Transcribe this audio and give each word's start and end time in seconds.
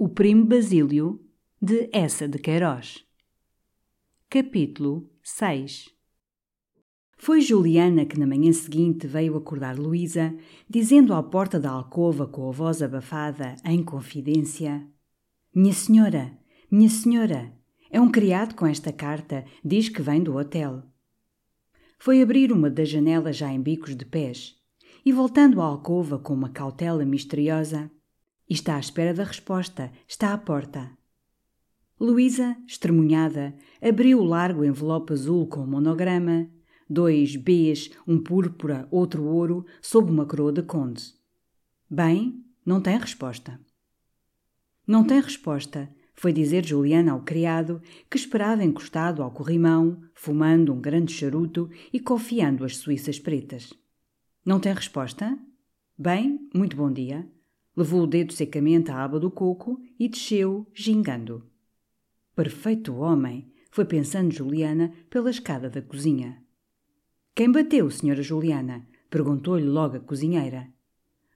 O 0.00 0.08
Primo 0.08 0.44
Basílio, 0.44 1.20
de 1.60 1.90
Essa 1.92 2.28
de 2.28 2.38
Queiroz. 2.38 3.04
Capítulo 4.30 5.10
6 5.24 5.86
Foi 7.16 7.40
Juliana 7.40 8.06
que 8.06 8.16
na 8.16 8.24
manhã 8.24 8.52
seguinte 8.52 9.08
veio 9.08 9.36
acordar 9.36 9.76
Luísa, 9.76 10.36
dizendo 10.70 11.12
à 11.12 11.20
porta 11.20 11.58
da 11.58 11.72
alcova 11.72 12.28
com 12.28 12.48
a 12.48 12.52
voz 12.52 12.80
abafada, 12.80 13.56
em 13.64 13.82
confidência: 13.82 14.86
Minha 15.52 15.72
senhora, 15.72 16.38
minha 16.70 16.88
senhora, 16.88 17.52
é 17.90 18.00
um 18.00 18.08
criado 18.08 18.54
com 18.54 18.68
esta 18.68 18.92
carta, 18.92 19.44
diz 19.64 19.88
que 19.88 20.00
vem 20.00 20.22
do 20.22 20.36
hotel. 20.36 20.84
Foi 21.98 22.22
abrir 22.22 22.52
uma 22.52 22.70
das 22.70 22.88
janelas 22.88 23.36
já 23.36 23.52
em 23.52 23.60
bicos 23.60 23.96
de 23.96 24.04
pés 24.04 24.54
e, 25.04 25.12
voltando 25.12 25.60
à 25.60 25.64
alcova 25.64 26.20
com 26.20 26.34
uma 26.34 26.50
cautela 26.50 27.04
misteriosa, 27.04 27.90
e 28.48 28.54
está 28.54 28.76
à 28.76 28.80
espera 28.80 29.12
da 29.12 29.24
resposta, 29.24 29.92
está 30.06 30.32
à 30.32 30.38
porta. 30.38 30.90
Luísa, 32.00 32.56
estremunhada, 32.66 33.54
abriu 33.82 34.20
o 34.20 34.24
largo 34.24 34.64
envelope 34.64 35.12
azul 35.12 35.46
com 35.46 35.66
monograma, 35.66 36.48
dois 36.88 37.36
Bs, 37.36 37.90
um 38.06 38.22
púrpura, 38.22 38.86
outro 38.90 39.24
ouro, 39.24 39.66
sob 39.82 40.10
uma 40.10 40.24
coroa 40.24 40.52
de 40.52 40.62
conde. 40.62 41.02
Bem, 41.90 42.44
não 42.64 42.80
tem 42.80 42.96
resposta. 42.96 43.60
Não 44.86 45.04
tem 45.04 45.20
resposta, 45.20 45.92
foi 46.14 46.32
dizer 46.32 46.64
Juliana 46.64 47.12
ao 47.12 47.22
criado, 47.22 47.82
que 48.10 48.16
esperava 48.16 48.64
encostado 48.64 49.22
ao 49.22 49.30
corrimão, 49.30 50.00
fumando 50.14 50.72
um 50.72 50.80
grande 50.80 51.12
charuto 51.12 51.70
e 51.92 52.00
confiando 52.00 52.64
as 52.64 52.76
suíças 52.76 53.18
pretas. 53.18 53.72
Não 54.44 54.58
tem 54.58 54.72
resposta? 54.72 55.38
Bem, 55.96 56.48
muito 56.54 56.76
bom 56.76 56.90
dia. 56.90 57.28
Levou 57.78 58.02
o 58.02 58.06
dedo 58.08 58.32
secamente 58.32 58.90
à 58.90 59.04
aba 59.04 59.20
do 59.20 59.30
coco 59.30 59.80
e 60.00 60.08
desceu, 60.08 60.66
gingando. 60.74 61.48
Perfeito 62.34 62.92
homem, 62.96 63.52
foi 63.70 63.84
pensando 63.84 64.32
Juliana 64.32 64.92
pela 65.08 65.30
escada 65.30 65.70
da 65.70 65.80
cozinha. 65.80 66.42
Quem 67.36 67.52
bateu, 67.52 67.88
senhora 67.88 68.20
Juliana? 68.20 68.84
perguntou-lhe 69.08 69.64
logo 69.64 69.96
a 69.96 70.00
cozinheira. 70.00 70.68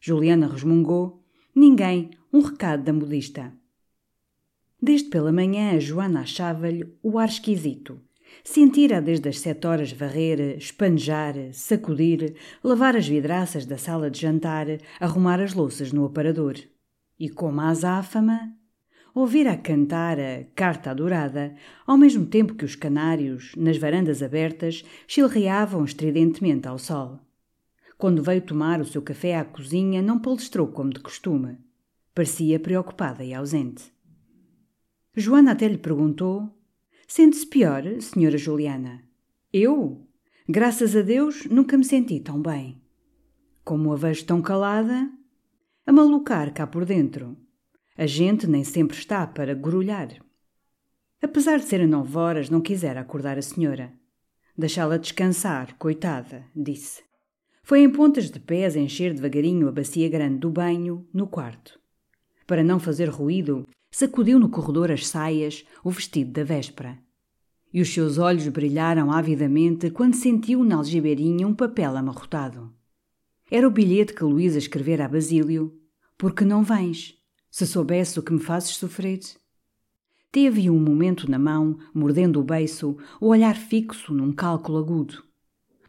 Juliana 0.00 0.48
resmungou. 0.48 1.24
Ninguém, 1.54 2.10
um 2.32 2.40
recado 2.40 2.82
da 2.82 2.92
modista. 2.92 3.56
Desde 4.82 5.10
pela 5.10 5.30
manhã 5.30 5.76
a 5.76 5.78
Joana 5.78 6.22
achava-lhe 6.22 6.92
o 7.04 7.20
ar 7.20 7.28
esquisito. 7.28 8.00
Sentira 8.44 9.00
desde 9.00 9.28
as 9.28 9.38
sete 9.38 9.66
horas 9.66 9.92
varrer, 9.92 10.56
espanejar, 10.56 11.34
sacudir, 11.52 12.34
lavar 12.62 12.96
as 12.96 13.06
vidraças 13.06 13.64
da 13.64 13.78
sala 13.78 14.10
de 14.10 14.20
jantar, 14.20 14.66
arrumar 14.98 15.40
as 15.40 15.54
louças 15.54 15.92
no 15.92 16.04
aparador. 16.04 16.56
E 17.18 17.28
como 17.28 17.60
a 17.60 17.68
azáfama, 17.68 18.52
ouvira 19.14 19.56
cantar 19.56 20.18
a 20.18 20.44
carta 20.54 20.90
adorada, 20.90 21.54
ao 21.86 21.96
mesmo 21.96 22.26
tempo 22.26 22.54
que 22.54 22.64
os 22.64 22.74
canários, 22.74 23.52
nas 23.56 23.76
varandas 23.76 24.22
abertas, 24.22 24.84
chilreavam 25.06 25.84
estridentemente 25.84 26.66
ao 26.66 26.78
sol. 26.78 27.20
Quando 27.96 28.22
veio 28.22 28.40
tomar 28.40 28.80
o 28.80 28.84
seu 28.84 29.00
café 29.00 29.36
à 29.36 29.44
cozinha, 29.44 30.02
não 30.02 30.18
palestrou 30.18 30.66
como 30.66 30.92
de 30.92 30.98
costume. 30.98 31.58
Parecia 32.14 32.58
preocupada 32.58 33.22
e 33.22 33.32
ausente. 33.32 33.92
Joana 35.14 35.52
até 35.52 35.68
lhe 35.68 35.78
perguntou 35.78 36.50
Sente-se 37.14 37.46
pior, 37.46 37.82
senhora 38.00 38.38
Juliana? 38.38 39.04
Eu? 39.52 40.08
Graças 40.48 40.96
a 40.96 41.02
Deus, 41.02 41.44
nunca 41.44 41.76
me 41.76 41.84
senti 41.84 42.18
tão 42.18 42.40
bem. 42.40 42.80
Como 43.62 43.92
a 43.92 43.96
vejo 43.96 44.24
tão 44.24 44.40
calada, 44.40 45.12
a 45.86 45.92
malucar 45.92 46.54
cá 46.54 46.66
por 46.66 46.86
dentro. 46.86 47.36
A 47.98 48.06
gente 48.06 48.46
nem 48.46 48.64
sempre 48.64 48.96
está 48.96 49.26
para 49.26 49.54
gorulhar. 49.54 50.08
Apesar 51.20 51.58
de 51.58 51.66
serem 51.66 51.86
nove 51.86 52.16
horas, 52.16 52.48
não 52.48 52.62
quisera 52.62 53.02
acordar 53.02 53.36
a 53.36 53.42
senhora. 53.42 53.92
Deixá-la 54.56 54.96
descansar, 54.96 55.76
coitada, 55.76 56.46
disse. 56.56 57.02
Foi 57.62 57.82
em 57.82 57.90
pontas 57.90 58.30
de 58.30 58.40
pés 58.40 58.74
encher 58.74 59.12
devagarinho 59.12 59.68
a 59.68 59.72
bacia 59.72 60.08
grande 60.08 60.38
do 60.38 60.50
banho, 60.50 61.06
no 61.12 61.26
quarto. 61.26 61.78
Para 62.46 62.64
não 62.64 62.80
fazer 62.80 63.10
ruído, 63.10 63.68
sacudiu 63.92 64.38
no 64.38 64.48
corredor 64.48 64.90
as 64.90 65.06
saias, 65.06 65.64
o 65.84 65.90
vestido 65.90 66.32
da 66.32 66.42
véspera. 66.42 66.98
E 67.72 67.80
os 67.80 67.92
seus 67.92 68.18
olhos 68.18 68.48
brilharam 68.48 69.12
avidamente 69.12 69.90
quando 69.90 70.14
sentiu 70.14 70.64
na 70.64 70.76
algibeirinha 70.76 71.46
um 71.46 71.54
papel 71.54 71.96
amarrotado. 71.96 72.72
Era 73.50 73.68
o 73.68 73.70
bilhete 73.70 74.14
que 74.14 74.24
Luísa 74.24 74.58
escrevera 74.58 75.04
a 75.04 75.08
Basílio. 75.08 75.78
Por 76.16 76.34
que 76.34 76.44
não 76.44 76.62
vens? 76.62 77.14
Se 77.50 77.66
soubesse 77.66 78.18
o 78.18 78.22
que 78.22 78.32
me 78.32 78.40
fazes 78.40 78.70
sofrer. 78.70 79.20
Teve 80.30 80.70
um 80.70 80.80
momento 80.80 81.30
na 81.30 81.38
mão, 81.38 81.78
mordendo 81.92 82.40
o 82.40 82.44
beiço, 82.44 82.96
o 83.20 83.26
olhar 83.26 83.54
fixo 83.54 84.14
num 84.14 84.32
cálculo 84.32 84.78
agudo. 84.78 85.22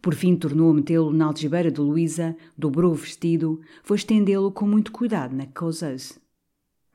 Por 0.01 0.13
fim 0.13 0.35
tornou 0.35 0.71
a 0.71 0.73
metê-lo 0.73 1.13
na 1.13 1.27
algibeira 1.27 1.71
de 1.71 1.79
Luísa, 1.79 2.35
dobrou 2.57 2.91
o 2.91 2.95
vestido, 2.95 3.61
foi 3.81 3.95
estendê-lo 3.95 4.51
com 4.51 4.67
muito 4.67 4.91
cuidado 4.91 5.33
na 5.33 5.45
causeuse. 5.45 6.21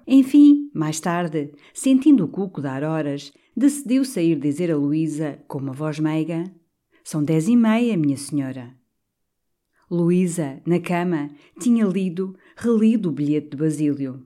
Enfim, 0.07 0.68
mais 0.79 1.01
tarde, 1.01 1.51
sentindo 1.75 2.25
o 2.25 2.29
cuco 2.29 2.63
dar 2.63 2.85
horas, 2.85 3.33
decidiu 3.57 4.05
sair 4.05 4.39
dizer 4.39 4.71
a 4.71 4.77
Luísa, 4.77 5.43
com 5.49 5.59
uma 5.59 5.73
voz 5.73 5.99
meiga: 5.99 6.45
São 7.03 7.25
dez 7.25 7.49
e 7.49 7.57
meia, 7.57 7.97
minha 7.97 8.17
senhora. 8.17 8.73
Luísa, 9.91 10.63
na 10.65 10.79
cama, 10.79 11.31
tinha 11.59 11.85
lido, 11.85 12.37
relido 12.57 13.09
o 13.09 13.13
bilhete 13.13 13.51
de 13.51 13.57
Basílio. 13.57 14.25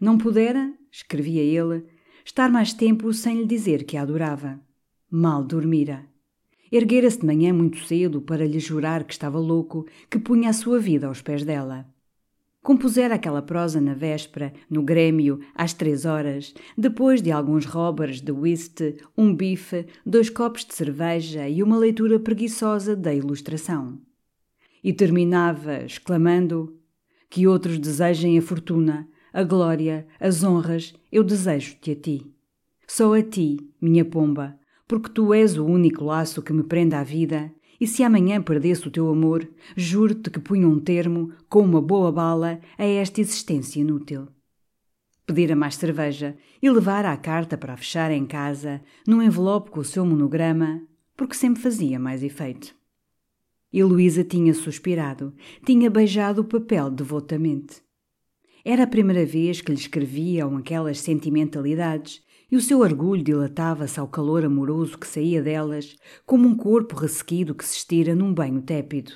Não 0.00 0.18
pudera, 0.18 0.74
escrevia 0.90 1.42
ele, 1.42 1.84
estar 2.24 2.50
mais 2.50 2.72
tempo 2.72 3.12
sem 3.12 3.42
lhe 3.42 3.46
dizer 3.46 3.84
que 3.84 3.96
a 3.96 4.02
adorava. 4.02 4.60
Mal 5.08 5.44
dormira. 5.44 6.04
Erguera-se 6.72 7.20
de 7.20 7.26
manhã 7.26 7.52
muito 7.52 7.84
cedo 7.84 8.20
para 8.20 8.46
lhe 8.46 8.58
jurar 8.58 9.04
que 9.04 9.12
estava 9.12 9.38
louco, 9.38 9.86
que 10.08 10.18
punha 10.18 10.50
a 10.50 10.52
sua 10.52 10.80
vida 10.80 11.06
aos 11.06 11.20
pés 11.20 11.44
dela. 11.44 11.86
Compusera 12.62 13.14
aquela 13.14 13.40
prosa 13.40 13.80
na 13.80 13.94
véspera, 13.94 14.52
no 14.68 14.82
Grêmio, 14.82 15.40
às 15.54 15.72
três 15.72 16.04
horas, 16.04 16.52
depois 16.76 17.22
de 17.22 17.32
alguns 17.32 17.64
robbers 17.64 18.20
de 18.20 18.30
whist, 18.30 18.96
um 19.16 19.34
bife, 19.34 19.86
dois 20.04 20.28
copos 20.28 20.66
de 20.66 20.74
cerveja 20.74 21.48
e 21.48 21.62
uma 21.62 21.78
leitura 21.78 22.20
preguiçosa 22.20 22.94
da 22.94 23.14
ilustração. 23.14 23.98
E 24.84 24.92
terminava 24.92 25.84
exclamando: 25.84 26.78
Que 27.30 27.46
outros 27.46 27.78
desejem 27.78 28.38
a 28.38 28.42
fortuna, 28.42 29.08
a 29.32 29.42
glória, 29.42 30.06
as 30.18 30.44
honras, 30.44 30.92
eu 31.10 31.24
desejo-te 31.24 31.92
a 31.92 31.96
ti. 31.96 32.26
Só 32.86 33.14
a 33.14 33.22
ti, 33.22 33.56
minha 33.80 34.04
pomba, 34.04 34.58
porque 34.86 35.08
tu 35.08 35.32
és 35.32 35.56
o 35.56 35.64
único 35.64 36.04
laço 36.04 36.42
que 36.42 36.52
me 36.52 36.64
prende 36.64 36.94
à 36.94 37.02
vida 37.02 37.50
e 37.80 37.86
se 37.86 38.02
amanhã 38.02 38.42
perdesse 38.42 38.86
o 38.86 38.90
teu 38.90 39.08
amor, 39.08 39.48
juro-te 39.74 40.28
que 40.28 40.38
punha 40.38 40.68
um 40.68 40.78
termo, 40.78 41.32
com 41.48 41.62
uma 41.62 41.80
boa 41.80 42.12
bala, 42.12 42.60
a 42.76 42.84
esta 42.84 43.20
existência 43.20 43.80
inútil. 43.80 44.28
Pedira 45.24 45.56
mais 45.56 45.76
cerveja 45.76 46.36
e 46.60 46.68
levara 46.70 47.10
a 47.10 47.16
carta 47.16 47.56
para 47.56 47.76
fechar 47.76 48.10
em 48.10 48.26
casa, 48.26 48.82
num 49.06 49.22
envelope 49.22 49.70
com 49.70 49.80
o 49.80 49.84
seu 49.84 50.04
monograma, 50.04 50.82
porque 51.16 51.34
sempre 51.34 51.62
fazia 51.62 51.98
mais 51.98 52.22
efeito. 52.22 52.74
E 53.72 53.82
Luísa 53.82 54.24
tinha 54.24 54.52
suspirado, 54.52 55.32
tinha 55.64 55.88
beijado 55.88 56.42
o 56.42 56.44
papel 56.44 56.90
devotamente. 56.90 57.82
Era 58.64 58.82
a 58.82 58.86
primeira 58.86 59.24
vez 59.24 59.60
que 59.60 59.70
lhe 59.72 59.78
escreviam 59.78 60.56
aquelas 60.56 60.98
sentimentalidades 60.98 62.22
e 62.50 62.56
o 62.56 62.60
seu 62.60 62.80
orgulho 62.80 63.22
dilatava-se 63.22 64.00
ao 64.00 64.08
calor 64.08 64.44
amoroso 64.44 64.98
que 64.98 65.06
saía 65.06 65.42
delas, 65.42 65.96
como 66.26 66.48
um 66.48 66.56
corpo 66.56 66.96
ressequido 66.96 67.54
que 67.54 67.64
se 67.64 67.76
estira 67.76 68.14
num 68.14 68.34
banho 68.34 68.60
tépido. 68.60 69.12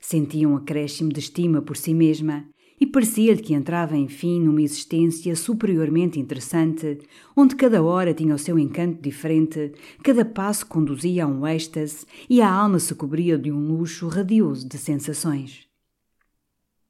Sentia 0.00 0.48
um 0.48 0.56
acréscimo 0.56 1.12
de 1.12 1.20
estima 1.20 1.60
por 1.60 1.76
si 1.76 1.92
mesma 1.92 2.48
e 2.80 2.86
parecia-lhe 2.86 3.42
que 3.42 3.52
entrava, 3.52 3.94
enfim, 3.94 4.40
numa 4.40 4.62
existência 4.62 5.36
superiormente 5.36 6.18
interessante, 6.18 6.98
onde 7.36 7.54
cada 7.54 7.82
hora 7.82 8.14
tinha 8.14 8.34
o 8.34 8.38
seu 8.38 8.58
encanto 8.58 9.02
diferente, 9.02 9.72
cada 10.02 10.24
passo 10.24 10.66
conduzia 10.66 11.24
a 11.24 11.28
um 11.28 11.46
êxtase 11.46 12.06
e 12.28 12.40
a 12.40 12.50
alma 12.50 12.78
se 12.78 12.94
cobria 12.94 13.36
de 13.36 13.52
um 13.52 13.76
luxo 13.76 14.08
radioso 14.08 14.66
de 14.66 14.78
sensações. 14.78 15.68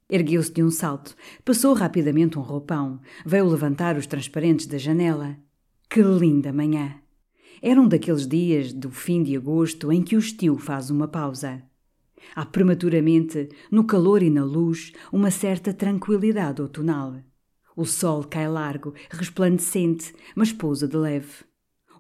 Ergueu-se 0.08 0.52
de 0.52 0.62
um 0.62 0.70
salto, 0.70 1.16
passou 1.44 1.72
rapidamente 1.72 2.38
um 2.38 2.42
roupão, 2.42 3.00
veio 3.26 3.48
levantar 3.48 3.96
os 3.96 4.06
transparentes 4.06 4.66
da 4.66 4.78
janela. 4.78 5.36
Que 5.92 6.04
linda 6.04 6.52
manhã! 6.52 7.00
Era 7.60 7.80
um 7.80 7.88
daqueles 7.88 8.24
dias 8.24 8.72
do 8.72 8.92
fim 8.92 9.24
de 9.24 9.36
agosto 9.36 9.90
em 9.90 10.04
que 10.04 10.14
o 10.14 10.20
estio 10.20 10.56
faz 10.56 10.88
uma 10.88 11.08
pausa. 11.08 11.64
Há 12.32 12.46
prematuramente, 12.46 13.48
no 13.72 13.82
calor 13.82 14.22
e 14.22 14.30
na 14.30 14.44
luz, 14.44 14.92
uma 15.12 15.32
certa 15.32 15.74
tranquilidade 15.74 16.62
outonal. 16.62 17.16
O 17.76 17.84
sol 17.84 18.22
cai 18.22 18.48
largo, 18.48 18.94
resplandecente, 19.10 20.14
mas 20.36 20.52
pousa 20.52 20.86
de 20.86 20.96
leve. 20.96 21.42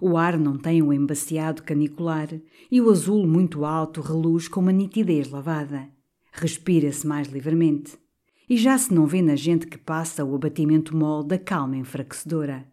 O 0.00 0.16
ar 0.16 0.38
não 0.38 0.56
tem 0.56 0.80
um 0.80 0.92
embaciado 0.92 1.64
canicular 1.64 2.28
e 2.70 2.80
o 2.80 2.90
azul 2.90 3.26
muito 3.26 3.64
alto 3.64 4.00
reluz 4.00 4.46
com 4.46 4.60
uma 4.60 4.70
nitidez 4.70 5.28
lavada. 5.28 5.88
Respira-se 6.30 7.04
mais 7.04 7.26
livremente. 7.26 7.98
E 8.48 8.56
já 8.56 8.78
se 8.78 8.94
não 8.94 9.04
vê 9.04 9.20
na 9.20 9.34
gente 9.34 9.66
que 9.66 9.76
passa 9.76 10.24
o 10.24 10.36
abatimento 10.36 10.96
mole 10.96 11.26
da 11.26 11.38
calma 11.40 11.76
enfraquecedora. 11.76 12.69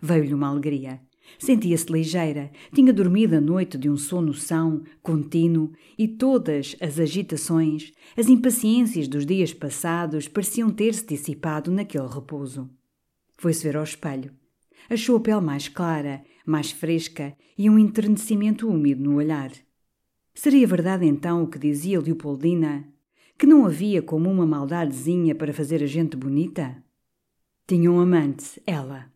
Veio-lhe 0.00 0.34
uma 0.34 0.48
alegria. 0.48 1.00
Sentia-se 1.38 1.90
ligeira, 1.90 2.50
tinha 2.72 2.92
dormido 2.92 3.36
a 3.36 3.40
noite 3.40 3.78
de 3.78 3.88
um 3.88 3.96
sono 3.96 4.34
são, 4.34 4.82
contínuo, 5.02 5.72
e 5.98 6.06
todas 6.06 6.76
as 6.80 6.98
agitações, 6.98 7.92
as 8.16 8.28
impaciências 8.28 9.08
dos 9.08 9.24
dias 9.24 9.52
passados 9.52 10.28
pareciam 10.28 10.70
ter-se 10.70 11.06
dissipado 11.06 11.70
naquele 11.70 12.06
repouso. 12.06 12.70
Foi-se 13.36 13.64
ver 13.64 13.76
ao 13.76 13.84
espelho. 13.84 14.32
Achou 14.88 15.16
a 15.16 15.20
pele 15.20 15.40
mais 15.40 15.68
clara, 15.68 16.22
mais 16.46 16.70
fresca 16.70 17.34
e 17.56 17.70
um 17.70 17.78
enternecimento 17.78 18.68
úmido 18.68 19.02
no 19.02 19.16
olhar. 19.16 19.50
Seria 20.34 20.66
verdade 20.66 21.06
então 21.06 21.44
o 21.44 21.46
que 21.48 21.58
dizia 21.58 22.00
Leopoldina? 22.00 22.86
Que 23.38 23.46
não 23.46 23.64
havia 23.64 24.02
como 24.02 24.30
uma 24.30 24.46
maldadezinha 24.46 25.34
para 25.34 25.52
fazer 25.52 25.82
a 25.82 25.86
gente 25.86 26.16
bonita? 26.16 26.82
Tinha 27.66 27.90
um 27.90 27.98
amante, 27.98 28.60
ela. 28.66 29.13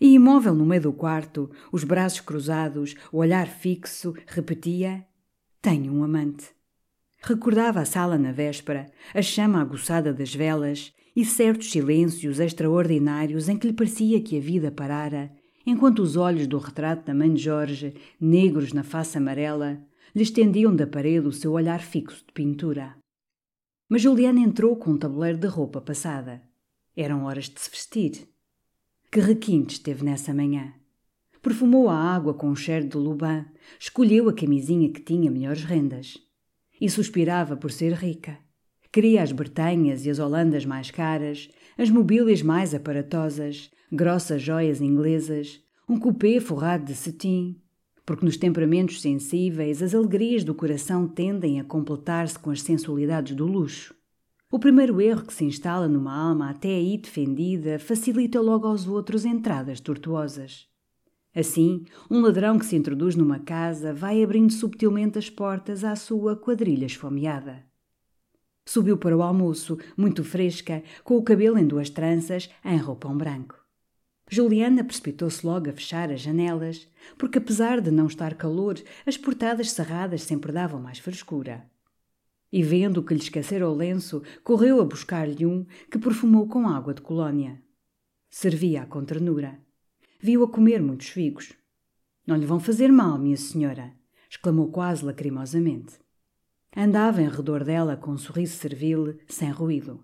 E 0.00 0.12
imóvel 0.12 0.54
no 0.54 0.66
meio 0.66 0.82
do 0.82 0.92
quarto, 0.92 1.50
os 1.72 1.82
braços 1.82 2.20
cruzados, 2.20 2.94
o 3.10 3.18
olhar 3.18 3.46
fixo, 3.46 4.14
repetia: 4.26 5.06
Tenho 5.62 5.92
um 5.92 6.04
amante. 6.04 6.54
Recordava 7.22 7.80
a 7.80 7.84
sala 7.84 8.18
na 8.18 8.30
véspera, 8.30 8.90
a 9.14 9.22
chama 9.22 9.60
aguçada 9.60 10.12
das 10.12 10.34
velas 10.34 10.92
e 11.14 11.24
certos 11.24 11.70
silêncios 11.70 12.38
extraordinários 12.38 13.48
em 13.48 13.56
que 13.56 13.66
lhe 13.66 13.72
parecia 13.72 14.20
que 14.20 14.36
a 14.36 14.40
vida 14.40 14.70
parara, 14.70 15.32
enquanto 15.64 16.00
os 16.00 16.14
olhos 16.14 16.46
do 16.46 16.58
retrato 16.58 17.06
da 17.06 17.14
mãe 17.14 17.32
de 17.32 17.42
Jorge, 17.42 17.94
negros 18.20 18.74
na 18.74 18.84
face 18.84 19.16
amarela, 19.16 19.82
lhe 20.14 20.22
estendiam 20.22 20.76
da 20.76 20.86
parede 20.86 21.26
o 21.26 21.32
seu 21.32 21.52
olhar 21.52 21.80
fixo 21.80 22.24
de 22.26 22.32
pintura. 22.34 22.96
Mas 23.88 24.02
Juliana 24.02 24.40
entrou 24.40 24.76
com 24.76 24.90
um 24.90 24.98
tabuleiro 24.98 25.38
de 25.38 25.46
roupa 25.46 25.80
passada. 25.80 26.42
Eram 26.94 27.24
horas 27.24 27.48
de 27.48 27.60
se 27.60 27.70
vestir. 27.70 28.28
Que 29.10 29.20
requintes 29.20 29.78
teve 29.78 30.04
nessa 30.04 30.34
manhã. 30.34 30.72
Perfumou 31.40 31.88
a 31.88 31.96
água 31.96 32.34
com 32.34 32.48
um 32.48 32.56
cheiro 32.56 32.88
de 32.88 32.96
luban, 32.96 33.46
escolheu 33.78 34.28
a 34.28 34.32
camisinha 34.32 34.90
que 34.90 35.00
tinha 35.00 35.30
melhores 35.30 35.64
rendas. 35.64 36.18
E 36.80 36.90
suspirava 36.90 37.56
por 37.56 37.70
ser 37.70 37.92
rica. 37.94 38.38
Queria 38.92 39.22
as 39.22 39.32
bertanhas 39.32 40.04
e 40.04 40.10
as 40.10 40.18
holandas 40.18 40.64
mais 40.64 40.90
caras, 40.90 41.48
as 41.78 41.88
mobílias 41.88 42.42
mais 42.42 42.74
aparatosas, 42.74 43.70
grossas 43.92 44.42
joias 44.42 44.80
inglesas, 44.80 45.60
um 45.88 45.98
coupé 45.98 46.40
forrado 46.40 46.84
de 46.84 46.94
cetim, 46.94 47.60
porque 48.04 48.24
nos 48.24 48.36
temperamentos 48.36 49.00
sensíveis 49.00 49.82
as 49.82 49.94
alegrias 49.94 50.44
do 50.44 50.54
coração 50.54 51.08
tendem 51.08 51.60
a 51.60 51.64
completar-se 51.64 52.38
com 52.38 52.50
as 52.50 52.62
sensualidades 52.62 53.34
do 53.34 53.46
luxo. 53.46 53.95
O 54.56 54.58
primeiro 54.58 55.02
erro 55.02 55.26
que 55.26 55.34
se 55.34 55.44
instala 55.44 55.86
numa 55.86 56.16
alma 56.16 56.48
até 56.48 56.68
aí 56.68 56.96
defendida 56.96 57.78
facilita 57.78 58.40
logo 58.40 58.66
aos 58.66 58.88
outros 58.88 59.26
entradas 59.26 59.80
tortuosas. 59.80 60.66
Assim, 61.34 61.84
um 62.10 62.22
ladrão 62.22 62.58
que 62.58 62.64
se 62.64 62.74
introduz 62.74 63.14
numa 63.14 63.38
casa 63.38 63.92
vai 63.92 64.24
abrindo 64.24 64.50
subtilmente 64.50 65.18
as 65.18 65.28
portas 65.28 65.84
à 65.84 65.94
sua 65.94 66.34
quadrilha 66.34 66.86
esfomeada. 66.86 67.66
Subiu 68.64 68.96
para 68.96 69.14
o 69.14 69.22
almoço, 69.22 69.76
muito 69.94 70.24
fresca, 70.24 70.82
com 71.04 71.18
o 71.18 71.22
cabelo 71.22 71.58
em 71.58 71.66
duas 71.66 71.90
tranças, 71.90 72.48
em 72.64 72.78
roupão 72.78 73.14
branco. 73.14 73.62
Juliana 74.30 74.82
precipitou-se 74.82 75.46
logo 75.46 75.68
a 75.68 75.72
fechar 75.74 76.10
as 76.10 76.22
janelas, 76.22 76.88
porque 77.18 77.36
apesar 77.36 77.78
de 77.82 77.90
não 77.90 78.06
estar 78.06 78.32
calor, 78.32 78.82
as 79.04 79.18
portadas 79.18 79.70
cerradas 79.72 80.22
sempre 80.22 80.50
davam 80.50 80.80
mais 80.80 80.98
frescura 80.98 81.62
e 82.56 82.62
vendo 82.62 83.02
que 83.02 83.12
lhe 83.12 83.20
esquecera 83.20 83.68
o 83.68 83.74
lenço, 83.74 84.22
correu 84.42 84.80
a 84.80 84.84
buscar-lhe 84.86 85.44
um 85.44 85.66
que 85.90 85.98
perfumou 85.98 86.48
com 86.48 86.66
água 86.66 86.94
de 86.94 87.02
colónia. 87.02 87.62
Servia-a 88.30 88.86
com 88.86 89.04
ternura. 89.04 89.60
Viu-a 90.18 90.48
comer 90.48 90.80
muitos 90.80 91.08
figos. 91.08 91.52
Não 92.26 92.34
lhe 92.34 92.46
vão 92.46 92.58
fazer 92.58 92.90
mal, 92.90 93.18
minha 93.18 93.36
senhora, 93.36 93.92
exclamou 94.30 94.70
quase 94.70 95.04
lacrimosamente. 95.04 95.98
Andava 96.74 97.20
em 97.20 97.28
redor 97.28 97.62
dela 97.62 97.94
com 97.94 98.12
um 98.12 98.16
sorriso 98.16 98.56
servil, 98.56 99.18
sem 99.28 99.50
ruído. 99.50 100.02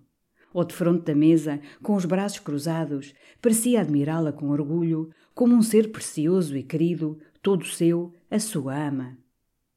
Ou 0.53 0.63
de 0.63 0.75
fronte 0.75 1.07
da 1.07 1.15
mesa, 1.15 1.59
com 1.83 1.95
os 1.95 2.05
braços 2.05 2.41
cruzados, 2.41 3.15
parecia 3.41 3.81
admirá-la 3.81 4.31
com 4.31 4.51
orgulho, 4.51 5.09
como 5.35 5.55
um 5.55 5.63
ser 5.63 5.91
precioso 5.91 6.55
e 6.55 6.63
querido, 6.63 7.19
todo 7.41 7.65
seu, 7.65 8.13
a 8.31 8.39
sua 8.39 8.77
ama. 8.77 9.17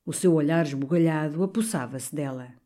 O 0.05 0.11
seu 0.11 0.33
olhar 0.33 0.65
esbugalhado 0.65 1.41
apossava-se 1.41 2.13
dela. 2.13 2.64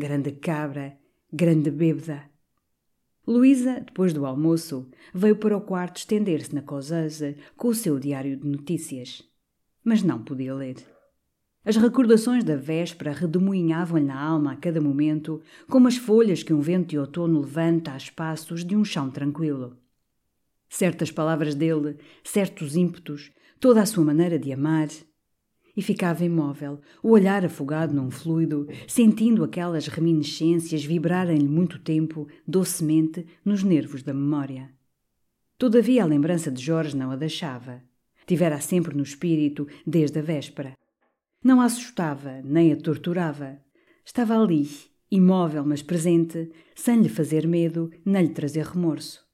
Grande 0.00 0.30
cabra, 0.30 0.96
grande 1.32 1.72
bêbeda. 1.72 2.22
Luísa, 3.26 3.80
depois 3.84 4.12
do 4.12 4.24
almoço, 4.24 4.88
veio 5.12 5.34
para 5.34 5.56
o 5.56 5.60
quarto 5.60 5.96
estender-se 5.96 6.54
na 6.54 6.62
causeuse 6.62 7.36
com 7.56 7.66
o 7.66 7.74
seu 7.74 7.98
diário 7.98 8.36
de 8.36 8.46
notícias. 8.46 9.24
Mas 9.82 10.04
não 10.04 10.22
podia 10.22 10.54
ler. 10.54 10.76
As 11.64 11.74
recordações 11.74 12.44
da 12.44 12.54
véspera 12.54 13.10
redemoinhavam-lhe 13.10 14.06
na 14.06 14.22
alma 14.22 14.52
a 14.52 14.56
cada 14.56 14.80
momento, 14.80 15.42
como 15.68 15.88
as 15.88 15.96
folhas 15.96 16.44
que 16.44 16.54
um 16.54 16.60
vento 16.60 16.90
de 16.90 16.98
outono 17.00 17.40
levanta 17.40 17.90
a 17.90 17.96
espaços 17.96 18.64
de 18.64 18.76
um 18.76 18.84
chão 18.84 19.10
tranquilo. 19.10 19.76
Certas 20.68 21.10
palavras 21.10 21.56
dele, 21.56 21.96
certos 22.22 22.76
ímpetos, 22.76 23.32
toda 23.58 23.82
a 23.82 23.86
sua 23.86 24.04
maneira 24.04 24.38
de 24.38 24.52
amar, 24.52 24.86
e 25.78 25.82
ficava 25.82 26.24
imóvel, 26.24 26.80
o 27.00 27.10
olhar 27.10 27.44
afogado 27.44 27.94
num 27.94 28.10
fluido, 28.10 28.66
sentindo 28.88 29.44
aquelas 29.44 29.86
reminiscências 29.86 30.84
vibrarem-lhe 30.84 31.46
muito 31.46 31.78
tempo, 31.78 32.26
docemente, 32.44 33.24
nos 33.44 33.62
nervos 33.62 34.02
da 34.02 34.12
memória. 34.12 34.74
Todavia 35.56 36.02
a 36.02 36.06
lembrança 36.06 36.50
de 36.50 36.60
Jorge 36.60 36.96
não 36.96 37.12
a 37.12 37.16
deixava. 37.16 37.80
Tivera-a 38.26 38.58
sempre 38.58 38.96
no 38.96 39.04
espírito 39.04 39.68
desde 39.86 40.18
a 40.18 40.22
véspera. 40.22 40.76
Não 41.44 41.60
a 41.60 41.66
assustava, 41.66 42.42
nem 42.42 42.72
a 42.72 42.76
torturava. 42.76 43.60
Estava 44.04 44.36
ali, 44.36 44.68
imóvel 45.08 45.64
mas 45.64 45.80
presente, 45.80 46.50
sem 46.74 47.00
lhe 47.00 47.08
fazer 47.08 47.46
medo, 47.46 47.88
nem 48.04 48.24
lhe 48.24 48.34
trazer 48.34 48.64
remorso. 48.64 49.24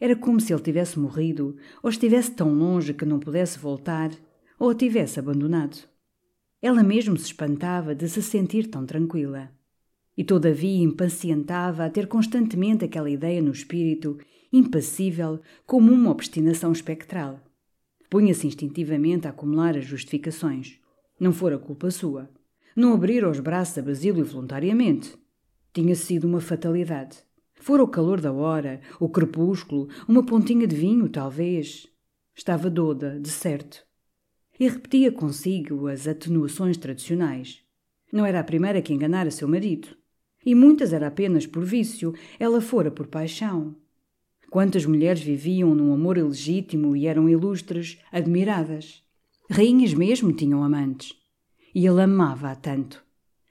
Era 0.00 0.16
como 0.16 0.40
se 0.40 0.52
ele 0.52 0.62
tivesse 0.62 0.98
morrido, 0.98 1.56
ou 1.80 1.88
estivesse 1.88 2.32
tão 2.32 2.52
longe 2.52 2.92
que 2.92 3.04
não 3.04 3.20
pudesse 3.20 3.56
voltar, 3.56 4.10
ou 4.58 4.70
a 4.70 4.74
tivesse 4.74 5.20
abandonado. 5.20 5.91
Ela 6.62 6.84
mesmo 6.84 7.18
se 7.18 7.24
espantava 7.24 7.92
de 7.92 8.08
se 8.08 8.22
sentir 8.22 8.68
tão 8.68 8.86
tranquila. 8.86 9.50
E 10.16 10.22
todavia 10.22 10.84
impacientava 10.84 11.84
a 11.84 11.90
ter 11.90 12.06
constantemente 12.06 12.84
aquela 12.84 13.10
ideia 13.10 13.42
no 13.42 13.50
espírito, 13.50 14.16
impassível, 14.52 15.40
como 15.66 15.90
uma 15.90 16.12
obstinação 16.12 16.70
espectral. 16.70 17.40
Punha-se 18.08 18.46
instintivamente 18.46 19.26
a 19.26 19.30
acumular 19.30 19.76
as 19.76 19.84
justificações. 19.84 20.78
Não 21.18 21.32
fora 21.32 21.58
culpa 21.58 21.90
sua. 21.90 22.30
Não 22.76 22.94
abrir 22.94 23.26
os 23.26 23.40
braços 23.40 23.78
a 23.78 23.82
Basílio 23.82 24.24
voluntariamente. 24.24 25.18
Tinha 25.74 25.96
sido 25.96 26.28
uma 26.28 26.40
fatalidade. 26.40 27.18
Fora 27.54 27.82
o 27.82 27.88
calor 27.88 28.20
da 28.20 28.32
hora, 28.32 28.80
o 29.00 29.08
crepúsculo, 29.08 29.88
uma 30.06 30.24
pontinha 30.24 30.66
de 30.68 30.76
vinho, 30.76 31.08
talvez. 31.08 31.88
Estava 32.36 32.70
doda, 32.70 33.18
de 33.18 33.30
certo 33.30 33.84
e 34.62 34.68
repetia 34.68 35.10
consigo 35.10 35.88
as 35.88 36.06
atenuações 36.06 36.76
tradicionais. 36.76 37.58
Não 38.12 38.24
era 38.24 38.38
a 38.38 38.44
primeira 38.44 38.80
que 38.80 38.92
enganara 38.94 39.28
seu 39.28 39.48
marido. 39.48 39.88
E 40.46 40.54
muitas 40.54 40.92
era 40.92 41.08
apenas 41.08 41.48
por 41.48 41.64
vício, 41.64 42.14
ela 42.38 42.60
fora 42.60 42.88
por 42.88 43.08
paixão. 43.08 43.74
Quantas 44.48 44.86
mulheres 44.86 45.20
viviam 45.20 45.74
num 45.74 45.92
amor 45.92 46.16
ilegítimo 46.16 46.94
e 46.94 47.08
eram 47.08 47.28
ilustres, 47.28 47.98
admiradas. 48.12 49.02
Rainhas 49.50 49.94
mesmo 49.94 50.32
tinham 50.32 50.62
amantes. 50.62 51.12
E 51.74 51.84
ele 51.84 52.00
amava-a 52.00 52.54
tanto. 52.54 53.04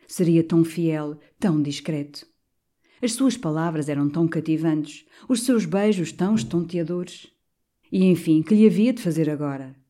Seria 0.07 0.45
tão 0.45 0.63
fiel, 0.63 1.19
tão 1.37 1.61
discreto. 1.61 2.25
As 3.01 3.11
suas 3.11 3.35
palavras 3.35 3.89
eram 3.89 4.09
tão 4.09 4.29
cativantes, 4.29 5.05
os 5.27 5.43
seus 5.43 5.65
beijos 5.65 6.13
tão 6.13 6.35
estonteadores. 6.35 7.27
E 7.91 8.05
enfim, 8.05 8.41
que 8.41 8.55
lhe 8.55 8.65
havia 8.65 8.93
de 8.93 9.01
fazer 9.01 9.29
agora? 9.29 9.80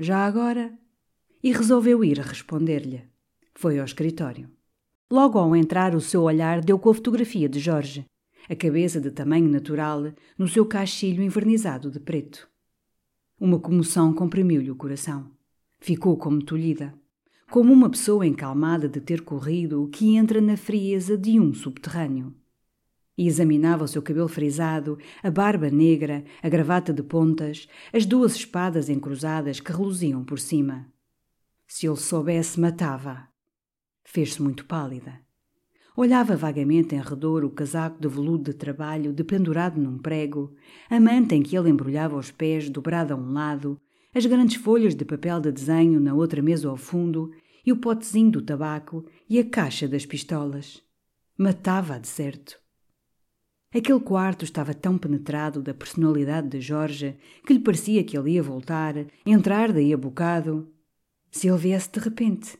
Já 0.00 0.24
agora? 0.24 0.72
E 1.42 1.50
resolveu 1.50 2.04
ir 2.04 2.20
responder-lhe. 2.20 3.02
Foi 3.52 3.80
ao 3.80 3.84
escritório. 3.84 4.48
Logo 5.10 5.40
ao 5.40 5.56
entrar, 5.56 5.92
o 5.92 6.00
seu 6.00 6.22
olhar 6.22 6.60
deu 6.60 6.78
com 6.78 6.90
a 6.90 6.94
fotografia 6.94 7.48
de 7.48 7.58
Jorge, 7.58 8.06
a 8.48 8.54
cabeça 8.54 9.00
de 9.00 9.10
tamanho 9.10 9.48
natural, 9.48 10.12
no 10.38 10.46
seu 10.46 10.64
cachilho 10.64 11.20
envernizado 11.20 11.90
de 11.90 11.98
preto. 11.98 12.48
Uma 13.40 13.58
comoção 13.58 14.14
comprimiu-lhe 14.14 14.70
o 14.70 14.76
coração. 14.76 15.32
Ficou 15.80 16.16
como 16.16 16.44
tolhida, 16.44 16.94
como 17.50 17.72
uma 17.72 17.90
pessoa 17.90 18.24
encalmada 18.24 18.88
de 18.88 19.00
ter 19.00 19.22
corrido 19.22 19.88
que 19.92 20.14
entra 20.14 20.40
na 20.40 20.56
frieza 20.56 21.18
de 21.18 21.40
um 21.40 21.52
subterrâneo. 21.52 22.32
E 23.18 23.26
examinava 23.26 23.84
o 23.84 23.88
seu 23.88 24.00
cabelo 24.00 24.28
frisado, 24.28 24.96
a 25.22 25.30
barba 25.30 25.68
negra, 25.68 26.24
a 26.40 26.48
gravata 26.48 26.92
de 26.92 27.02
pontas, 27.02 27.68
as 27.92 28.06
duas 28.06 28.36
espadas 28.36 28.88
encruzadas 28.88 29.58
que 29.58 29.72
reluziam 29.72 30.24
por 30.24 30.38
cima. 30.38 30.86
Se 31.66 31.86
ele 31.86 31.96
soubesse, 31.96 32.58
matava 32.58 33.28
Fez-se 34.10 34.40
muito 34.40 34.64
pálida. 34.64 35.20
Olhava 35.94 36.34
vagamente 36.34 36.94
em 36.94 37.00
redor 37.00 37.44
o 37.44 37.50
casaco 37.50 38.00
de 38.00 38.08
veludo 38.08 38.44
de 38.44 38.54
trabalho 38.54 39.12
dependurado 39.12 39.78
num 39.78 39.98
prego, 39.98 40.54
a 40.88 40.98
manta 40.98 41.34
em 41.34 41.42
que 41.42 41.58
ele 41.58 41.68
embrulhava 41.68 42.16
os 42.16 42.30
pés 42.30 42.70
dobrada 42.70 43.12
a 43.12 43.16
um 43.18 43.32
lado, 43.32 43.78
as 44.14 44.24
grandes 44.24 44.56
folhas 44.56 44.94
de 44.94 45.04
papel 45.04 45.40
de 45.40 45.52
desenho 45.52 46.00
na 46.00 46.14
outra 46.14 46.40
mesa 46.40 46.70
ao 46.70 46.78
fundo 46.78 47.30
e 47.66 47.70
o 47.70 47.76
potezinho 47.76 48.30
do 48.30 48.40
tabaco 48.40 49.04
e 49.28 49.38
a 49.38 49.44
caixa 49.44 49.86
das 49.86 50.06
pistolas. 50.06 50.82
Matava-a 51.36 51.98
de 51.98 52.08
certo. 52.08 52.58
Aquele 53.74 54.00
quarto 54.00 54.44
estava 54.44 54.72
tão 54.72 54.96
penetrado 54.96 55.62
da 55.62 55.74
personalidade 55.74 56.48
de 56.48 56.60
Jorge 56.60 57.18
que 57.46 57.52
lhe 57.52 57.60
parecia 57.60 58.02
que 58.02 58.16
ele 58.16 58.32
ia 58.32 58.42
voltar, 58.42 58.94
entrar 59.26 59.72
daí 59.72 59.92
a 59.92 59.96
bocado. 59.96 60.72
Se 61.30 61.48
ele 61.48 61.58
viesse 61.58 61.92
de 61.92 62.00
repente. 62.00 62.58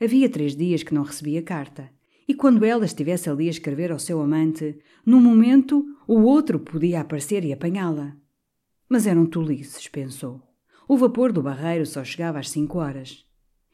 Havia 0.00 0.28
três 0.28 0.56
dias 0.56 0.82
que 0.82 0.92
não 0.92 1.04
recebia 1.04 1.40
carta. 1.40 1.88
E 2.26 2.34
quando 2.34 2.64
ela 2.64 2.84
estivesse 2.84 3.30
ali 3.30 3.46
a 3.46 3.50
escrever 3.50 3.92
ao 3.92 3.98
seu 3.98 4.20
amante, 4.20 4.76
num 5.06 5.20
momento 5.20 5.84
o 6.06 6.22
outro 6.22 6.58
podia 6.58 7.00
aparecer 7.00 7.44
e 7.44 7.52
apanhá-la. 7.52 8.16
Mas 8.88 9.06
eram 9.06 9.26
tolices, 9.26 9.86
pensou. 9.86 10.42
O 10.88 10.96
vapor 10.96 11.30
do 11.30 11.42
barreiro 11.42 11.86
só 11.86 12.02
chegava 12.02 12.40
às 12.40 12.50
cinco 12.50 12.78
horas. 12.78 13.24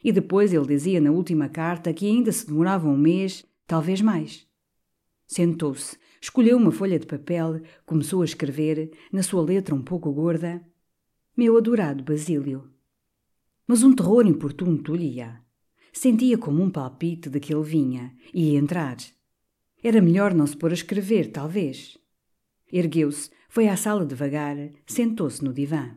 E 0.05 0.13
depois 0.13 0.53
ele 0.53 0.67
dizia 0.67 1.01
na 1.01 1.11
última 1.11 1.49
carta 1.49 1.93
que 1.93 2.07
ainda 2.07 2.31
se 2.33 2.47
demorava 2.47 2.87
um 2.87 2.97
mês, 2.99 3.47
talvez 3.67 4.03
mais. 4.03 4.47
Sentou-se, 5.27 5.97
escolheu 6.21 6.57
uma 6.57 6.71
folha 6.71 6.99
de 6.99 7.07
papel, 7.07 7.61
começou 7.87 8.23
a 8.23 8.25
escrever, 8.25 8.91
na 9.13 9.23
sua 9.23 9.43
letra 9.43 9.75
um 9.75 9.83
pouco 9.83 10.13
gorda: 10.13 10.65
Meu 11.37 11.57
adorado 11.57 12.05
Basílio. 12.05 12.71
Mas 13.67 13.83
um 13.83 13.95
terror 13.95 14.27
importuno 14.27 14.83
tolhia. 14.83 15.41
Sentia 15.93 16.39
como 16.39 16.63
um 16.63 16.71
palpite 16.71 17.29
de 17.29 17.41
que 17.41 17.53
ele 17.55 17.65
vinha, 17.65 18.15
ia 18.33 18.59
entrar. 18.59 18.97
Era 19.83 20.01
melhor 20.01 20.35
não 20.35 20.47
se 20.47 20.57
pôr 20.57 20.71
a 20.71 20.75
escrever, 20.75 21.31
talvez. 21.33 21.97
Ergueu-se, 22.73 23.31
foi 23.49 23.69
à 23.69 23.77
sala 23.77 24.07
devagar, 24.07 24.57
sentou-se 24.87 25.43
no 25.43 25.53
divã. 25.53 25.97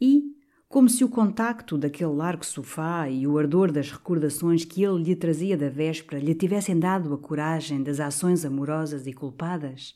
E, 0.00 0.33
como 0.74 0.88
se 0.88 1.04
o 1.04 1.08
contacto 1.08 1.78
daquele 1.78 2.10
largo 2.10 2.44
sofá 2.44 3.08
e 3.08 3.28
o 3.28 3.38
ardor 3.38 3.70
das 3.70 3.92
recordações 3.92 4.64
que 4.64 4.82
ele 4.82 5.04
lhe 5.04 5.14
trazia 5.14 5.56
da 5.56 5.68
véspera 5.68 6.20
lhe 6.20 6.34
tivessem 6.34 6.76
dado 6.76 7.14
a 7.14 7.16
coragem 7.16 7.80
das 7.80 8.00
ações 8.00 8.44
amorosas 8.44 9.06
e 9.06 9.12
culpadas, 9.12 9.94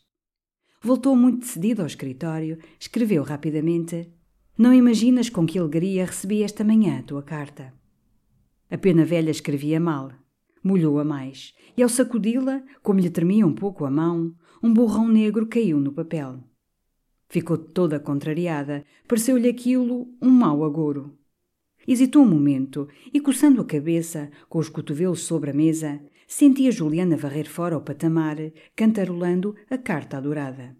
voltou 0.81 1.17
muito 1.17 1.41
decidido 1.41 1.83
ao 1.83 1.89
escritório, 1.89 2.61
escreveu 2.79 3.25
rapidamente: 3.25 4.09
Não 4.57 4.73
imaginas 4.73 5.29
com 5.29 5.45
que 5.45 5.59
alegria 5.59 6.07
recebi 6.07 6.45
esta 6.45 6.63
manhã 6.63 7.01
a 7.01 7.03
tua 7.03 7.25
carta. 7.25 7.75
A 8.71 8.79
pena 8.79 9.05
velha 9.05 9.33
escrevia 9.33 9.81
mal. 9.81 10.13
Molhou-a 10.63 11.03
mais, 11.03 11.55
e 11.77 11.83
ao 11.83 11.89
sacudi-la, 11.89 12.63
como 12.85 13.01
lhe 13.01 13.11
tremia 13.11 13.45
um 13.45 13.53
pouco 13.53 13.85
a 13.85 13.91
mão, 13.91 14.33
um 14.63 14.73
borrão 14.73 15.09
negro 15.09 15.49
caiu 15.49 15.81
no 15.81 15.93
papel. 15.93 16.39
Ficou 17.29 17.59
toda 17.59 18.01
contrariada, 18.01 18.85
pareceu-lhe 19.07 19.49
aquilo 19.49 20.09
um 20.21 20.31
mau 20.31 20.65
agouro. 20.65 21.13
Hesitou 21.87 22.23
um 22.23 22.29
momento 22.29 22.89
e, 23.13 23.21
coçando 23.21 23.61
a 23.61 23.65
cabeça, 23.65 24.31
com 24.49 24.59
os 24.59 24.69
cotovelos 24.69 25.21
sobre 25.21 25.51
a 25.51 25.55
mesa, 25.55 26.01
sentia 26.27 26.71
Juliana 26.71 27.17
varrer 27.17 27.49
fora 27.49 27.75
ao 27.75 27.83
patamar, 27.83 28.37
cantarolando 28.75 29.55
a 29.71 29.77
carta 29.77 30.17
adorada. 30.17 30.77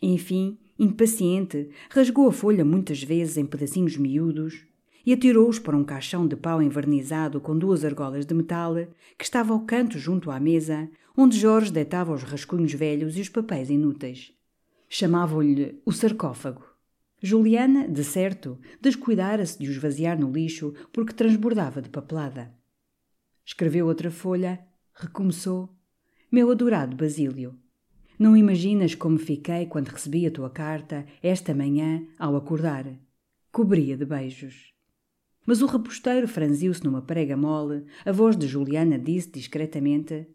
Enfim, 0.00 0.58
impaciente, 0.78 1.68
rasgou 1.90 2.28
a 2.28 2.32
folha 2.32 2.64
muitas 2.64 3.02
vezes 3.02 3.36
em 3.36 3.44
pedacinhos 3.44 3.96
miúdos, 3.96 4.64
e 5.04 5.12
atirou-os 5.12 5.58
para 5.58 5.76
um 5.76 5.84
caixão 5.84 6.26
de 6.26 6.36
pau 6.36 6.62
envernizado 6.62 7.40
com 7.40 7.56
duas 7.56 7.84
argolas 7.84 8.26
de 8.26 8.34
metal 8.34 8.74
que 9.16 9.24
estava 9.24 9.54
ao 9.54 9.60
canto 9.60 9.98
junto 9.98 10.30
à 10.30 10.38
mesa, 10.38 10.88
onde 11.16 11.38
Jorge 11.38 11.72
deitava 11.72 12.12
os 12.12 12.22
rascunhos 12.22 12.72
velhos 12.74 13.16
e 13.16 13.20
os 13.22 13.28
papéis 13.28 13.70
inúteis. 13.70 14.37
Chamavam-lhe 14.88 15.82
o 15.84 15.92
sarcófago. 15.92 16.64
Juliana, 17.20 17.88
de 17.88 18.04
certo, 18.04 18.58
descuidara-se 18.80 19.58
de 19.58 19.68
os 19.68 19.76
vaziar 19.76 20.18
no 20.18 20.30
lixo 20.30 20.72
porque 20.92 21.12
transbordava 21.12 21.82
de 21.82 21.90
papelada. 21.90 22.54
Escreveu 23.44 23.86
outra 23.86 24.10
folha, 24.10 24.64
recomeçou. 24.94 25.76
Meu 26.30 26.50
adorado 26.50 26.96
Basílio, 26.96 27.58
não 28.18 28.36
imaginas 28.36 28.94
como 28.94 29.18
fiquei 29.18 29.66
quando 29.66 29.88
recebi 29.88 30.26
a 30.26 30.30
tua 30.30 30.50
carta, 30.50 31.06
esta 31.22 31.54
manhã, 31.54 32.06
ao 32.18 32.36
acordar. 32.36 32.86
Cobria 33.52 33.96
de 33.96 34.04
beijos. 34.04 34.72
Mas 35.46 35.62
o 35.62 35.66
reposteiro 35.66 36.28
franziu-se 36.28 36.84
numa 36.84 37.00
prega 37.00 37.36
mole. 37.36 37.86
A 38.04 38.12
voz 38.12 38.36
de 38.36 38.46
Juliana 38.46 38.98
disse 38.98 39.30
discretamente: 39.30 40.26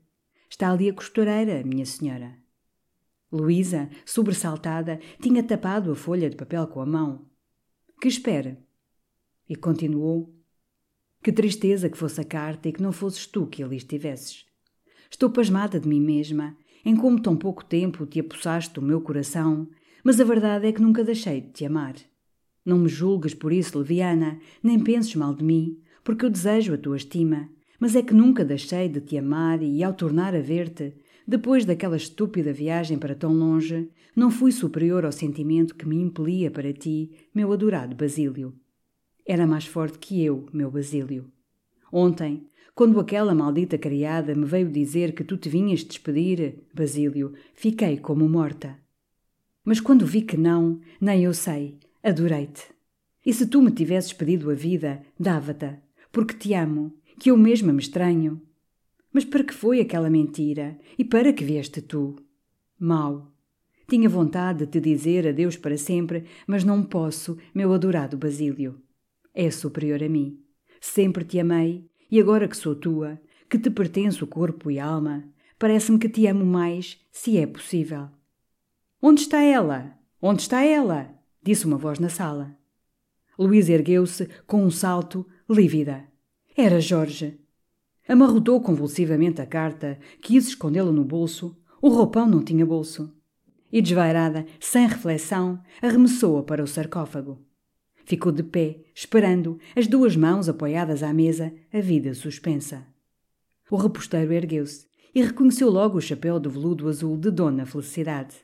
Está 0.50 0.72
ali 0.72 0.90
a 0.90 0.94
costureira, 0.94 1.64
minha 1.64 1.86
senhora. 1.86 2.43
Luísa, 3.34 3.90
sobressaltada, 4.06 5.00
tinha 5.20 5.42
tapado 5.42 5.92
a 5.92 5.96
folha 5.96 6.30
de 6.30 6.36
papel 6.36 6.68
com 6.68 6.80
a 6.80 6.86
mão. 6.86 7.26
Que 8.00 8.08
espera? 8.08 8.60
E 9.50 9.56
continuou: 9.56 10.32
Que 11.24 11.32
tristeza 11.32 11.90
que 11.90 11.98
fosse 11.98 12.22
a 12.22 12.24
carta 12.24 12.70
e 12.70 12.72
que 12.72 12.82
não 12.82 12.92
fosses 12.92 13.26
tu 13.26 13.48
que 13.48 13.64
ali 13.64 13.78
estivesses. 13.78 14.46
Estou 15.10 15.32
pasmada 15.32 15.80
de 15.80 15.88
mim 15.88 16.00
mesma, 16.00 16.56
em 16.86 16.96
como 16.96 17.20
tão 17.20 17.36
pouco 17.36 17.66
tempo 17.66 18.06
te 18.06 18.20
apossaste 18.20 18.76
do 18.76 18.82
meu 18.84 19.02
coração, 19.02 19.68
mas 20.04 20.20
a 20.20 20.24
verdade 20.24 20.68
é 20.68 20.72
que 20.72 20.82
nunca 20.82 21.04
deixei 21.04 21.42
de 21.42 21.50
te 21.50 21.66
amar. 21.66 21.96
Não 22.64 22.78
me 22.78 22.88
julgues 22.88 23.34
por 23.34 23.52
isso, 23.52 23.80
Leviana, 23.80 24.40
nem 24.62 24.80
penses 24.80 25.16
mal 25.16 25.34
de 25.34 25.44
mim, 25.44 25.82
porque 26.04 26.24
eu 26.24 26.30
desejo 26.30 26.74
a 26.74 26.78
tua 26.78 26.98
estima, 26.98 27.50
mas 27.80 27.96
é 27.96 28.02
que 28.04 28.14
nunca 28.14 28.46
deixei 28.46 28.88
de 28.88 29.02
te 29.02 29.18
amar 29.18 29.62
e, 29.64 29.84
ao 29.84 29.94
tornar 29.94 30.36
a 30.36 30.40
ver-te, 30.40 30.94
depois 31.28 31.66
daquela 31.66 31.98
estúpida 31.98 32.52
viagem 32.54 32.98
para 32.98 33.16
tão 33.16 33.34
longe, 33.34 33.90
não 34.16 34.30
fui 34.30 34.52
superior 34.52 35.06
ao 35.06 35.12
sentimento 35.12 35.76
que 35.76 35.88
me 35.88 35.96
impelia 35.96 36.52
para 36.52 36.74
ti, 36.74 37.12
meu 37.34 37.52
adorado 37.52 37.96
Basílio. 37.96 38.54
Era 39.26 39.48
mais 39.48 39.66
forte 39.66 39.98
que 39.98 40.24
eu, 40.24 40.46
meu 40.52 40.70
Basílio. 40.70 41.32
Ontem, 41.92 42.48
quando 42.76 43.00
aquela 43.00 43.34
maldita 43.34 43.78
criada 43.78 44.36
me 44.36 44.46
veio 44.46 44.70
dizer 44.70 45.14
que 45.14 45.24
tu 45.24 45.38
te 45.38 45.48
vinhas 45.48 45.84
despedir, 45.84 46.64
Basílio, 46.74 47.34
fiquei 47.54 47.98
como 47.98 48.28
morta. 48.28 48.78
Mas 49.64 49.80
quando 49.80 50.06
vi 50.06 50.22
que 50.24 50.36
não, 50.36 50.82
nem 51.00 51.24
eu 51.24 51.34
sei, 51.34 51.78
Adorei-te. 52.04 52.64
E 53.26 53.34
se 53.34 53.48
tu 53.48 53.62
me 53.62 53.72
tivesses 53.72 54.12
pedido 54.12 54.52
a 54.52 54.54
vida, 54.54 55.02
dava-te, 55.18 55.78
porque 56.12 56.34
te 56.34 56.54
amo, 56.54 56.94
que 57.18 57.32
eu 57.32 57.38
mesma 57.38 57.72
me 57.72 57.80
estranho. 57.80 58.42
Mas 59.14 59.24
para 59.24 59.44
que 59.44 59.54
foi 59.54 59.80
aquela 59.80 60.10
mentira? 60.10 60.80
E 60.98 61.06
para 61.06 61.32
que 61.32 61.46
vieste 61.46 61.82
tu? 61.82 62.16
Mau. 62.80 63.32
Tinha 63.88 64.10
vontade 64.10 64.66
de 64.66 64.72
te 64.72 64.80
dizer 64.80 65.28
adeus 65.28 65.56
para 65.56 65.78
sempre, 65.78 66.26
mas 66.48 66.64
não 66.64 66.84
posso, 66.84 67.38
meu 67.54 67.72
adorado 67.72 68.18
Basílio. 68.18 68.82
É 69.34 69.52
superior 69.52 70.02
a 70.02 70.10
mim. 70.10 70.40
Sempre 70.82 71.24
te 71.24 71.40
amei, 71.40 71.88
e 72.10 72.20
agora 72.20 72.48
que 72.48 72.58
sou 72.58 72.76
tua, 72.76 73.22
que 73.50 73.60
te 73.60 73.70
pertenço 73.70 74.26
corpo 74.26 74.72
e 74.72 74.80
alma, 74.80 75.24
parece-me 75.60 76.00
que 76.00 76.10
te 76.10 76.26
amo 76.26 76.46
mais, 76.46 77.00
se 77.12 77.38
é 77.38 77.46
possível. 77.46 78.10
Onde 79.02 79.22
está 79.22 79.42
ela? 79.44 79.98
Onde 80.20 80.42
está 80.42 80.64
ela? 80.64 81.14
disse 81.44 81.66
uma 81.66 81.78
voz 81.78 82.00
na 82.00 82.10
sala. 82.10 82.58
Luísa 83.38 83.74
ergueu-se 83.74 84.28
com 84.48 84.64
um 84.64 84.72
salto, 84.72 85.28
lívida. 85.50 86.08
Era 86.56 86.80
Jorge. 86.80 87.43
Amarrotou 88.08 88.60
convulsivamente 88.62 89.42
a 89.42 89.46
carta, 89.46 89.98
quis 90.22 90.48
escondê-la 90.48 90.92
no 90.92 91.06
bolso. 91.06 91.58
O 91.82 91.90
roupão 91.90 92.28
não 92.28 92.44
tinha 92.44 92.66
bolso. 92.66 93.16
E 93.72 93.82
desvairada, 93.82 94.46
sem 94.60 94.88
reflexão, 94.88 95.62
arremessou-a 95.82 96.44
para 96.44 96.64
o 96.64 96.68
sarcófago. 96.68 97.42
Ficou 98.06 98.32
de 98.32 98.44
pé, 98.44 98.84
esperando, 98.94 99.58
as 99.76 99.88
duas 99.88 100.16
mãos 100.16 100.50
apoiadas 100.50 101.02
à 101.02 101.14
mesa, 101.14 101.54
a 101.74 101.80
vida 101.80 102.14
suspensa. 102.14 102.86
O 103.72 103.78
reposteiro 103.78 104.34
ergueu-se 104.34 104.86
e 105.16 105.22
reconheceu 105.22 105.70
logo 105.70 105.98
o 105.98 106.02
chapéu 106.02 106.40
de 106.40 106.50
veludo 106.50 106.90
azul 106.90 107.18
de 107.18 107.32
Dona 107.32 107.66
Felicidade. 107.66 108.36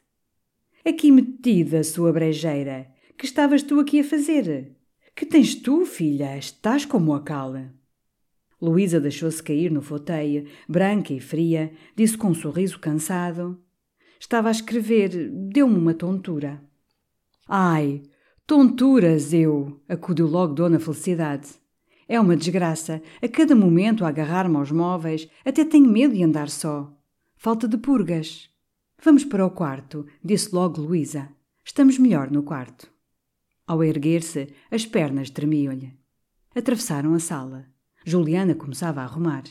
Aqui 0.86 1.12
metida, 1.12 1.84
sua 1.84 2.14
brejeira, 2.14 2.88
que 3.18 3.26
estavas 3.26 3.62
tu 3.62 3.80
aqui 3.80 4.00
a 4.00 4.04
fazer? 4.04 4.78
Que 5.14 5.26
tens 5.26 5.56
tu, 5.56 5.86
filha? 5.86 6.38
Estás 6.38 6.86
como 6.86 7.14
a 7.14 7.22
cala. 7.22 7.74
Luísa 8.62 9.00
deixou-se 9.00 9.42
cair 9.42 9.72
no 9.72 9.82
foteio, 9.82 10.46
branca 10.68 11.14
e 11.14 11.20
fria, 11.20 11.72
disse 11.96 12.18
com 12.18 12.30
um 12.30 12.34
sorriso 12.34 12.80
cansado. 12.80 13.58
Estava 14.20 14.50
a 14.50 14.52
escrever, 14.52 15.30
deu-me 15.30 15.78
uma 15.78 15.94
tontura. 15.94 16.62
Ai, 17.48 18.04
tonturas 18.46 19.34
eu! 19.34 19.82
acudiu 19.88 20.28
logo 20.28 20.54
Dona 20.54 20.80
Felicidade. 20.80 21.50
É 22.08 22.20
uma 22.20 22.36
desgraça. 22.36 23.02
A 23.22 23.28
cada 23.28 23.56
momento 23.56 24.04
agarrar-me 24.04 24.58
aos 24.58 24.72
móveis, 24.72 25.30
até 25.46 25.64
tenho 25.64 25.88
medo 25.88 26.16
de 26.16 26.24
andar 26.24 26.50
só. 26.50 26.92
Falta 27.38 27.68
de 27.68 27.78
purgas. 27.78 28.50
Vamos 29.02 29.24
para 29.24 29.46
o 29.46 29.52
quarto, 29.52 30.06
disse 30.22 30.54
logo 30.54 30.82
Luísa. 30.82 31.30
Estamos 31.64 31.98
melhor 31.98 32.30
no 32.30 32.44
quarto. 32.44 32.92
Ao 33.66 33.84
erguer-se, 33.84 34.50
as 34.70 34.86
pernas 34.86 35.30
tremiam-lhe. 35.30 35.94
Atravessaram 36.54 37.14
a 37.14 37.20
sala. 37.20 37.68
Juliana 38.10 38.56
começava 38.56 39.02
a 39.02 39.04
arrumar. 39.04 39.44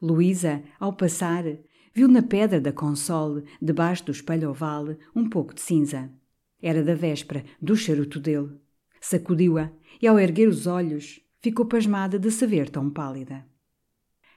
Luísa, 0.00 0.62
ao 0.80 0.94
passar, 0.94 1.44
viu 1.92 2.08
na 2.08 2.22
pedra 2.22 2.58
da 2.58 2.72
console, 2.72 3.44
debaixo 3.60 4.06
do 4.06 4.12
espelho 4.12 4.48
oval, 4.48 4.96
um 5.14 5.28
pouco 5.28 5.52
de 5.52 5.60
cinza. 5.60 6.10
Era 6.62 6.82
da 6.82 6.94
véspera, 6.94 7.44
do 7.60 7.76
charuto 7.76 8.18
dele. 8.18 8.56
Sacudiu-a 8.98 9.70
e, 10.00 10.06
ao 10.06 10.18
erguer 10.18 10.48
os 10.48 10.66
olhos, 10.66 11.20
ficou 11.38 11.66
pasmada 11.66 12.18
de 12.18 12.30
se 12.30 12.46
ver 12.46 12.70
tão 12.70 12.88
pálida. 12.88 13.44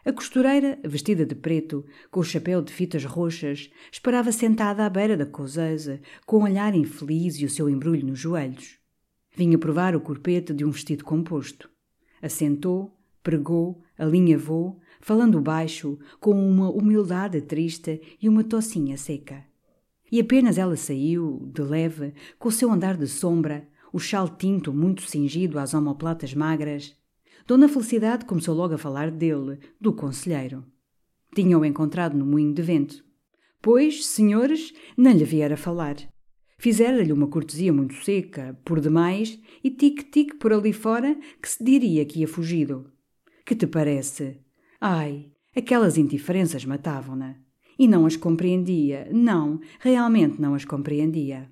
A 0.03 0.11
costureira, 0.11 0.77
vestida 0.83 1.25
de 1.25 1.33
preto, 1.33 1.85
com 2.11 2.19
o 2.19 2.25
chapéu 2.25 2.61
de 2.61 2.73
fitas 2.73 3.05
roxas, 3.05 3.71
esperava 3.89 4.33
sentada 4.33 4.85
à 4.85 4.89
beira 4.89 5.15
da 5.15 5.25
causeuse, 5.25 6.01
com 6.25 6.39
um 6.39 6.43
olhar 6.43 6.75
infeliz 6.75 7.39
e 7.39 7.45
o 7.45 7.49
seu 7.49 7.69
embrulho 7.69 8.05
nos 8.05 8.19
joelhos. 8.19 8.79
Vinha 9.33 9.57
provar 9.57 9.95
o 9.95 10.01
corpete 10.01 10.53
de 10.53 10.65
um 10.65 10.71
vestido 10.71 11.05
composto. 11.05 11.69
Assentou, 12.21 12.95
pregou, 13.25 13.81
alinhavou, 13.97 14.79
falando 15.01 15.41
baixo, 15.41 15.97
com 16.19 16.31
uma 16.31 16.69
humildade 16.69 17.41
triste 17.41 17.99
e 18.21 18.29
uma 18.29 18.43
tocinha 18.43 18.95
seca. 18.97 19.43
E 20.11 20.19
apenas 20.21 20.59
ela 20.59 20.75
saiu, 20.77 21.49
de 21.51 21.63
leve, 21.63 22.13
com 22.37 22.49
o 22.49 22.51
seu 22.51 22.71
andar 22.71 22.95
de 22.95 23.07
sombra, 23.07 23.67
o 23.91 23.97
chal 23.97 24.29
tinto 24.29 24.71
muito 24.71 25.01
cingido 25.01 25.57
às 25.57 25.73
omoplatas 25.73 26.35
magras, 26.35 26.95
Dona 27.47 27.67
Felicidade 27.67 28.25
começou 28.25 28.55
logo 28.55 28.75
a 28.75 28.77
falar 28.77 29.09
dele, 29.09 29.59
do 29.81 29.91
conselheiro. 29.93 30.63
Tinham-o 31.33 31.65
encontrado 31.65 32.15
no 32.15 32.25
moinho 32.25 32.53
de 32.53 32.61
vento. 32.61 33.03
Pois, 33.61 34.05
senhores, 34.05 34.73
não 34.95 35.11
lhe 35.11 35.23
viera 35.23 35.57
falar. 35.57 35.95
Fizera-lhe 36.57 37.11
uma 37.11 37.27
cortesia 37.27 37.73
muito 37.73 37.95
seca, 38.03 38.59
por 38.63 38.79
demais, 38.79 39.39
e 39.63 39.69
tic-tic 39.69 40.35
por 40.39 40.53
ali 40.53 40.73
fora, 40.73 41.15
que 41.41 41.49
se 41.49 41.63
diria 41.63 42.05
que 42.05 42.19
ia 42.19 42.27
fugido. 42.27 42.91
Que 43.45 43.55
te 43.55 43.67
parece? 43.67 44.39
Ai, 44.81 45.31
aquelas 45.55 45.97
indiferenças 45.97 46.65
matavam-na. 46.65 47.35
E 47.77 47.87
não 47.87 48.07
as 48.07 48.15
compreendia, 48.15 49.07
não, 49.11 49.59
realmente 49.79 50.41
não 50.41 50.55
as 50.55 50.65
compreendia. 50.65 51.51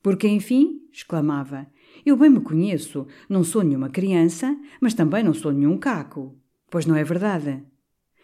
Porque, 0.00 0.28
enfim, 0.28 0.82
exclamava, 0.92 1.66
eu 2.04 2.16
bem 2.16 2.30
me 2.30 2.40
conheço, 2.40 3.08
não 3.28 3.42
sou 3.42 3.64
nenhuma 3.64 3.88
criança, 3.88 4.56
mas 4.80 4.94
também 4.94 5.24
não 5.24 5.34
sou 5.34 5.50
nenhum 5.50 5.76
caco. 5.76 6.38
Pois 6.70 6.86
não 6.86 6.94
é 6.94 7.02
verdade? 7.02 7.64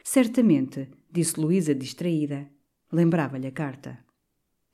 Certamente, 0.05 0.89
disse 1.11 1.41
Luísa 1.41 1.75
distraída. 1.75 2.49
Lembrava-lhe 2.93 3.49
a 3.49 3.51
carta. 3.53 3.99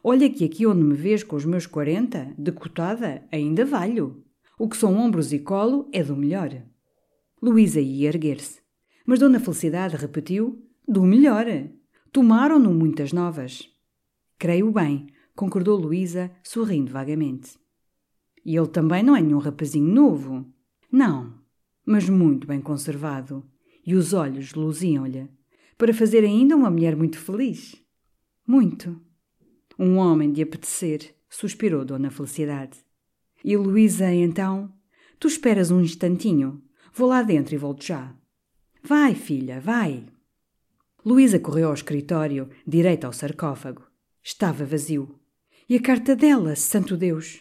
Olha 0.05 0.29
que 0.29 0.45
aqui 0.45 0.67
onde 0.67 0.83
me 0.83 0.95
vês 0.95 1.23
com 1.23 1.37
os 1.37 1.47
meus 1.47 1.67
quarenta, 1.67 2.35
decotada, 2.37 3.23
ainda 3.33 3.65
valho. 3.65 4.23
O 4.59 4.69
que 4.69 4.77
são 4.77 4.97
ombros 4.97 5.33
e 5.33 5.39
colo 5.39 5.89
é 5.93 6.03
do 6.03 6.15
melhor. 6.15 6.63
Luísa 7.41 7.81
ia 7.81 8.09
erguer-se. 8.09 8.61
Mas 9.07 9.21
Dona 9.21 9.41
Felicidade 9.41 9.97
repetiu: 9.97 10.63
Do 10.87 11.03
melhor. 11.03 11.47
Tomaram-no 12.13 12.73
muitas 12.73 13.13
novas. 13.13 13.71
Creio 14.39 14.73
bem, 14.73 15.07
concordou 15.35 15.79
Luísa, 15.79 16.31
sorrindo 16.43 16.91
vagamente. 16.91 17.59
E 18.45 18.57
ele 18.57 18.69
também 18.69 19.03
não 19.03 19.15
é 19.15 19.21
nenhum 19.21 19.39
rapazinho 19.39 19.93
novo. 19.93 20.47
Não, 20.91 21.35
mas 21.85 22.09
muito 22.09 22.47
bem 22.47 22.61
conservado. 22.61 23.45
E 23.85 23.95
os 23.95 24.13
olhos 24.13 24.55
luziam-lhe. 24.55 25.29
Para 25.77 25.95
fazer 25.95 26.25
ainda 26.25 26.57
uma 26.57 26.71
mulher 26.71 26.97
muito 26.97 27.19
feliz. 27.19 27.77
Muito. 28.47 29.01
Um 29.79 29.97
homem 29.97 30.33
de 30.33 30.43
apetecer, 30.43 31.15
suspirou 31.29 31.85
Dona 31.85 32.11
Felicidade. 32.11 32.79
E 33.45 33.57
Luísa, 33.57 34.13
então? 34.13 34.73
Tu 35.21 35.29
esperas 35.29 35.71
um 35.71 35.81
instantinho. 35.81 36.63
Vou 36.95 37.09
lá 37.09 37.23
dentro 37.23 37.55
e 37.55 37.59
volto 37.59 37.85
já. 37.85 38.15
Vai, 38.83 39.15
filha, 39.15 39.61
vai. 39.61 40.07
Luísa 41.05 41.39
correu 41.39 41.69
ao 41.69 41.75
escritório, 41.75 42.49
direito 42.67 43.05
ao 43.05 43.13
sarcófago. 43.13 43.83
Estava 44.23 44.65
vazio. 44.65 45.19
E 45.69 45.77
a 45.77 45.83
carta 45.83 46.17
dela, 46.17 46.57
santo 46.57 46.97
Deus! 46.97 47.41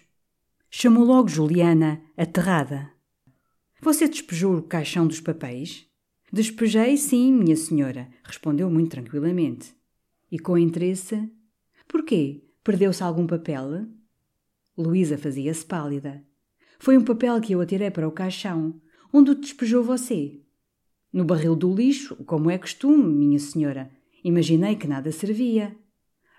Chamou 0.70 1.04
logo 1.04 1.30
Juliana, 1.30 2.02
aterrada. 2.18 2.92
Você 3.82 4.08
despejou 4.08 4.58
o 4.58 4.64
caixão 4.64 5.08
dos 5.08 5.22
papéis? 5.22 5.88
Despejei, 6.32 6.98
sim, 6.98 7.32
minha 7.32 7.56
senhora, 7.56 8.10
respondeu 8.24 8.70
muito 8.70 8.92
tranquilamente. 8.92 9.74
E 10.32 10.38
com 10.38 10.58
interesse: 10.58 11.32
Porquê? 11.88 12.44
Perdeu-se 12.64 13.02
algum 13.02 13.26
papel? 13.26 13.88
Luísa 14.78 15.18
fazia-se 15.18 15.66
pálida. 15.66 16.24
Foi 16.80 16.98
um 16.98 17.04
papel 17.04 17.40
que 17.40 17.54
eu 17.54 17.62
atirei 17.62 17.90
para 17.90 18.08
o 18.08 18.12
caixão. 18.12 18.80
Onde 19.12 19.32
o 19.32 19.36
despejou 19.36 19.84
você? 19.84 20.42
No 21.12 21.24
barril 21.24 21.56
do 21.56 21.74
lixo, 21.74 22.16
como 22.26 22.50
é 22.52 22.58
costume, 22.58 23.14
minha 23.14 23.40
senhora. 23.40 23.92
Imaginei 24.24 24.76
que 24.76 24.88
nada 24.88 25.12
servia. 25.12 25.76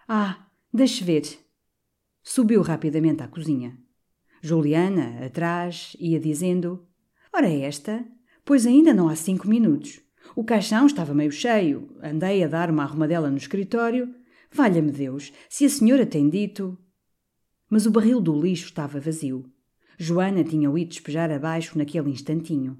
Ah, 0.06 0.46
deixe 0.72 1.02
ver. 1.02 1.22
Subiu 2.22 2.60
rapidamente 2.62 3.22
à 3.22 3.28
cozinha. 3.28 3.78
Juliana, 4.42 5.24
atrás, 5.24 5.96
ia 5.98 6.20
dizendo: 6.20 6.86
Ora, 7.32 7.48
é 7.48 7.60
esta? 7.62 8.04
Pois 8.44 8.66
ainda 8.66 8.94
não 8.94 9.08
há 9.08 9.16
cinco 9.16 9.48
minutos. 9.48 10.00
O 10.36 10.44
caixão 10.44 10.86
estava 10.86 11.14
meio 11.14 11.32
cheio. 11.32 11.96
Andei 12.02 12.44
a 12.44 12.48
dar 12.48 12.70
uma 12.70 12.82
arrumadela 12.82 13.30
no 13.30 13.36
escritório. 13.36 14.14
Valha-me 14.52 14.92
Deus, 14.92 15.32
se 15.48 15.64
a 15.64 15.68
senhora 15.68 16.06
tem 16.06 16.28
dito. 16.28 16.78
Mas 17.68 17.86
o 17.86 17.90
barril 17.90 18.20
do 18.20 18.40
lixo 18.40 18.66
estava 18.66 19.00
vazio. 19.00 19.50
Joana 19.98 20.42
tinha-o 20.42 20.78
ido 20.78 20.90
despejar 20.90 21.30
abaixo 21.30 21.76
naquele 21.76 22.08
instantinho. 22.08 22.78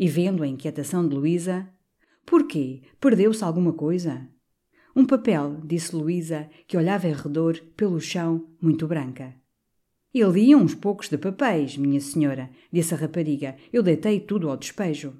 E 0.00 0.08
vendo 0.08 0.42
a 0.42 0.48
inquietação 0.48 1.06
de 1.06 1.14
Luísa, 1.14 1.68
Porquê? 2.26 2.82
Perdeu-se 2.98 3.44
alguma 3.44 3.72
coisa? 3.72 4.26
Um 4.96 5.04
papel, 5.04 5.60
disse 5.64 5.94
Luísa, 5.94 6.48
que 6.66 6.76
olhava 6.76 7.06
em 7.06 7.12
redor, 7.12 7.60
pelo 7.76 8.00
chão, 8.00 8.48
muito 8.60 8.86
branca. 8.86 9.34
Ele 10.12 10.40
ia 10.40 10.56
uns 10.56 10.74
poucos 10.74 11.08
de 11.08 11.18
papéis, 11.18 11.76
minha 11.76 12.00
senhora, 12.00 12.48
disse 12.72 12.94
a 12.94 12.96
rapariga. 12.96 13.56
Eu 13.72 13.82
deitei 13.82 14.20
tudo 14.20 14.48
ao 14.48 14.56
despejo. 14.56 15.14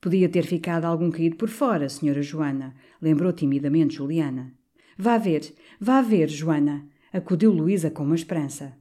Podia 0.00 0.28
ter 0.28 0.44
ficado 0.44 0.84
algum 0.84 1.10
caído 1.10 1.36
por 1.36 1.48
fora, 1.48 1.88
senhora 1.88 2.22
Joana, 2.22 2.74
lembrou 3.00 3.32
timidamente 3.32 3.96
Juliana. 3.96 4.54
Vá 4.96 5.18
ver, 5.18 5.54
vá 5.80 6.00
ver, 6.00 6.28
Joana, 6.28 6.86
acudiu 7.12 7.50
Luísa 7.50 7.90
com 7.90 8.04
uma 8.04 8.14
esperança. 8.14 8.78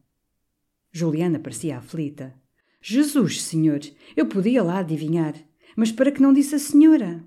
Juliana 0.91 1.39
parecia 1.39 1.77
aflita. 1.77 2.33
Jesus, 2.81 3.41
senhor, 3.41 3.79
eu 4.15 4.25
podia 4.25 4.63
lá 4.63 4.79
adivinhar. 4.79 5.35
Mas 5.75 5.91
para 5.91 6.11
que 6.11 6.21
não 6.21 6.33
disse 6.33 6.55
a 6.55 6.59
senhora? 6.59 7.23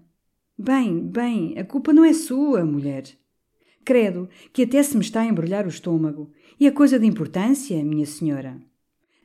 Bem, 0.59 1.01
bem, 1.07 1.59
a 1.59 1.65
culpa 1.65 1.93
não 1.93 2.05
é 2.05 2.13
sua, 2.13 2.65
mulher. 2.65 3.05
Credo 3.85 4.29
que 4.53 4.63
até 4.63 4.83
se 4.83 4.97
me 4.97 5.03
está 5.03 5.21
a 5.23 5.27
embrulhar 5.27 5.65
o 5.67 5.71
estômago. 5.71 6.31
E 6.59 6.67
a 6.67 6.73
coisa 6.73 6.99
de 6.99 7.07
importância, 7.07 7.83
minha 7.85 8.07
senhora? 8.07 8.61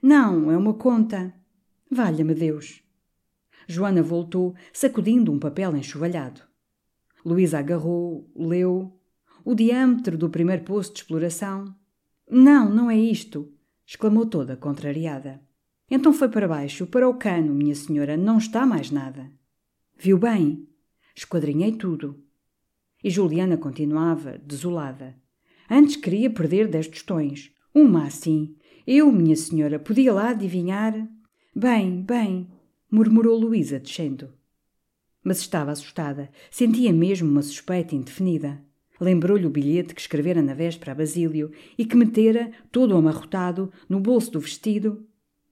Não, 0.02 0.52
é 0.52 0.58
uma 0.58 0.74
conta. 0.74 1.34
Valha-me 1.90 2.34
Deus. 2.34 2.82
Joana 3.68 4.02
voltou, 4.02 4.56
sacudindo 4.72 5.32
um 5.32 5.40
papel 5.40 5.76
enxovalhado. 5.76 6.42
Luísa 7.26 7.60
agarrou, 7.60 8.30
leu. 8.36 8.94
O 9.44 9.54
diâmetro 9.54 10.18
do 10.18 10.30
primeiro 10.30 10.64
poço 10.64 10.94
de 10.94 11.00
exploração. 11.00 11.76
Não, 12.30 12.74
não 12.74 12.90
é 12.90 12.98
isto, 12.98 13.52
exclamou 13.88 14.26
toda 14.26 14.58
contrariada. 14.58 15.42
Então 15.90 16.12
foi 16.12 16.28
para 16.28 16.48
baixo, 16.48 16.86
para 16.86 17.08
o 17.08 17.14
cano, 17.14 17.54
minha 17.54 17.74
senhora, 17.74 18.18
não 18.18 18.38
está 18.38 18.66
mais 18.66 18.92
nada. 18.92 19.32
Viu 19.98 20.18
bem? 20.18 20.68
esquadrinhei 21.16 21.72
tudo. 21.72 22.22
E 23.02 23.10
Juliana 23.10 23.58
continuava, 23.58 24.38
desolada. 24.38 25.16
Antes 25.70 25.96
queria 25.96 26.30
perder 26.30 26.68
dez 26.68 26.88
tostões. 26.88 27.52
Uma 27.74 28.06
assim. 28.06 28.56
Eu, 28.86 29.12
minha 29.12 29.36
senhora, 29.36 29.80
podia 29.80 30.14
lá 30.14 30.30
adivinhar? 30.30 30.94
Bem, 31.56 32.02
bem, 32.02 32.52
murmurou 32.92 33.40
Luísa, 33.40 33.80
descendo. 33.80 34.34
Mas 35.24 35.40
estava 35.40 35.72
assustada. 35.72 36.30
Sentia 36.52 36.92
mesmo 36.92 37.30
uma 37.30 37.42
suspeita 37.42 37.96
indefinida. 37.96 38.62
Lembrou-lhe 39.00 39.46
o 39.46 39.50
bilhete 39.50 39.94
que 39.94 40.02
escrevera 40.02 40.42
na 40.42 40.54
véspera 40.54 40.92
a 40.92 40.96
Basílio 40.96 41.52
e 41.78 41.86
que 41.86 41.96
metera, 41.96 42.52
todo 42.72 42.96
amarrotado, 42.96 43.72
no 43.88 44.00
bolso 44.00 44.32
do 44.32 44.40
vestido. 44.40 45.06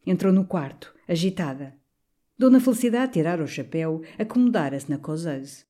Entrou 0.05 0.34
no 0.34 0.45
quarto, 0.45 0.93
agitada. 1.08 1.75
Dona 2.38 2.60
Felicidade 2.60 3.13
tirara 3.13 3.43
o 3.43 3.47
chapéu, 3.47 4.01
acomodara-se 4.17 4.89
na 4.89 4.97
causeuse. 4.97 5.65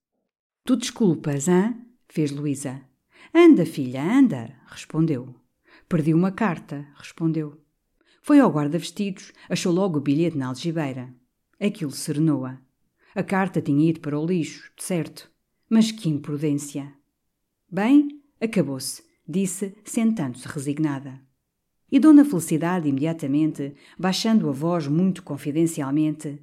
Tu 0.64 0.76
desculpas, 0.76 1.48
hã? 1.48 1.76
fez 2.08 2.32
Luísa. 2.32 2.82
Anda, 3.34 3.66
filha, 3.66 4.02
anda, 4.02 4.56
respondeu. 4.68 5.36
Perdi 5.88 6.14
uma 6.14 6.32
carta, 6.32 6.88
respondeu. 6.96 7.62
Foi 8.22 8.40
ao 8.40 8.52
guarda-vestidos, 8.52 9.32
achou 9.48 9.72
logo 9.72 10.00
o 10.00 10.02
bilhete 10.02 10.38
na 10.38 10.48
algibeira. 10.48 11.14
Aquilo 11.60 11.92
serenou-a. 11.92 12.60
A 13.14 13.24
carta 13.24 13.62
tinha 13.62 13.90
ido 13.90 14.00
para 14.00 14.20
o 14.20 14.26
lixo, 14.26 14.72
de 14.76 14.84
certo. 14.84 15.30
Mas 15.70 15.92
que 15.92 16.10
imprudência! 16.10 16.92
Bem, 17.72 18.22
acabou-se, 18.40 19.04
disse, 19.28 19.76
sentando-se 19.84 20.48
resignada. 20.48 21.20
E 21.92 22.00
Dona 22.00 22.26
Felicidade, 22.26 22.88
imediatamente, 22.90 23.76
baixando 23.98 24.50
a 24.50 24.52
voz 24.52 24.88
muito 24.88 25.24
confidencialmente: 25.24 26.42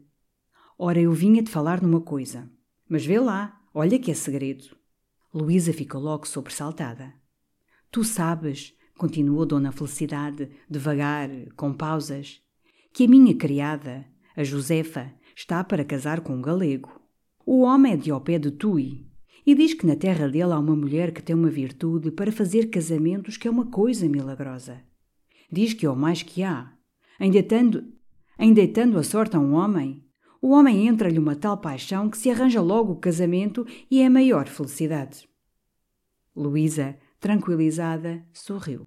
Ora, 0.78 1.00
eu 1.00 1.12
vinha-te 1.12 1.50
falar 1.50 1.82
numa 1.82 2.00
coisa. 2.00 2.50
Mas 2.88 3.06
vê 3.06 3.18
lá, 3.18 3.60
olha 3.72 3.98
que 3.98 4.10
é 4.10 4.14
segredo. 4.14 4.76
Luísa 5.32 5.72
ficou 5.72 6.00
logo 6.00 6.26
sobressaltada. 6.26 7.14
Tu 7.90 8.04
sabes, 8.04 8.74
continuou 8.98 9.46
Dona 9.46 9.72
Felicidade, 9.72 10.50
devagar, 10.68 11.30
com 11.56 11.72
pausas, 11.72 12.42
que 12.92 13.04
a 13.04 13.08
minha 13.08 13.34
criada, 13.34 14.04
a 14.36 14.44
Josefa, 14.44 15.12
está 15.36 15.62
para 15.62 15.84
casar 15.84 16.20
com 16.20 16.34
um 16.34 16.42
galego. 16.42 17.00
O 17.46 17.62
homem 17.62 17.92
é 17.94 17.96
de 17.96 18.10
ao 18.10 18.20
pé 18.20 18.38
de 18.38 18.50
Tui, 18.50 19.06
e 19.44 19.54
diz 19.54 19.74
que 19.74 19.86
na 19.86 19.96
terra 19.96 20.28
dele 20.28 20.52
há 20.52 20.58
uma 20.58 20.76
mulher 20.76 21.12
que 21.12 21.22
tem 21.22 21.34
uma 21.34 21.50
virtude 21.50 22.10
para 22.10 22.30
fazer 22.30 22.70
casamentos 22.70 23.36
que 23.36 23.48
é 23.48 23.50
uma 23.50 23.66
coisa 23.66 24.08
milagrosa. 24.08 24.80
Diz 25.50 25.74
que 25.74 25.84
é 25.84 25.90
o 25.90 25.96
mais 25.96 26.22
que 26.22 26.42
há. 26.42 26.72
Em 27.18 27.30
deitando, 27.30 28.98
a 28.98 29.02
sorte 29.02 29.36
a 29.36 29.40
um 29.40 29.52
homem, 29.54 30.04
o 30.40 30.50
homem 30.50 30.88
entra-lhe 30.88 31.18
uma 31.18 31.36
tal 31.36 31.58
paixão 31.58 32.08
que 32.08 32.18
se 32.18 32.30
arranja 32.30 32.60
logo 32.60 32.92
o 32.92 32.98
casamento 32.98 33.66
e 33.90 34.00
é 34.00 34.06
a 34.06 34.10
maior 34.10 34.48
felicidade. 34.48 35.28
Luísa, 36.34 36.96
tranquilizada, 37.20 38.24
sorriu. 38.32 38.86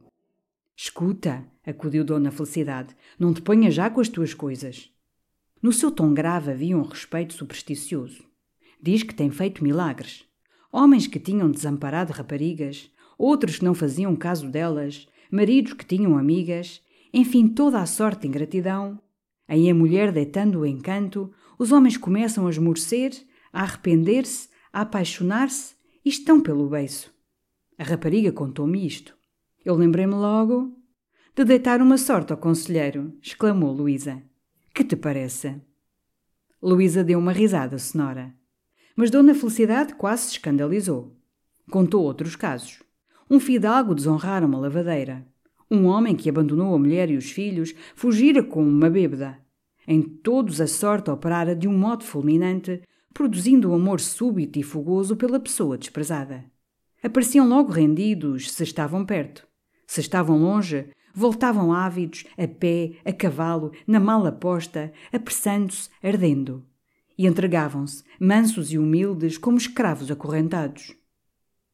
Escuta, 0.75 1.45
acudiu 1.65 2.03
Dona 2.03 2.31
Felicidade, 2.31 2.93
não 3.17 3.33
te 3.33 3.41
ponhas 3.41 3.73
já 3.73 3.89
com 3.89 4.01
as 4.01 4.09
tuas 4.09 4.33
coisas. 4.33 4.91
No 5.61 5.71
seu 5.71 5.89
tom 5.89 6.13
grave 6.13 6.51
havia 6.51 6.77
um 6.77 6.81
respeito 6.81 7.33
supersticioso. 7.33 8.25
Diz 8.81 9.03
que 9.03 9.15
tem 9.15 9.31
feito 9.31 9.63
milagres. 9.63 10.25
Homens 10.71 11.07
que 11.07 11.19
tinham 11.19 11.49
desamparado 11.49 12.13
raparigas, 12.13 12.91
outros 13.17 13.59
que 13.59 13.65
não 13.65 13.73
faziam 13.73 14.15
caso 14.15 14.49
delas, 14.49 15.07
maridos 15.31 15.73
que 15.73 15.85
tinham 15.85 16.17
amigas, 16.17 16.81
enfim, 17.13 17.47
toda 17.47 17.79
a 17.81 17.85
sorte 17.85 18.21
de 18.21 18.27
ingratidão. 18.27 18.99
Aí 19.47 19.69
a 19.69 19.75
mulher 19.75 20.11
deitando 20.11 20.59
o 20.59 20.65
encanto, 20.65 21.31
os 21.57 21.71
homens 21.71 21.97
começam 21.97 22.47
a 22.47 22.49
esmorecer, 22.49 23.11
a 23.53 23.61
arrepender-se, 23.61 24.49
a 24.73 24.81
apaixonar-se 24.81 25.75
e 26.03 26.09
estão 26.09 26.41
pelo 26.41 26.69
beiço. 26.69 27.13
A 27.77 27.83
rapariga 27.83 28.31
contou-me 28.31 28.85
isto. 28.85 29.15
Eu 29.63 29.75
lembrei-me 29.75 30.13
logo 30.13 30.77
de 31.35 31.43
deitar 31.43 31.81
uma 31.81 31.97
sorte 31.97 32.31
ao 32.31 32.37
conselheiro, 32.37 33.13
exclamou 33.21 33.73
Luísa. 33.73 34.23
Que 34.73 34.83
te 34.83 34.95
parece? 34.95 35.61
Luísa 36.61 37.03
deu 37.03 37.19
uma 37.19 37.31
risada 37.31 37.77
sonora. 37.77 38.33
Mas 38.97 39.11
Dona 39.11 39.35
Felicidade 39.35 39.93
quase 39.95 40.23
se 40.23 40.31
escandalizou. 40.33 41.13
Contou 41.69 42.01
outros 42.01 42.37
casos. 42.37 42.81
Um 43.29 43.41
fidalgo 43.41 43.93
desonrara 43.93 44.45
uma 44.45 44.57
lavadeira. 44.57 45.27
Um 45.69 45.87
homem 45.87 46.15
que 46.15 46.29
abandonou 46.29 46.73
a 46.73 46.79
mulher 46.79 47.09
e 47.09 47.17
os 47.17 47.29
filhos 47.29 47.75
fugira 47.93 48.41
com 48.41 48.63
uma 48.63 48.89
bêbada. 48.89 49.37
Em 49.85 50.01
todos 50.01 50.61
a 50.61 50.67
sorte 50.67 51.11
operara 51.11 51.53
de 51.53 51.67
um 51.67 51.77
modo 51.77 52.05
fulminante, 52.05 52.83
produzindo 53.13 53.69
um 53.69 53.75
amor 53.75 53.99
súbito 53.99 54.57
e 54.59 54.63
fogoso 54.63 55.17
pela 55.17 55.41
pessoa 55.41 55.77
desprezada. 55.77 56.45
Apareciam 57.03 57.49
logo 57.49 57.73
rendidos 57.73 58.49
se 58.49 58.63
estavam 58.63 59.05
perto. 59.05 59.45
Se 59.85 59.99
estavam 59.99 60.37
longe, 60.37 60.87
voltavam 61.13 61.73
ávidos, 61.73 62.23
a 62.37 62.47
pé, 62.47 62.93
a 63.03 63.11
cavalo, 63.11 63.73
na 63.85 63.99
mala 63.99 64.31
posta, 64.31 64.93
apressando-se, 65.11 65.89
ardendo 66.01 66.63
e 67.17 67.27
entregavam-se, 67.27 68.03
mansos 68.19 68.71
e 68.71 68.77
humildes, 68.77 69.37
como 69.37 69.57
escravos 69.57 70.11
acorrentados. 70.11 70.95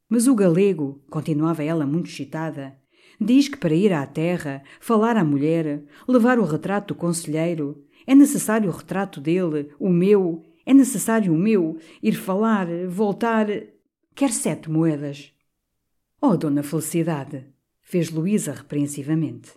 Mas 0.09 0.27
o 0.27 0.35
galego, 0.35 1.01
continuava 1.09 1.63
ela 1.63 1.85
muito 1.85 2.09
excitada, 2.09 2.77
diz 3.19 3.47
que 3.47 3.57
para 3.57 3.73
ir 3.73 3.93
à 3.93 4.05
terra, 4.05 4.63
falar 4.79 5.17
à 5.17 5.23
mulher, 5.23 5.83
levar 6.07 6.39
o 6.39 6.45
retrato 6.45 6.93
do 6.93 6.97
conselheiro, 6.97 7.83
é 8.05 8.13
necessário 8.13 8.69
o 8.69 8.73
retrato 8.73 9.21
dele, 9.21 9.71
o 9.79 9.89
meu, 9.89 10.43
é 10.65 10.73
necessário 10.73 11.33
o 11.33 11.37
meu, 11.37 11.77
ir 12.01 12.13
falar, 12.13 12.67
voltar. 12.87 13.47
Quer 14.13 14.31
sete 14.31 14.69
moedas. 14.69 15.33
Oh, 16.21 16.35
dona 16.35 16.61
Felicidade! 16.61 17.47
fez 17.81 18.09
Luísa 18.09 18.53
repreensivamente. 18.53 19.51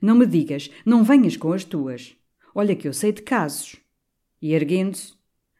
Não 0.00 0.14
me 0.14 0.26
digas, 0.26 0.70
não 0.84 1.02
venhas 1.02 1.36
com 1.36 1.52
as 1.52 1.64
tuas. 1.64 2.16
Olha 2.54 2.76
que 2.76 2.86
eu 2.86 2.92
sei 2.92 3.12
de 3.12 3.22
casos. 3.22 3.76
E 4.40 4.52
erguendo-se, 4.52 5.14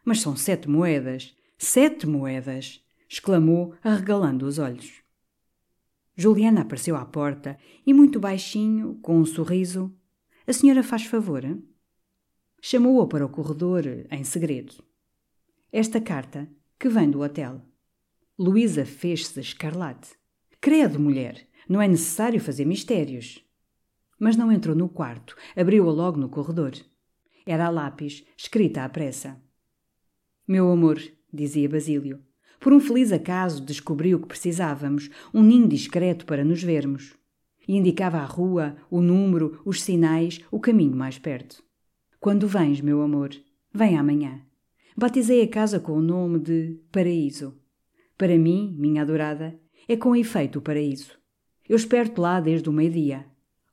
mas 0.04 0.20
são 0.20 0.36
sete 0.36 0.68
moedas, 0.68 1.36
sete 1.58 2.06
moedas! 2.06 2.82
exclamou, 3.08 3.74
arregalando 3.82 4.46
os 4.46 4.58
olhos. 4.58 5.02
Juliana 6.16 6.62
apareceu 6.62 6.96
à 6.96 7.04
porta 7.04 7.58
e, 7.86 7.92
muito 7.92 8.18
baixinho, 8.18 8.98
com 9.02 9.18
um 9.18 9.24
sorriso, 9.24 9.94
A 10.46 10.52
senhora 10.52 10.82
faz 10.82 11.04
favor? 11.04 11.42
Chamou-a 12.62 13.06
para 13.06 13.26
o 13.26 13.28
corredor, 13.28 13.84
em 14.10 14.24
segredo. 14.24 14.82
Esta 15.72 16.00
carta, 16.00 16.48
que 16.78 16.88
vem 16.88 17.10
do 17.10 17.20
hotel. 17.20 17.60
Luísa 18.38 18.84
fez-se 18.84 19.40
escarlate. 19.40 20.10
Credo, 20.60 21.00
mulher, 21.00 21.48
não 21.68 21.82
é 21.82 21.88
necessário 21.88 22.40
fazer 22.40 22.64
mistérios. 22.64 23.44
Mas 24.18 24.36
não 24.36 24.52
entrou 24.52 24.74
no 24.74 24.88
quarto, 24.88 25.36
abriu-a 25.56 25.90
logo 25.92 26.18
no 26.18 26.28
corredor. 26.28 26.72
Era 27.46 27.66
a 27.66 27.70
lápis, 27.70 28.24
escrita 28.36 28.84
à 28.84 28.88
pressa. 28.88 29.40
Meu 30.48 30.68
amor, 30.68 31.00
dizia 31.32 31.68
Basílio, 31.68 32.20
por 32.58 32.72
um 32.72 32.80
feliz 32.80 33.12
acaso 33.12 33.62
descobri 33.62 34.14
o 34.14 34.20
que 34.20 34.26
precisávamos, 34.26 35.08
um 35.32 35.42
ninho 35.42 35.68
discreto 35.68 36.26
para 36.26 36.44
nos 36.44 36.62
vermos. 36.62 37.14
E 37.68 37.76
indicava 37.76 38.18
a 38.18 38.24
rua, 38.24 38.76
o 38.90 39.00
número, 39.00 39.60
os 39.64 39.82
sinais, 39.82 40.40
o 40.50 40.58
caminho 40.58 40.96
mais 40.96 41.18
perto. 41.18 41.62
Quando 42.18 42.48
vens, 42.48 42.80
meu 42.80 43.02
amor? 43.02 43.30
Vem 43.72 43.96
amanhã. 43.96 44.40
Batizei 44.96 45.42
a 45.42 45.48
casa 45.48 45.78
com 45.78 45.92
o 45.92 46.02
nome 46.02 46.40
de 46.40 46.80
Paraíso. 46.90 47.54
Para 48.18 48.36
mim, 48.36 48.74
minha 48.78 49.02
adorada, 49.02 49.56
é 49.86 49.96
com 49.96 50.16
efeito 50.16 50.58
o 50.58 50.62
paraíso. 50.62 51.12
Eu 51.68 51.76
espero-te 51.76 52.18
lá 52.18 52.40
desde 52.40 52.68
o 52.68 52.72
meio-dia. 52.72 53.26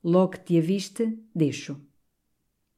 Logo 0.04 0.34
que 0.34 0.40
te 0.40 0.58
a 0.58 0.62
viste, 0.62 1.18
deixo. 1.34 1.80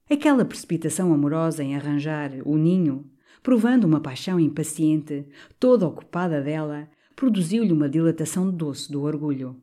Aquela 0.08 0.46
precipitação 0.46 1.12
amorosa 1.12 1.64
em 1.64 1.76
arranjar 1.76 2.32
o 2.46 2.58
ninho, 2.58 3.10
provando 3.42 3.86
uma 3.86 4.00
paixão 4.00 4.40
impaciente, 4.40 5.26
toda 5.60 5.88
ocupada 5.88 6.42
dela, 6.42 6.88
produziu-lhe 7.16 7.74
uma 7.74 7.90
dilatação 7.90 8.52
doce 8.52 8.92
do 8.92 9.02
orgulho. 9.02 9.60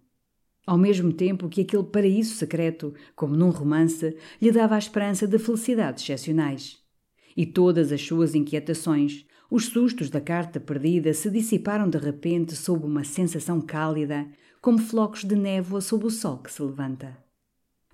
Ao 0.66 0.76
mesmo 0.76 1.12
tempo 1.12 1.48
que 1.48 1.60
aquele 1.60 1.84
paraíso 1.84 2.34
secreto, 2.34 2.92
como 3.14 3.36
num 3.36 3.50
romance, 3.50 4.16
lhe 4.40 4.50
dava 4.50 4.74
a 4.74 4.78
esperança 4.78 5.28
de 5.28 5.38
felicidades 5.38 6.02
excepcionais. 6.02 6.78
E 7.36 7.46
todas 7.46 7.92
as 7.92 8.02
suas 8.02 8.34
inquietações, 8.34 9.24
os 9.48 9.66
sustos 9.66 10.10
da 10.10 10.20
carta 10.20 10.58
perdida 10.58 11.14
se 11.14 11.30
dissiparam 11.30 11.88
de 11.88 11.98
repente 11.98 12.56
sob 12.56 12.84
uma 12.84 13.04
sensação 13.04 13.60
cálida, 13.60 14.26
como 14.60 14.78
flocos 14.78 15.22
de 15.22 15.36
névoa 15.36 15.80
sob 15.80 16.06
o 16.06 16.10
sol 16.10 16.38
que 16.38 16.52
se 16.52 16.62
levanta. 16.62 17.16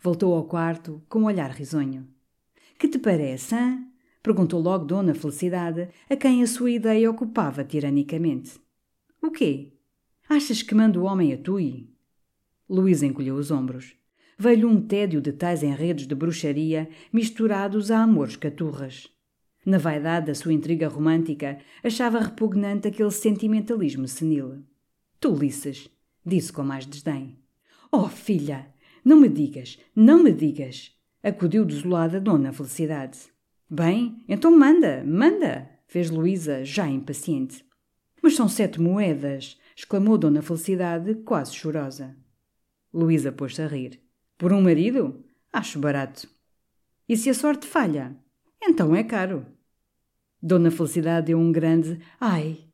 Voltou 0.03 0.35
ao 0.35 0.45
quarto 0.45 1.03
com 1.09 1.21
um 1.21 1.25
olhar 1.25 1.51
risonho. 1.51 2.07
Que 2.79 2.87
te 2.87 2.99
parece, 2.99 3.57
hein? 3.57 3.89
Perguntou 4.23 4.61
logo 4.61 4.85
Dona 4.85 5.13
Felicidade, 5.13 5.89
a 6.09 6.15
quem 6.15 6.43
a 6.43 6.47
sua 6.47 6.71
ideia 6.71 7.11
ocupava 7.11 7.65
tiranicamente. 7.65 8.61
O 9.21 9.33
quê? 9.33 9.73
Achas 10.29 10.63
que 10.63 10.75
mando 10.75 11.03
o 11.03 11.05
homem 11.05 11.33
a 11.33 11.39
tui? 11.39 11.91
Luísa 12.69 13.05
encolheu 13.05 13.35
os 13.35 13.51
ombros. 13.51 13.97
Veio-lhe 14.39 14.65
um 14.65 14.81
tédio 14.81 15.21
de 15.21 15.33
tais 15.33 15.65
enredos 15.65 16.07
de 16.07 16.15
bruxaria 16.15 16.89
misturados 17.13 17.91
a 17.91 18.03
amores 18.03 18.37
caturras. 18.37 19.09
Na 19.67 19.79
vaidade 19.79 20.27
da 20.27 20.35
sua 20.35 20.53
intriga 20.53 20.87
romântica, 20.89 21.59
achava 21.83 22.21
repugnante 22.21 22.87
aquele 22.87 23.11
sentimentalismo 23.11 24.07
senil. 24.07 24.63
Tolices, 25.19 25.91
disse 26.25 26.53
com 26.53 26.63
mais 26.63 26.87
desdém. 26.87 27.39
Oh, 27.91 28.09
filha, 28.09 28.73
não 29.05 29.19
me 29.19 29.29
digas, 29.29 29.79
não 29.97 30.23
me 30.23 30.33
digas, 30.33 30.97
acudiu 31.23 31.65
desolada 31.65 32.21
Dona 32.21 32.53
Felicidade. 32.53 33.19
Bem, 33.69 34.25
então 34.29 34.57
manda, 34.57 35.05
manda, 35.05 35.69
fez 35.87 36.11
Luísa, 36.11 36.65
já 36.65 36.89
impaciente. 36.89 37.65
Mas 38.23 38.35
são 38.35 38.49
sete 38.49 38.81
moedas, 38.81 39.59
exclamou 39.77 40.19
Dona 40.19 40.43
Felicidade, 40.43 41.15
quase 41.17 41.55
chorosa. 41.55 42.17
Luísa 42.93 43.31
pôs-se 43.31 43.61
a 43.63 43.67
rir. 43.67 44.01
Por 44.37 44.53
um 44.53 44.63
marido? 44.63 45.25
Acho 45.53 45.79
barato. 45.79 46.29
E 47.09 47.17
se 47.17 47.29
a 47.31 47.35
sorte 47.35 47.67
falha? 47.67 48.17
Então 48.63 48.95
é 48.95 49.03
caro. 49.03 49.47
Dona 50.41 50.71
Felicidade 50.71 51.27
deu 51.27 51.39
um 51.39 51.53
grande 51.53 51.99
ai. 52.21 52.65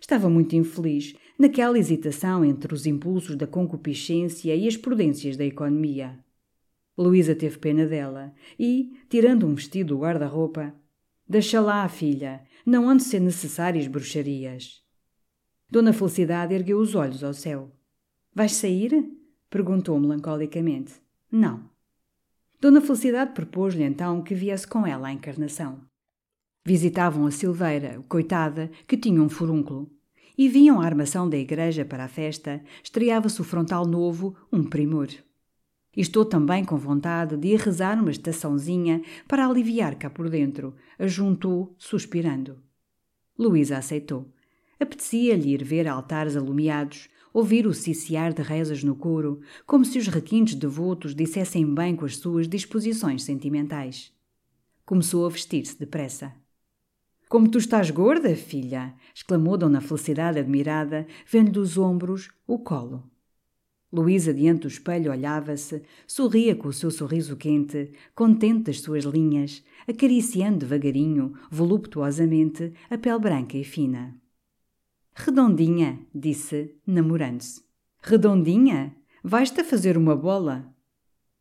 Estava 0.00 0.30
muito 0.30 0.54
infeliz, 0.54 1.14
naquela 1.38 1.78
hesitação 1.78 2.44
entre 2.44 2.72
os 2.72 2.86
impulsos 2.86 3.36
da 3.36 3.46
concupiscência 3.46 4.54
e 4.54 4.66
as 4.66 4.76
prudências 4.76 5.36
da 5.36 5.44
economia. 5.44 6.18
Luísa 6.98 7.34
teve 7.34 7.58
pena 7.58 7.86
dela 7.86 8.34
e, 8.58 8.98
tirando 9.08 9.46
um 9.46 9.54
vestido 9.54 9.94
do 9.94 10.00
guarda-roupa, 10.00 10.74
deixa 11.28 11.60
lá, 11.60 11.88
filha, 11.88 12.42
não 12.66 12.90
hão 12.90 12.96
de 12.96 13.04
ser 13.04 13.20
necessárias 13.20 13.86
bruxarias. 13.86 14.82
Dona 15.70 15.92
Felicidade 15.92 16.54
ergueu 16.54 16.78
os 16.78 16.96
olhos 16.96 17.22
ao 17.22 17.32
céu. 17.32 17.70
Vais 18.34 18.52
sair? 18.52 19.16
perguntou 19.48 19.98
melancolicamente. 20.00 20.94
Não. 21.30 21.70
Dona 22.60 22.80
Felicidade 22.80 23.32
propôs-lhe 23.32 23.84
então 23.84 24.20
que 24.20 24.34
viesse 24.34 24.66
com 24.66 24.84
ela 24.84 25.08
à 25.08 25.12
encarnação. 25.12 25.80
Visitavam 26.66 27.26
a 27.26 27.30
Silveira, 27.30 28.02
coitada, 28.08 28.70
que 28.88 28.96
tinha 28.96 29.22
um 29.22 29.28
furúnculo. 29.28 29.88
E 30.36 30.48
viam 30.48 30.80
a 30.80 30.84
armação 30.84 31.28
da 31.28 31.36
igreja 31.36 31.84
para 31.84 32.04
a 32.04 32.08
festa, 32.08 32.62
estreava-se 32.82 33.40
o 33.40 33.44
frontal 33.44 33.86
novo, 33.86 34.36
um 34.52 34.64
primor. 34.64 35.08
E 35.96 36.00
estou 36.00 36.24
também 36.24 36.64
com 36.64 36.76
vontade 36.76 37.36
de 37.36 37.48
ir 37.48 37.60
rezar 37.60 37.98
uma 37.98 38.10
estaçãozinha 38.10 39.02
para 39.26 39.46
aliviar 39.46 39.96
cá 39.96 40.08
por 40.08 40.28
dentro, 40.28 40.74
ajuntou, 40.98 41.74
suspirando. 41.78 42.62
Luísa 43.38 43.78
aceitou. 43.78 44.32
Apetecia-lhe 44.80 45.50
ir 45.50 45.64
ver 45.64 45.88
altares 45.88 46.36
alumiados, 46.36 47.08
ouvir 47.32 47.66
o 47.66 47.74
ciciar 47.74 48.32
de 48.32 48.42
rezas 48.42 48.82
no 48.84 48.94
coro, 48.94 49.40
como 49.66 49.84
se 49.84 49.98
os 49.98 50.08
requintes 50.08 50.54
devotos 50.54 51.14
dissessem 51.14 51.72
bem 51.74 51.96
com 51.96 52.04
as 52.04 52.16
suas 52.16 52.48
disposições 52.48 53.22
sentimentais. 53.22 54.12
Começou 54.84 55.26
a 55.26 55.28
vestir-se 55.28 55.78
depressa. 55.78 56.32
Como 57.28 57.48
tu 57.48 57.58
estás 57.58 57.90
gorda, 57.90 58.34
filha! 58.34 58.94
exclamou 59.14 59.58
Dona 59.58 59.80
Felicidade 59.80 60.38
admirada, 60.38 61.06
vendo 61.26 61.52
dos 61.52 61.76
ombros 61.76 62.30
o 62.46 62.58
colo. 62.58 63.04
Luísa, 63.90 64.34
diante 64.34 64.62
do 64.62 64.68
espelho, 64.68 65.10
olhava-se, 65.10 65.82
sorria 66.06 66.54
com 66.54 66.68
o 66.68 66.72
seu 66.72 66.90
sorriso 66.90 67.36
quente, 67.36 67.90
contente 68.14 68.64
das 68.64 68.80
suas 68.80 69.04
linhas, 69.04 69.64
acariciando 69.86 70.58
devagarinho, 70.58 71.32
voluptuosamente, 71.50 72.74
a 72.90 72.98
pele 72.98 73.18
branca 73.18 73.56
e 73.56 73.64
fina. 73.64 74.14
Redondinha, 75.14 75.98
disse, 76.14 76.76
namorando-se. 76.86 77.62
Redondinha? 78.02 78.94
Vais-te 79.24 79.62
a 79.62 79.64
fazer 79.64 79.96
uma 79.96 80.14
bola? 80.14 80.72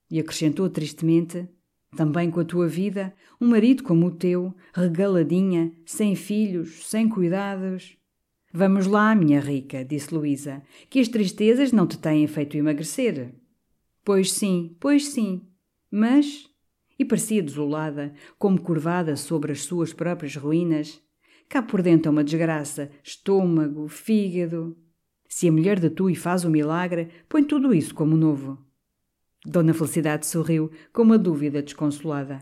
E 0.09 0.17
acrescentou 0.17 0.69
tristemente: 0.69 1.49
também 1.95 2.31
com 2.31 2.39
a 2.39 2.45
tua 2.45 2.67
vida, 2.67 3.13
um 3.39 3.47
marido 3.49 3.83
como 3.83 4.07
o 4.07 4.11
teu, 4.11 4.55
regaladinha, 4.73 5.73
sem 5.85 6.15
filhos, 6.15 6.87
sem 6.87 7.09
cuidados. 7.09 7.96
Vamos 8.59 8.87
lá, 8.87 9.13
minha 9.13 9.39
rica, 9.39 9.85
disse 9.85 10.11
Luísa, 10.11 10.63
que 10.89 10.99
as 10.99 11.07
tristezas 11.07 11.71
não 11.71 11.85
te 11.85 11.95
têm 11.95 12.25
feito 12.25 12.57
emagrecer. 12.57 13.31
Pois 14.03 14.31
sim, 14.31 14.75
pois 14.79 15.09
sim. 15.09 15.43
Mas. 15.91 16.49
E 16.97 17.05
parecia 17.05 17.43
desolada, 17.43 18.15
como 18.39 18.59
curvada 18.59 19.15
sobre 19.15 19.51
as 19.51 19.61
suas 19.61 19.93
próprias 19.93 20.35
ruínas. 20.35 20.99
Cá 21.47 21.61
por 21.61 21.83
dentro 21.83 22.09
é 22.09 22.11
uma 22.11 22.23
desgraça, 22.23 22.89
estômago, 23.03 23.87
fígado. 23.87 24.75
Se 25.29 25.47
a 25.47 25.51
mulher 25.51 25.79
de 25.79 25.91
tu 25.91 26.09
e 26.09 26.15
faz 26.15 26.43
o 26.43 26.49
milagre, 26.49 27.09
põe 27.29 27.43
tudo 27.43 27.75
isso 27.75 27.93
como 27.93 28.17
novo. 28.17 28.57
Dona 29.45 29.71
Felicidade 29.71 30.25
sorriu 30.25 30.71
com 30.91 31.03
uma 31.03 31.19
dúvida 31.19 31.61
desconsolada. 31.61 32.39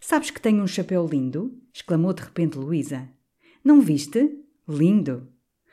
Sabes 0.00 0.30
que 0.30 0.40
tenho 0.40 0.62
um 0.62 0.66
chapéu 0.66 1.06
lindo? 1.06 1.60
exclamou 1.74 2.14
de 2.14 2.22
repente 2.22 2.56
Luísa. 2.56 3.06
Não 3.62 3.82
viste? 3.82 4.45
Lindo! 4.68 5.28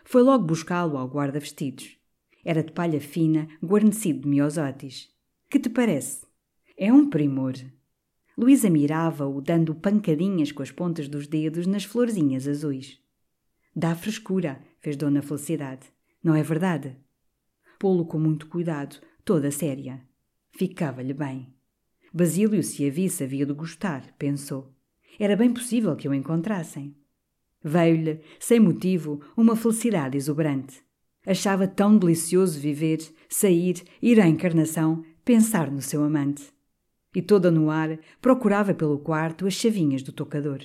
Foi 0.06 0.22
logo 0.22 0.46
buscá-lo 0.46 0.98
ao 0.98 1.08
guarda-vestidos. 1.08 1.98
Era 2.46 2.64
de 2.64 2.72
palha 2.72 3.02
fina, 3.02 3.48
guarnecido 3.64 4.22
de 4.22 4.28
miosotis. 4.28 5.10
Que 5.50 5.60
te 5.60 5.68
parece? 5.68 6.28
É 6.78 6.94
um 6.94 7.10
primor. 7.10 7.54
Luísa 8.38 8.70
mirava-o, 8.70 9.42
dando 9.42 9.74
pancadinhas 9.74 10.52
com 10.52 10.62
as 10.62 10.70
pontas 10.70 11.08
dos 11.08 11.26
dedos 11.26 11.66
nas 11.66 11.84
florzinhas 11.84 12.48
azuis. 12.48 13.00
Dá 13.76 13.96
frescura, 13.96 14.62
fez 14.80 14.96
Dona 14.96 15.24
Felicidade. 15.24 15.88
Não 16.24 16.36
é 16.36 16.44
verdade? 16.44 16.96
Pô-lo 17.80 18.06
com 18.06 18.20
muito 18.20 18.48
cuidado, 18.48 18.98
toda 19.26 19.50
séria. 19.50 20.02
Ficava-lhe 20.52 21.14
bem. 21.14 21.52
Basílio, 22.14 22.62
se 22.62 22.88
a 22.88 22.92
visse, 22.92 23.24
havia 23.24 23.46
de 23.46 23.54
gostar, 23.54 24.14
pensou. 24.20 24.72
Era 25.20 25.36
bem 25.36 25.52
possível 25.52 25.96
que 25.96 26.08
o 26.08 26.14
encontrassem. 26.14 26.96
Veio-lhe, 27.64 28.20
sem 28.40 28.60
motivo, 28.60 29.22
uma 29.38 29.56
felicidade 29.56 30.18
exuberante. 30.18 30.84
Achava 31.26 31.68
tão 31.68 31.98
delicioso 31.98 32.60
viver, 32.60 33.00
sair, 33.30 33.82
ir 34.02 34.20
à 34.20 34.28
encarnação, 34.28 35.04
pensar 35.24 35.72
no 35.72 35.82
seu 35.82 36.04
amante. 36.04 36.44
E 37.16 37.22
toda 37.22 37.50
no 37.50 37.70
ar, 37.70 37.98
procurava 38.22 38.74
pelo 38.74 39.00
quarto 39.00 39.48
as 39.48 39.54
chavinhas 39.54 40.02
do 40.02 40.12
tocador. 40.12 40.60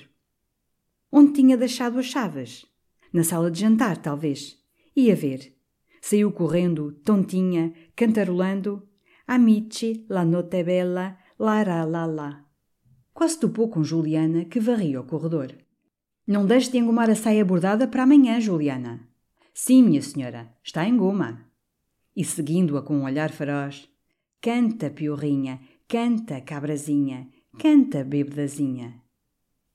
Onde 1.11 1.33
tinha 1.33 1.55
deixado 1.55 1.97
as 1.97 2.07
chaves? 2.07 2.65
Na 3.13 3.23
sala 3.23 3.49
de 3.49 3.61
jantar, 3.61 3.97
talvez. 3.97 4.57
Ia 4.95 5.15
ver. 5.15 5.55
Saiu 6.01 6.31
correndo, 6.31 6.91
tontinha, 7.03 7.73
cantarolando, 7.95 8.89
Amici, 9.31 10.07
la 10.09 10.23
notte 10.23 10.63
bella, 10.63 11.15
la 11.37 11.61
la 11.63 11.85
la 11.85 12.05
la. 12.07 12.45
Quase 13.13 13.39
topou 13.39 13.69
com 13.69 13.83
Juliana, 13.83 14.45
que 14.45 14.59
varria 14.59 14.99
o 14.99 15.03
corredor. 15.03 15.53
Não 16.29 16.45
deixe 16.45 16.69
de 16.69 16.77
engomar 16.77 17.09
a 17.09 17.15
saia 17.15 17.43
bordada 17.43 17.87
para 17.87 18.03
amanhã, 18.03 18.39
Juliana. 18.39 18.99
Sim, 19.51 19.81
minha 19.81 19.99
senhora, 20.03 20.47
está 20.63 20.87
em 20.87 20.95
goma. 20.95 21.43
E 22.15 22.23
seguindo-a 22.23 22.83
com 22.83 22.97
um 22.97 23.05
olhar 23.05 23.31
feroz, 23.31 23.89
canta, 24.39 24.91
piorrinha, 24.91 25.59
canta, 25.87 26.39
cabrazinha, 26.39 27.27
canta, 27.57 28.03
bebedazinha. 28.03 29.01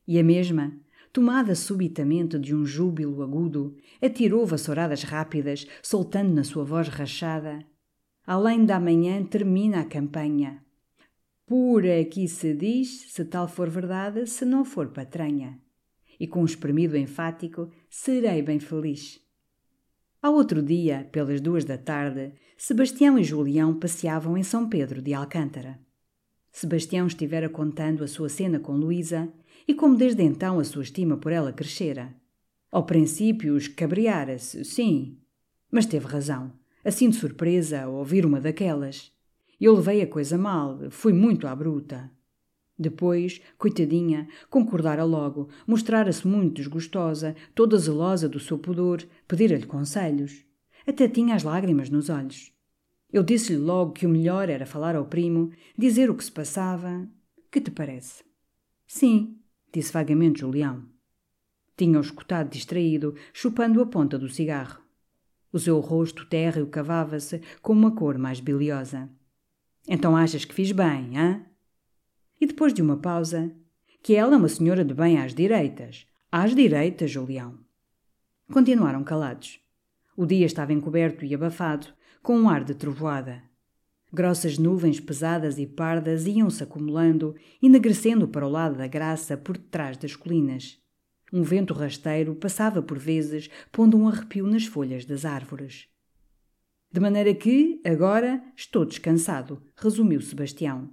E 0.07 0.17
a 0.17 0.23
mesma, 0.23 0.73
tomada 1.13 1.57
subitamente 1.57 2.39
de 2.39 2.55
um 2.55 2.65
júbilo 2.65 3.25
agudo, 3.25 3.77
atirou 4.01 4.47
vassouradas 4.47 5.03
rápidas, 5.03 5.67
soltando 5.83 6.33
na 6.33 6.45
sua 6.45 6.63
voz 6.65 6.87
rachada 6.87 7.67
Além 8.25 8.65
da 8.65 8.79
manhã 8.79 9.25
termina 9.25 9.81
a 9.81 9.85
campanha. 9.85 10.65
Por 11.45 11.85
aqui 11.85 12.29
se 12.29 12.55
diz, 12.55 13.13
se 13.13 13.25
tal 13.25 13.49
for 13.49 13.69
verdade, 13.69 14.25
se 14.27 14.45
não 14.47 14.65
for 14.65 14.93
patranha. 14.93 15.61
E 16.19 16.27
com 16.27 16.43
um 16.43 16.45
espremido 16.45 16.97
enfático, 16.97 17.71
serei 17.89 18.43
bem 18.43 18.59
feliz. 18.59 19.21
Ao 20.23 20.35
outro 20.35 20.63
dia, 20.63 21.09
pelas 21.13 21.41
duas 21.41 21.65
da 21.65 21.77
tarde, 21.77 22.33
Sebastião 22.57 23.19
e 23.19 23.25
Julião 23.25 23.79
passeavam 23.79 24.37
em 24.37 24.43
São 24.43 24.69
Pedro 24.69 25.03
de 25.03 25.13
Alcântara. 25.13 25.79
Sebastião 26.51 27.07
estivera 27.07 27.49
contando 27.49 28.05
a 28.05 28.09
sua 28.09 28.29
cena 28.29 28.59
com 28.59 28.73
Luísa 28.73 29.33
e 29.67 29.75
como 29.75 29.97
desde 29.97 30.23
então 30.23 30.59
a 30.59 30.65
sua 30.65 30.83
estima 30.83 31.17
por 31.17 31.33
ela 31.33 31.53
crescera. 31.53 32.15
Ao 32.71 32.87
princípio 32.87 33.57
escabriara-se, 33.57 34.65
sim, 34.65 35.19
mas 35.71 35.87
teve 35.87 36.07
razão 36.07 36.53
assim 36.85 37.09
de 37.09 37.17
surpresa 37.17 37.83
ao 37.83 37.95
ouvir 37.95 38.27
uma 38.27 38.41
daquelas. 38.41 39.11
Eu 39.59 39.75
levei 39.75 40.03
a 40.03 40.07
coisa 40.07 40.37
mal, 40.37 40.79
fui 40.91 41.13
muito 41.13 41.47
à 41.47 41.57
bruta. 41.57 42.11
Depois, 42.79 43.41
coitadinha, 43.57 44.29
concordara 44.51 45.05
logo, 45.05 45.49
mostrara-se 45.67 46.27
muito 46.27 46.57
desgostosa, 46.57 47.37
toda 47.55 47.79
zelosa 47.79 48.29
do 48.29 48.41
seu 48.41 48.59
pudor, 48.59 49.03
pedira-lhe 49.29 49.67
conselhos. 49.67 50.45
Até 50.87 51.09
tinha 51.09 51.35
as 51.35 51.45
lágrimas 51.45 51.89
nos 51.89 52.09
olhos. 52.11 52.53
Eu 53.13 53.23
disse-lhe 53.23 53.59
logo 53.59 53.93
que 53.93 54.07
o 54.07 54.09
melhor 54.09 54.49
era 54.49 54.67
falar 54.67 54.97
ao 54.97 55.07
primo, 55.07 55.53
dizer 55.79 56.11
o 56.11 56.17
que 56.17 56.25
se 56.25 56.33
passava. 56.33 57.09
Que 57.51 57.61
te 57.61 57.71
parece? 57.71 58.25
Sim, 58.87 59.39
disse 59.73 59.93
vagamente 59.93 60.41
Julião. 60.41 60.85
Tinha-o 61.77 62.01
escutado 62.01 62.51
distraído, 62.51 63.15
chupando 63.33 63.81
a 63.81 63.87
ponta 63.87 64.19
do 64.19 64.29
cigarro. 64.29 64.83
O 65.53 65.59
seu 65.61 65.79
rosto 65.79 66.27
térreo 66.27 66.67
cavava-se 66.67 67.41
com 67.63 67.73
uma 67.73 67.95
cor 67.95 68.19
mais 68.19 68.41
biliosa. 68.41 69.09
Então 69.87 70.17
achas 70.17 70.45
que 70.45 70.53
fiz 70.53 70.73
bem, 70.73 71.17
hã? 71.17 71.47
E 72.41 72.47
depois 72.47 72.73
de 72.75 72.83
uma 72.83 72.97
pausa, 72.97 73.55
Que 74.03 74.15
ela 74.15 74.35
é 74.35 74.37
uma 74.37 74.49
senhora 74.49 74.85
de 74.85 74.93
bem 74.93 75.19
às 75.19 75.35
direitas. 75.35 76.07
Às 76.31 76.55
direitas, 76.55 77.11
Julião. 77.11 77.59
Continuaram 78.53 79.03
calados. 79.03 79.61
O 80.17 80.27
dia 80.27 80.45
estava 80.45 80.73
encoberto 80.73 81.25
e 81.25 81.35
abafado, 81.35 81.87
com 82.23 82.39
um 82.39 82.49
ar 82.49 82.63
de 82.63 82.75
trovoada. 82.75 83.43
Grossas 84.13 84.59
nuvens 84.59 85.01
pesadas 85.01 85.59
e 85.59 85.67
pardas 85.67 86.27
iam-se 86.27 86.63
acumulando, 86.63 87.35
enegrecendo 87.63 88.29
para 88.29 88.47
o 88.47 88.51
lado 88.51 88.77
da 88.77 88.87
graça 88.87 89.37
por 89.37 89.57
detrás 89.57 89.97
das 89.97 90.15
colinas. 90.15 90.79
Um 91.33 91.43
vento 91.43 91.75
rasteiro 91.75 92.35
passava 92.35 92.81
por 92.81 92.99
vezes, 92.99 93.51
pondo 93.73 93.97
um 93.97 94.07
arrepio 94.07 94.47
nas 94.47 94.67
folhas 94.67 95.05
das 95.05 95.25
árvores. 95.25 95.89
De 96.93 97.01
maneira 97.01 97.35
que, 97.35 97.81
agora, 97.85 98.41
estou 98.55 98.85
descansado, 98.85 99.61
resumiu 99.77 100.21
Sebastião. 100.21 100.93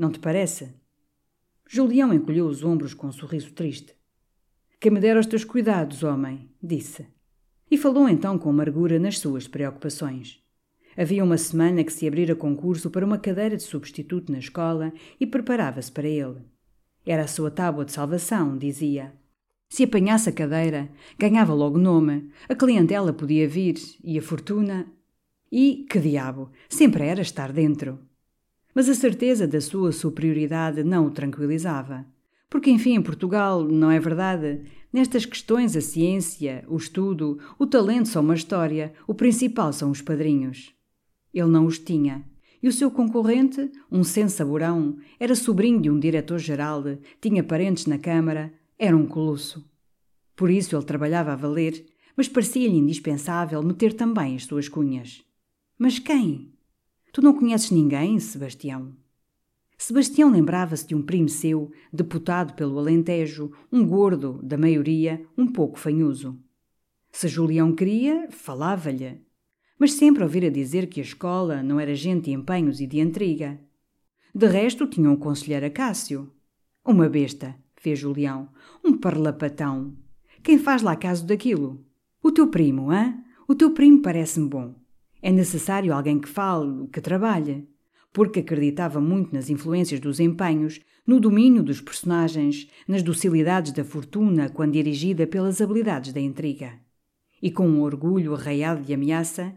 Não 0.00 0.10
te 0.10 0.18
parece? 0.18 0.72
Julião 1.68 2.14
encolheu 2.14 2.46
os 2.46 2.64
ombros 2.64 2.94
com 2.94 3.08
um 3.08 3.12
sorriso 3.12 3.52
triste. 3.52 3.94
Que 4.80 4.90
me 4.90 4.98
dera 4.98 5.20
os 5.20 5.26
teus 5.26 5.44
cuidados, 5.44 6.02
homem, 6.02 6.48
disse. 6.62 7.06
E 7.70 7.76
falou 7.76 8.08
então 8.08 8.38
com 8.38 8.48
amargura 8.48 8.98
nas 8.98 9.18
suas 9.18 9.46
preocupações. 9.46 10.42
Havia 10.96 11.22
uma 11.22 11.36
semana 11.36 11.84
que 11.84 11.92
se 11.92 12.08
abrira 12.08 12.34
concurso 12.34 12.88
para 12.88 13.04
uma 13.04 13.18
cadeira 13.18 13.58
de 13.58 13.62
substituto 13.62 14.32
na 14.32 14.38
escola 14.38 14.90
e 15.20 15.26
preparava-se 15.26 15.92
para 15.92 16.08
ele. 16.08 16.46
Era 17.04 17.24
a 17.24 17.28
sua 17.28 17.50
tábua 17.50 17.84
de 17.84 17.92
salvação, 17.92 18.56
dizia. 18.56 19.12
Se 19.68 19.84
apanhasse 19.84 20.30
a 20.30 20.32
cadeira, 20.32 20.90
ganhava 21.18 21.52
logo 21.52 21.76
nome, 21.76 22.30
a 22.48 22.54
clientela 22.54 23.12
podia 23.12 23.46
vir 23.46 23.76
e 24.02 24.18
a 24.18 24.22
fortuna. 24.22 24.90
E, 25.52 25.86
que 25.90 25.98
diabo, 25.98 26.50
sempre 26.70 27.04
era 27.04 27.20
estar 27.20 27.52
dentro. 27.52 28.08
Mas 28.74 28.88
a 28.88 28.94
certeza 28.94 29.46
da 29.46 29.60
sua 29.60 29.92
superioridade 29.92 30.84
não 30.84 31.06
o 31.06 31.10
tranquilizava. 31.10 32.06
Porque, 32.48 32.70
enfim, 32.70 32.94
em 32.94 33.02
Portugal, 33.02 33.64
não 33.64 33.90
é 33.90 34.00
verdade? 34.00 34.62
Nestas 34.92 35.24
questões, 35.24 35.76
a 35.76 35.80
ciência, 35.80 36.64
o 36.68 36.76
estudo, 36.76 37.38
o 37.58 37.66
talento 37.66 38.08
são 38.08 38.22
uma 38.22 38.34
história, 38.34 38.92
o 39.06 39.14
principal 39.14 39.72
são 39.72 39.90
os 39.90 40.02
padrinhos. 40.02 40.74
Ele 41.32 41.48
não 41.48 41.66
os 41.66 41.78
tinha. 41.78 42.24
E 42.62 42.68
o 42.68 42.72
seu 42.72 42.90
concorrente, 42.90 43.70
um 43.90 44.02
sensaborão, 44.02 44.98
era 45.18 45.34
sobrinho 45.34 45.80
de 45.80 45.88
um 45.88 45.98
diretor-geral, 45.98 46.82
tinha 47.20 47.42
parentes 47.42 47.86
na 47.86 47.98
Câmara, 47.98 48.52
era 48.78 48.96
um 48.96 49.06
colosso. 49.06 49.64
Por 50.34 50.50
isso 50.50 50.76
ele 50.76 50.84
trabalhava 50.84 51.32
a 51.32 51.36
valer, 51.36 51.86
mas 52.16 52.28
parecia-lhe 52.28 52.76
indispensável 52.76 53.62
meter 53.62 53.94
também 53.94 54.34
as 54.34 54.44
suas 54.44 54.68
cunhas. 54.68 55.22
Mas 55.78 55.98
quem? 55.98 56.52
Tu 57.12 57.20
não 57.22 57.34
conheces 57.34 57.70
ninguém, 57.70 58.18
Sebastião? 58.20 58.94
Sebastião 59.76 60.30
lembrava-se 60.30 60.86
de 60.86 60.94
um 60.94 61.02
primo 61.02 61.28
seu, 61.28 61.72
deputado 61.92 62.54
pelo 62.54 62.78
Alentejo, 62.78 63.50
um 63.72 63.86
gordo, 63.86 64.38
da 64.42 64.58
maioria, 64.58 65.24
um 65.36 65.46
pouco 65.46 65.78
fanhoso. 65.78 66.38
Se 67.10 67.26
Julião 67.26 67.74
queria, 67.74 68.28
falava-lhe. 68.30 69.20
Mas 69.78 69.94
sempre 69.94 70.22
ouvira 70.22 70.50
dizer 70.50 70.86
que 70.86 71.00
a 71.00 71.02
escola 71.02 71.62
não 71.62 71.80
era 71.80 71.94
gente 71.94 72.26
de 72.26 72.32
empenhos 72.32 72.80
e 72.80 72.86
de 72.86 73.00
intriga. 73.00 73.58
De 74.34 74.46
resto, 74.46 74.86
tinha 74.86 75.10
um 75.10 75.16
conselheiro 75.16 75.66
Acácio. 75.66 76.30
Uma 76.84 77.08
besta, 77.08 77.56
fez 77.74 77.98
Julião. 77.98 78.50
Um 78.84 78.96
parlapatão. 78.96 79.96
Quem 80.42 80.58
faz 80.58 80.82
lá 80.82 80.94
caso 80.94 81.26
daquilo? 81.26 81.84
O 82.22 82.30
teu 82.30 82.48
primo, 82.48 82.90
hã? 82.90 83.18
O 83.48 83.54
teu 83.54 83.72
primo 83.72 84.02
parece-me 84.02 84.48
bom. 84.48 84.79
É 85.22 85.30
necessário 85.30 85.92
alguém 85.92 86.18
que 86.18 86.28
fale, 86.28 86.88
que 86.88 87.00
trabalhe 87.00 87.68
porque 88.12 88.40
acreditava 88.40 89.00
muito 89.00 89.34
nas 89.34 89.50
influências 89.50 90.00
dos 90.00 90.18
empenhos, 90.18 90.80
no 91.06 91.20
domínio 91.20 91.62
dos 91.62 91.80
personagens, 91.80 92.68
nas 92.86 93.02
docilidades 93.02 93.72
da 93.72 93.84
fortuna 93.84 94.48
quando 94.48 94.72
dirigida 94.72 95.26
pelas 95.26 95.60
habilidades 95.60 96.12
da 96.12 96.20
intriga. 96.20 96.78
E 97.40 97.50
com 97.50 97.66
um 97.66 97.80
orgulho 97.80 98.34
arraiado 98.34 98.82
de 98.82 98.92
ameaça, 98.92 99.56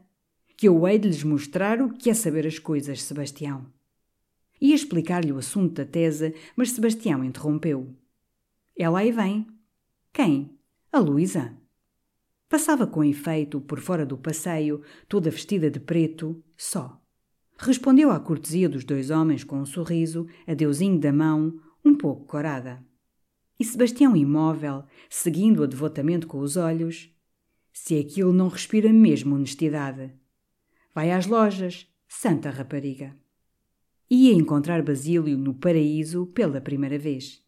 que 0.55 0.67
eu 0.67 0.87
hei 0.87 0.99
de 0.99 1.07
lhes 1.07 1.23
mostrar 1.23 1.81
o 1.81 1.91
que 1.93 2.09
é 2.09 2.13
saber 2.13 2.45
as 2.47 2.59
coisas, 2.59 3.01
Sebastião. 3.01 3.65
Ia 4.61 4.75
explicar-lhe 4.75 5.31
o 5.31 5.37
assunto 5.37 5.73
da 5.73 5.85
tese, 5.85 6.33
mas 6.55 6.71
Sebastião 6.71 7.23
interrompeu. 7.23 7.93
Ela 8.77 8.99
aí 8.99 9.11
vem. 9.11 9.47
Quem? 10.13 10.57
A 10.91 10.99
Luísa. 10.99 11.62
Passava 12.53 12.85
com 12.85 13.03
efeito 13.03 13.59
por 13.59 13.79
fora 13.79 14.05
do 14.05 14.15
passeio, 14.15 14.83
toda 15.09 15.31
vestida 15.31 15.71
de 15.71 15.79
preto, 15.79 16.39
só. 16.55 17.01
Respondeu 17.57 18.11
à 18.11 18.19
cortesia 18.19 18.69
dos 18.69 18.83
dois 18.83 19.09
homens 19.09 19.43
com 19.43 19.57
um 19.57 19.65
sorriso, 19.65 20.27
adeusinho 20.45 20.99
da 20.99 21.11
mão, 21.11 21.59
um 21.83 21.95
pouco 21.95 22.25
corada. 22.25 22.85
E 23.59 23.65
Sebastião 23.65 24.15
imóvel, 24.15 24.83
seguindo-a 25.09 25.65
devotamente 25.65 26.27
com 26.27 26.41
os 26.41 26.55
olhos. 26.55 27.11
Se 27.71 27.97
aquilo 27.97 28.31
não 28.31 28.49
respira 28.49 28.93
mesmo 28.93 29.33
honestidade. 29.33 30.13
Vai 30.93 31.09
às 31.09 31.25
lojas, 31.25 31.91
santa 32.07 32.51
rapariga. 32.51 33.17
Ia 34.11 34.31
encontrar 34.31 34.83
Basílio 34.83 35.39
no 35.39 35.55
paraíso 35.55 36.27
pela 36.27 36.61
primeira 36.61 36.99
vez. 36.99 37.41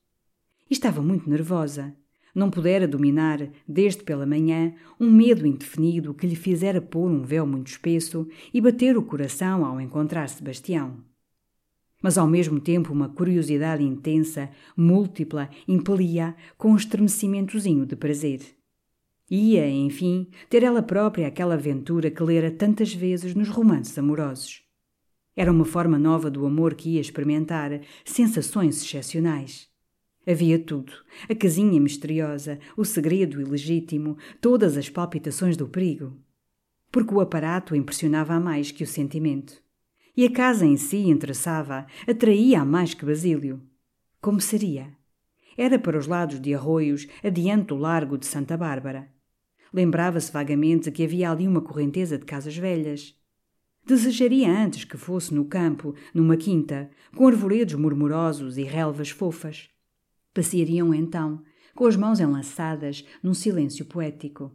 estava 0.68 1.04
muito 1.04 1.30
nervosa. 1.30 1.96
Não 2.36 2.50
pudera 2.50 2.86
dominar, 2.86 3.48
desde 3.66 4.04
pela 4.04 4.26
manhã, 4.26 4.74
um 5.00 5.10
medo 5.10 5.48
indefinido 5.48 6.14
que 6.14 6.28
lhe 6.28 6.36
fizera 6.36 6.82
pôr 6.82 7.10
um 7.10 7.24
véu 7.24 7.48
muito 7.48 7.68
espesso 7.68 8.28
e 8.54 8.60
bater 8.60 8.98
o 8.98 9.04
coração 9.04 9.64
ao 9.64 9.80
encontrar 9.80 10.28
Sebastião. 10.28 10.98
Mas 12.04 12.18
ao 12.18 12.28
mesmo 12.28 12.60
tempo 12.60 12.92
uma 12.92 13.08
curiosidade 13.08 13.84
intensa, 13.84 14.50
múltipla, 14.76 15.50
impelia 15.66 16.36
com 16.58 16.74
um 16.74 16.76
estremecimentozinho 16.76 17.86
de 17.86 17.96
prazer. 17.96 18.42
Ia, 19.32 19.68
enfim, 19.70 20.28
ter 20.50 20.62
ela 20.62 20.84
própria 20.84 21.28
aquela 21.28 21.56
aventura 21.56 22.12
que 22.12 22.22
lera 22.22 22.52
tantas 22.52 22.94
vezes 22.94 23.34
nos 23.34 23.48
romances 23.48 23.98
amorosos. 23.98 24.62
Era 25.38 25.52
uma 25.52 25.66
forma 25.66 25.98
nova 25.98 26.30
do 26.30 26.46
amor 26.46 26.76
que 26.76 26.90
ia 26.92 27.02
experimentar, 27.02 27.82
sensações 28.04 28.84
excepcionais. 28.84 29.74
Havia 30.28 30.58
tudo: 30.58 30.92
a 31.30 31.36
casinha 31.36 31.80
misteriosa, 31.80 32.60
o 32.76 32.84
segredo 32.84 33.40
ilegítimo, 33.40 34.18
todas 34.42 34.76
as 34.76 34.90
palpitações 34.90 35.56
do 35.56 35.68
perigo. 35.68 36.18
Porque 36.92 37.14
o 37.14 37.20
aparato 37.20 37.76
impressionava 37.76 38.34
a 38.34 38.40
mais 38.40 38.72
que 38.72 38.84
o 38.84 38.88
sentimento. 38.88 39.62
E 40.18 40.26
a 40.26 40.32
casa 40.32 40.66
em 40.66 40.78
si 40.78 41.10
interessava, 41.10 41.86
atraía 42.08 42.62
a 42.62 42.66
mais 42.66 42.94
que 42.94 43.06
Basílio. 43.06 43.62
Como 44.22 44.40
seria? 44.40 44.94
Era 45.58 45.78
para 45.78 45.98
os 45.98 46.08
lados 46.08 46.40
de 46.40 46.54
arroios, 46.54 47.08
adiante 47.24 47.68
do 47.68 47.76
largo 47.76 48.18
de 48.18 48.26
Santa 48.26 48.58
Bárbara. 48.58 49.10
Lembrava-se 49.74 50.32
vagamente 50.32 50.90
que 50.90 51.04
havia 51.04 51.30
ali 51.30 51.48
uma 51.48 51.62
correnteza 51.62 52.18
de 52.18 52.26
casas 52.26 52.56
velhas. 52.58 53.14
Desejaria 53.86 54.50
antes 54.50 54.86
que 54.86 54.98
fosse 54.98 55.34
no 55.34 55.46
campo, 55.46 55.94
numa 56.14 56.38
quinta, 56.38 56.90
com 57.16 57.28
arvoredos 57.28 57.76
murmurosos 57.76 58.58
e 58.58 58.64
relvas 58.64 59.10
fofas. 59.10 59.70
Passeariam 60.36 60.94
então, 60.94 61.42
com 61.74 61.86
as 61.86 61.96
mãos 61.96 62.20
enlaçadas, 62.20 63.06
num 63.24 63.34
silêncio 63.34 63.86
poético. 63.86 64.52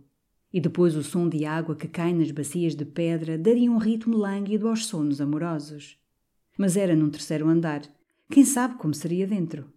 E 0.53 0.61
depois 0.61 0.95
o 0.95 1.03
som 1.03 1.27
de 1.27 1.47
água 1.47 1.75
que 1.75 1.89
cai 1.89 2.13
nas 2.13 2.31
bacias 2.31 2.75
de 2.75 2.85
pedra 2.85 3.39
daria 3.39 3.73
um 3.73 3.79
ritmo 3.79 4.15
lânguido 4.15 4.69
aos 4.69 4.85
sonos 4.85 5.23
amorosos. 5.23 5.97
Mas 6.59 6.77
era 6.77 6.95
num 6.95 7.09
terceiro 7.09 7.49
andar. 7.49 7.81
Quem 8.31 8.45
sabe 8.45 8.75
como 8.75 8.93
seria 8.93 9.27
dentro? 9.27 9.73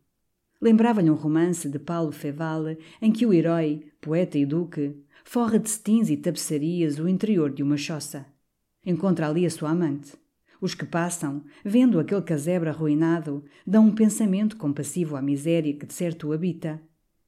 Lembrava-lhe 0.61 1.09
um 1.09 1.15
romance 1.15 1.69
de 1.69 1.79
Paulo 1.79 2.11
Feval 2.11 2.65
em 3.01 3.09
que 3.09 3.25
o 3.25 3.33
herói, 3.33 3.85
poeta 4.01 4.37
e 4.37 4.45
duque, 4.45 5.01
forra 5.23 5.57
de 5.57 5.69
cetins 5.69 6.09
e 6.09 6.17
tapeçarias 6.17 6.99
o 6.99 7.07
interior 7.07 7.49
de 7.49 7.63
uma 7.63 7.77
choça. 7.77 8.25
Encontra 8.85 9.29
ali 9.29 9.45
a 9.45 9.49
sua 9.49 9.69
amante. 9.69 10.21
Os 10.63 10.73
que 10.73 10.85
passam, 10.85 11.43
vendo 11.61 11.99
aquele 11.99 12.21
casebre 12.21 12.69
arruinado, 12.69 13.43
dão 13.67 13.87
um 13.87 13.93
pensamento 13.93 14.55
compassivo 14.55 15.17
à 15.17 15.21
miséria 15.21 15.73
que 15.73 15.85
de 15.85 15.93
certo 15.93 16.29
o 16.29 16.31
habita. 16.31 16.81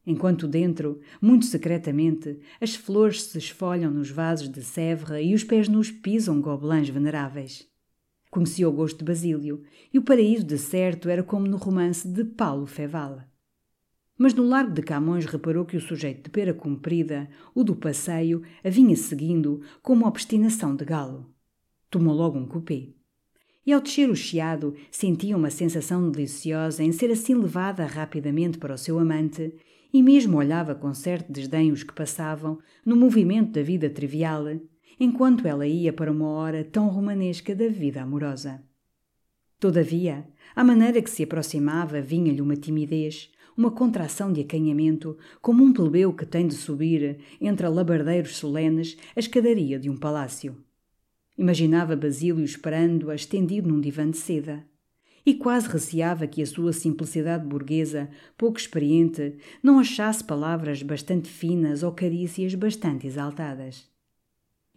Enquanto 0.07 0.47
dentro, 0.47 1.01
muito 1.21 1.43
secretamente, 1.43 2.39
as 2.61 2.77
flores 2.77 3.23
se 3.23 3.37
esfolham 3.37 3.91
nos 3.91 4.09
vasos 4.09 4.47
de 4.47 4.63
Sèvres 4.63 5.19
e 5.21 5.33
os 5.33 5.43
pés 5.43 5.67
nus 5.67 5.91
pisam 5.91 6.39
gobelins 6.39 6.87
veneráveis. 6.87 7.67
Conhecia 8.31 8.69
o 8.69 8.71
gosto 8.71 8.99
de 8.99 9.03
Basílio, 9.03 9.63
e 9.93 9.99
o 9.99 10.03
paraíso 10.03 10.45
de 10.45 10.57
certo 10.57 11.09
era 11.09 11.21
como 11.21 11.45
no 11.45 11.57
romance 11.57 12.07
de 12.07 12.23
Paulo 12.23 12.65
Feval. 12.65 13.21
Mas 14.17 14.33
no 14.33 14.47
largo 14.47 14.71
de 14.71 14.81
Camões 14.81 15.25
reparou 15.25 15.65
que 15.65 15.75
o 15.75 15.81
sujeito 15.81 16.23
de 16.23 16.29
pera 16.29 16.53
comprida, 16.53 17.27
o 17.53 17.65
do 17.65 17.75
passeio, 17.75 18.43
a 18.63 18.69
vinha 18.69 18.95
seguindo 18.95 19.59
como 19.81 20.07
obstinação 20.07 20.73
de 20.73 20.85
galo. 20.85 21.29
Tomou 21.89 22.15
logo 22.15 22.39
um 22.39 22.47
cupê 22.47 22.94
e 23.65 23.73
ao 23.73 23.81
descer 23.81 24.09
o 24.09 24.15
chiado 24.15 24.75
sentia 24.91 25.35
uma 25.35 25.49
sensação 25.49 26.09
deliciosa 26.09 26.83
em 26.83 26.91
ser 26.91 27.11
assim 27.11 27.33
levada 27.33 27.85
rapidamente 27.85 28.57
para 28.57 28.75
o 28.75 28.77
seu 28.77 28.99
amante 28.99 29.53
e 29.91 30.03
mesmo 30.03 30.37
olhava 30.37 30.75
com 30.75 30.93
certo 30.93 31.31
desdém 31.31 31.71
os 31.71 31.81
que 31.81 31.93
passavam 31.93 32.59
no 32.85 32.95
movimento 32.95 33.53
da 33.53 33.61
vida 33.61 33.89
trivial, 33.89 34.43
enquanto 34.99 35.47
ela 35.47 35.65
ia 35.65 35.93
para 35.93 36.11
uma 36.11 36.27
hora 36.27 36.63
tão 36.63 36.89
romanesca 36.89 37.55
da 37.55 37.69
vida 37.69 38.01
amorosa. 38.01 38.61
Todavia, 39.59 40.27
à 40.53 40.63
maneira 40.63 41.01
que 41.01 41.09
se 41.09 41.23
aproximava 41.23 42.01
vinha-lhe 42.01 42.41
uma 42.41 42.57
timidez, 42.57 43.31
uma 43.57 43.71
contração 43.71 44.33
de 44.33 44.41
acanhamento, 44.41 45.17
como 45.41 45.63
um 45.63 45.71
plebeu 45.71 46.11
que 46.13 46.25
tem 46.25 46.45
de 46.45 46.55
subir, 46.55 47.19
entre 47.39 47.65
alabardeiros 47.65 48.35
solenes, 48.35 48.97
a 49.15 49.19
escadaria 49.19 49.79
de 49.79 49.89
um 49.89 49.95
palácio. 49.95 50.57
Imaginava 51.37 51.97
Basílio 51.97 52.45
esperando-a 52.45 53.13
estendido 53.13 53.67
num 53.67 53.81
divã 53.81 54.09
de 54.09 54.17
seda. 54.17 54.65
E 55.25 55.33
quase 55.33 55.67
receava 55.67 56.27
que 56.27 56.41
a 56.41 56.45
sua 56.45 56.71
simplicidade 56.71 57.45
burguesa, 57.45 58.09
pouco 58.37 58.57
experiente, 58.57 59.35
não 59.61 59.79
achasse 59.79 60.23
palavras 60.23 60.81
bastante 60.81 61.27
finas 61.27 61.83
ou 61.83 61.91
carícias 61.91 62.55
bastante 62.55 63.05
exaltadas. 63.05 63.89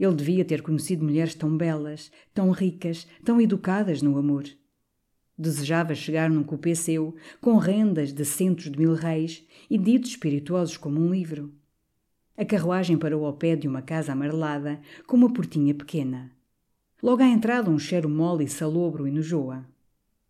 Ele 0.01 0.15
devia 0.15 0.45
ter 0.45 0.63
conhecido 0.63 1.05
mulheres 1.05 1.35
tão 1.35 1.57
belas, 1.57 2.11
tão 2.35 2.51
ricas, 2.51 3.07
tão 3.25 3.41
educadas 3.41 4.03
no 4.03 4.17
amor. 4.19 4.45
Desejava 5.37 5.95
chegar 5.95 6.29
num 6.29 6.43
cupê 6.43 6.75
seu, 6.75 7.15
com 7.41 7.57
rendas 7.57 8.13
de 8.13 8.25
centos 8.25 8.69
de 8.69 8.79
mil 8.79 8.95
reis 8.95 9.47
e 9.71 9.79
ditos 9.79 10.11
espirituosos 10.11 10.77
como 10.77 10.99
um 10.99 11.13
livro. 11.13 11.53
A 12.37 12.45
carruagem 12.45 12.97
parou 12.97 13.25
ao 13.25 13.35
pé 13.35 13.55
de 13.55 13.69
uma 13.69 13.83
casa 13.83 14.13
amarelada, 14.13 14.81
com 15.07 15.17
uma 15.17 15.33
portinha 15.33 15.75
pequena. 15.75 16.33
Logo 17.01 17.23
à 17.23 17.27
entrada, 17.27 17.71
um 17.71 17.79
cheiro 17.79 18.09
mole 18.09 18.45
e 18.45 18.49
salobro 18.49 19.07
enojoa. 19.07 19.65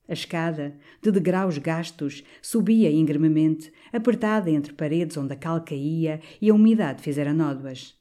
A 0.06 0.12
escada, 0.12 0.76
de 1.02 1.10
degraus 1.10 1.56
gastos, 1.56 2.22
subia 2.42 2.90
ingrememente, 2.90 3.72
apertada 3.90 4.50
entre 4.50 4.74
paredes 4.74 5.16
onde 5.16 5.32
a 5.32 5.36
cal 5.36 5.62
caía 5.62 6.20
e 6.40 6.50
a 6.50 6.54
umidade 6.54 7.02
fizera 7.02 7.32
nódoas. 7.32 7.98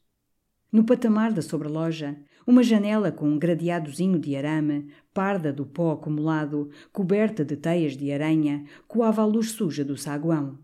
No 0.70 0.84
patamar 0.84 1.32
da 1.32 1.42
sobreloja, 1.42 2.18
uma 2.46 2.62
janela 2.62 3.10
com 3.10 3.30
um 3.30 3.40
gradeadozinho 3.40 4.20
de 4.20 4.36
arame, 4.36 4.88
parda 5.14 5.52
do 5.54 5.66
pó 5.66 5.94
acumulado, 5.94 6.70
coberta 6.92 7.46
de 7.46 7.56
teias 7.56 7.96
de 7.96 8.12
aranha, 8.12 8.66
coava 8.86 9.22
a 9.22 9.26
luz 9.26 9.52
suja 9.52 9.84
do 9.84 9.96
saguão. 9.96 10.60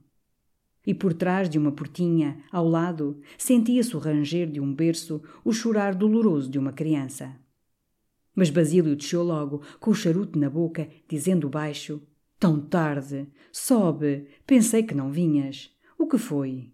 E 0.85 0.93
por 0.93 1.13
trás 1.13 1.49
de 1.49 1.57
uma 1.57 1.71
portinha, 1.71 2.37
ao 2.51 2.67
lado, 2.67 3.21
sentia-se 3.37 3.95
o 3.95 3.99
ranger 3.99 4.51
de 4.51 4.59
um 4.59 4.73
berço, 4.73 5.21
o 5.43 5.53
chorar 5.53 5.95
doloroso 5.95 6.51
de 6.51 6.59
uma 6.59 6.73
criança. 6.73 7.42
Mas 8.35 8.49
Basílio 8.49 8.95
desceu 8.95 9.23
logo, 9.23 9.61
com 9.79 9.91
o 9.91 9.95
charuto 9.95 10.39
na 10.39 10.49
boca, 10.49 10.89
dizendo 11.07 11.49
baixo: 11.49 12.01
Tão 12.39 12.59
tarde! 12.59 13.27
Sobe! 13.51 14.27
Pensei 14.45 14.83
que 14.83 14.95
não 14.95 15.11
vinhas. 15.11 15.71
O 15.97 16.07
que 16.07 16.17
foi? 16.17 16.71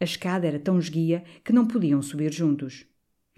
A 0.00 0.04
escada 0.04 0.46
era 0.46 0.58
tão 0.58 0.78
esguia 0.78 1.22
que 1.44 1.52
não 1.52 1.66
podiam 1.66 2.02
subir 2.02 2.32
juntos. 2.32 2.84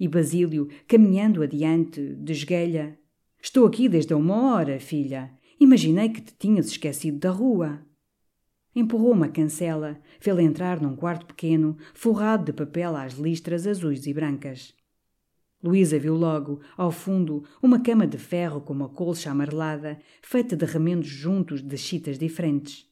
E 0.01 0.09
Basílio, 0.09 0.68
caminhando 0.88 1.42
adiante, 1.42 2.01
desguelha: 2.16 2.99
Estou 3.40 3.66
aqui 3.66 3.88
desde 3.88 4.14
uma 4.14 4.55
hora, 4.55 4.80
filha. 4.80 5.30
Imaginei 5.61 6.09
que 6.09 6.22
te 6.22 6.34
tinhas 6.38 6.66
esquecido 6.66 7.18
da 7.18 7.30
rua. 7.30 7.80
Empurrou 8.74 9.12
uma 9.12 9.28
cancela, 9.28 10.01
fê-la 10.18 10.42
entrar 10.42 10.80
num 10.80 10.97
quarto 10.97 11.26
pequeno, 11.26 11.76
forrado 11.92 12.47
de 12.47 12.53
papel 12.53 12.97
às 12.97 13.12
listras 13.14 13.66
azuis 13.66 14.07
e 14.07 14.12
brancas. 14.12 14.74
Luísa 15.65 15.99
viu 15.99 16.15
logo, 16.15 16.61
ao 16.77 16.93
fundo, 16.93 17.43
uma 17.62 17.81
cama 17.81 18.07
de 18.07 18.19
ferro 18.19 18.61
com 18.61 18.75
uma 18.75 18.91
colcha 18.91 19.31
amarelada, 19.31 19.99
feita 20.21 20.55
de 20.55 20.67
remendos 20.67 21.09
juntos 21.09 21.62
de 21.62 21.79
chitas 21.79 22.19
diferentes. 22.19 22.87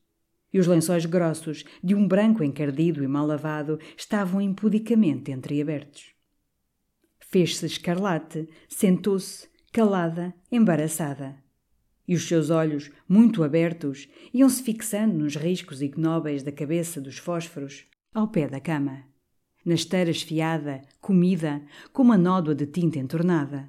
E 0.51 0.59
os 0.59 0.67
lençóis 0.67 1.05
grossos, 1.05 1.65
de 1.85 1.95
um 1.95 2.09
branco 2.09 2.43
encardido 2.43 3.05
e 3.05 3.07
mal 3.07 3.27
lavado, 3.27 3.79
estavam 3.95 4.41
impudicamente 4.41 5.31
entreabertos. 5.31 6.15
Fez-se 7.21 7.67
escarlate, 7.67 8.49
sentou-se, 8.67 9.47
calada, 9.71 10.35
embaraçada. 10.51 11.37
E 12.09 12.15
os 12.15 12.27
seus 12.27 12.49
olhos, 12.49 12.91
muito 13.07 13.45
abertos, 13.45 14.09
iam-se 14.33 14.63
fixando 14.63 15.13
nos 15.13 15.37
riscos 15.37 15.83
ignóbeis 15.83 16.43
da 16.43 16.51
cabeça 16.51 17.03
dos 17.03 17.19
fósforos, 17.19 17.85
ao 18.15 18.29
pé 18.29 18.49
da 18.49 18.61
cama. 18.61 19.12
Na 19.65 19.75
esteira 19.75 20.11
esfiada, 20.11 20.83
comida, 21.01 21.63
com 21.93 22.03
uma 22.03 22.19
nódoa 22.19 22.55
de 22.55 22.67
tinta 22.67 22.99
entornada. 22.99 23.69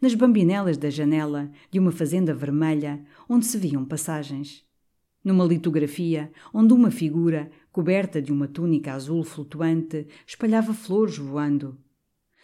Nas 0.00 0.14
bambinelas 0.14 0.76
da 0.76 0.90
janela 0.90 1.50
de 1.70 1.78
uma 1.78 1.92
fazenda 1.92 2.34
vermelha, 2.34 3.04
onde 3.28 3.46
se 3.46 3.56
viam 3.56 3.84
passagens. 3.84 4.64
Numa 5.24 5.44
litografia, 5.44 6.30
onde 6.52 6.72
uma 6.72 6.90
figura, 6.90 7.50
coberta 7.70 8.20
de 8.20 8.32
uma 8.32 8.48
túnica 8.48 8.92
azul 8.92 9.22
flutuante, 9.22 10.06
espalhava 10.26 10.74
flores 10.74 11.16
voando 11.16 11.78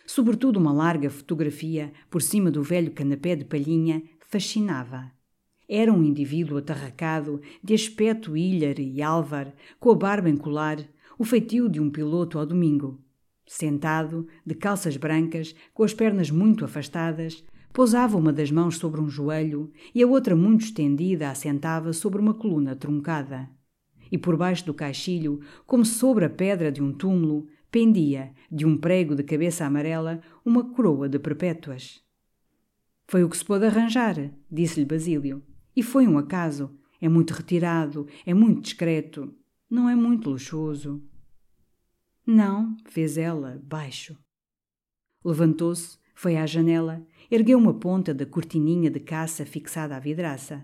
sobretudo 0.09 0.59
uma 0.59 0.73
larga 0.73 1.11
fotografia 1.11 1.93
por 2.09 2.23
cima 2.23 2.51
do 2.51 2.63
velho 2.63 2.91
canapé 2.91 3.37
de 3.37 3.45
palhinha, 3.45 4.03
fascinava. 4.27 5.13
Era 5.69 5.93
um 5.93 6.03
indivíduo 6.03 6.57
atarracado, 6.57 7.43
de 7.63 7.75
aspecto 7.75 8.35
ílhar 8.35 8.81
e 8.81 9.03
álvar, 9.03 9.53
com 9.79 9.91
a 9.91 9.95
barba 9.95 10.31
em 10.31 10.37
colar, 10.37 10.79
o 11.19 11.25
feitio 11.25 11.69
de 11.69 11.81
um 11.81 11.91
piloto 11.91 12.39
ao 12.39 12.47
domingo. 12.47 13.03
Sentado, 13.45 14.29
de 14.47 14.55
calças 14.55 14.97
brancas, 14.97 15.53
com 15.75 15.83
as 15.83 15.93
pernas 15.93 16.31
muito 16.31 16.65
afastadas, 16.65 17.45
pousava 17.73 18.17
uma 18.17 18.33
das 18.33 18.53
mãos 18.53 18.77
sobre 18.77 19.01
um 19.01 19.09
joelho 19.09 19.73
e 19.93 20.01
a 20.01 20.07
outra 20.07 20.37
muito 20.37 20.67
estendida 20.67 21.29
assentava 21.29 21.93
sobre 21.93 22.21
uma 22.21 22.35
coluna 22.35 22.77
truncada. 22.77 23.51
E 24.13 24.17
por 24.17 24.37
baixo 24.37 24.65
do 24.65 24.73
caixilho, 24.73 25.41
como 25.67 25.85
sobre 25.85 26.25
a 26.25 26.31
pedra 26.31 26.71
de 26.71 26.81
um 26.81 26.93
túmulo, 26.93 27.49
pendia, 27.71 28.33
de 28.51 28.65
um 28.65 28.77
prego 28.77 29.17
de 29.17 29.25
cabeça 29.25 29.67
amarela, 29.67 30.21
uma 30.45 30.73
coroa 30.73 31.09
de 31.09 31.19
perpétuas. 31.19 32.01
Foi 33.09 33.25
o 33.25 33.29
que 33.29 33.37
se 33.37 33.45
pôde 33.45 33.67
arranjar, 33.67 34.31
disse-lhe 34.51 34.87
Basílio. 34.87 35.43
E 35.75 35.83
foi 35.83 36.07
um 36.07 36.17
acaso. 36.17 36.71
É 37.01 37.09
muito 37.09 37.33
retirado, 37.33 38.07
é 38.27 38.35
muito 38.35 38.63
discreto, 38.63 39.33
não 39.71 39.89
é 39.89 39.95
muito 39.95 40.31
luxuoso. 40.31 41.03
Não, 42.31 42.77
fez 42.85 43.17
ela, 43.17 43.59
baixo. 43.65 44.15
Levantou-se, 45.25 45.99
foi 46.15 46.37
à 46.37 46.45
janela, 46.45 47.03
ergueu 47.31 47.57
uma 47.57 47.73
ponta 47.73 48.13
da 48.13 48.27
cortininha 48.27 48.91
de 48.91 49.01
caça 49.01 49.47
fixada 49.47 49.97
à 49.97 49.99
vidraça. 49.99 50.63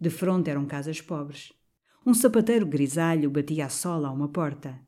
De 0.00 0.10
fronte 0.10 0.50
eram 0.50 0.66
casas 0.66 1.00
pobres. 1.00 1.52
Um 2.04 2.12
sapateiro 2.12 2.66
grisalho 2.66 3.30
batia 3.30 3.66
a 3.66 3.68
sola 3.68 4.08
a 4.08 4.10
uma 4.10 4.26
porta. 4.26 4.80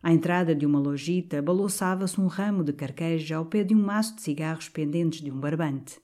À 0.00 0.12
entrada 0.12 0.54
de 0.54 0.64
uma 0.64 0.78
lojita 0.78 1.42
balouçava-se 1.42 2.20
um 2.20 2.28
ramo 2.28 2.62
de 2.62 2.72
carqueja 2.72 3.34
ao 3.34 3.46
pé 3.46 3.64
de 3.64 3.74
um 3.74 3.82
maço 3.82 4.14
de 4.14 4.22
cigarros 4.22 4.68
pendentes 4.68 5.20
de 5.20 5.32
um 5.32 5.40
barbante. 5.40 6.00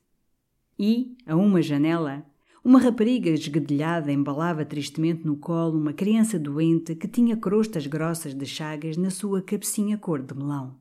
E, 0.77 1.17
a 1.25 1.37
uma 1.37 1.63
janela, 1.63 2.27
uma 2.69 2.79
rapariga 2.79 3.31
esguedelhada 3.31 4.13
embalava 4.13 4.63
tristemente 4.63 5.25
no 5.25 5.39
colo 5.39 5.79
uma 5.79 5.95
criança 5.95 6.39
doente 6.39 6.95
que 6.95 7.09
tinha 7.09 7.35
crostas 7.35 7.87
grossas 7.87 8.35
de 8.35 8.45
chagas 8.45 8.99
na 8.99 9.09
sua 9.09 9.41
cabecinha 9.41 9.97
cor 9.97 10.21
de 10.21 10.35
melão. 10.35 10.79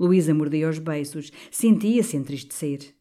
Luísa 0.00 0.32
mordia 0.32 0.66
os 0.66 0.78
beiços, 0.78 1.30
sentia-se 1.50 2.16
entristecer. 2.16 2.94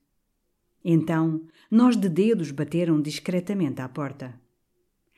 Então, 0.84 1.47
nós 1.72 1.95
de 1.95 2.09
dedos 2.09 2.51
bateram 2.51 3.01
discretamente 3.01 3.80
à 3.80 3.88
porta. 3.88 4.38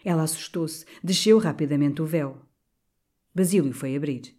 Ela 0.03 0.21
assustou-se, 0.21 0.85
desceu 1.03 1.39
rapidamente 1.39 2.03
o 2.03 2.05
véu. 2.05 2.37
Basílio 3.33 3.73
foi 3.73 3.95
abrir. 3.95 4.35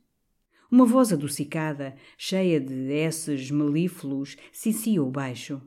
Uma 0.71 0.85
voz 0.85 1.13
adocicada, 1.13 1.97
cheia 2.17 2.61
de 2.61 2.73
esses 2.93 3.51
melífluos, 3.51 4.37
ciciou 4.53 5.11
baixo. 5.11 5.61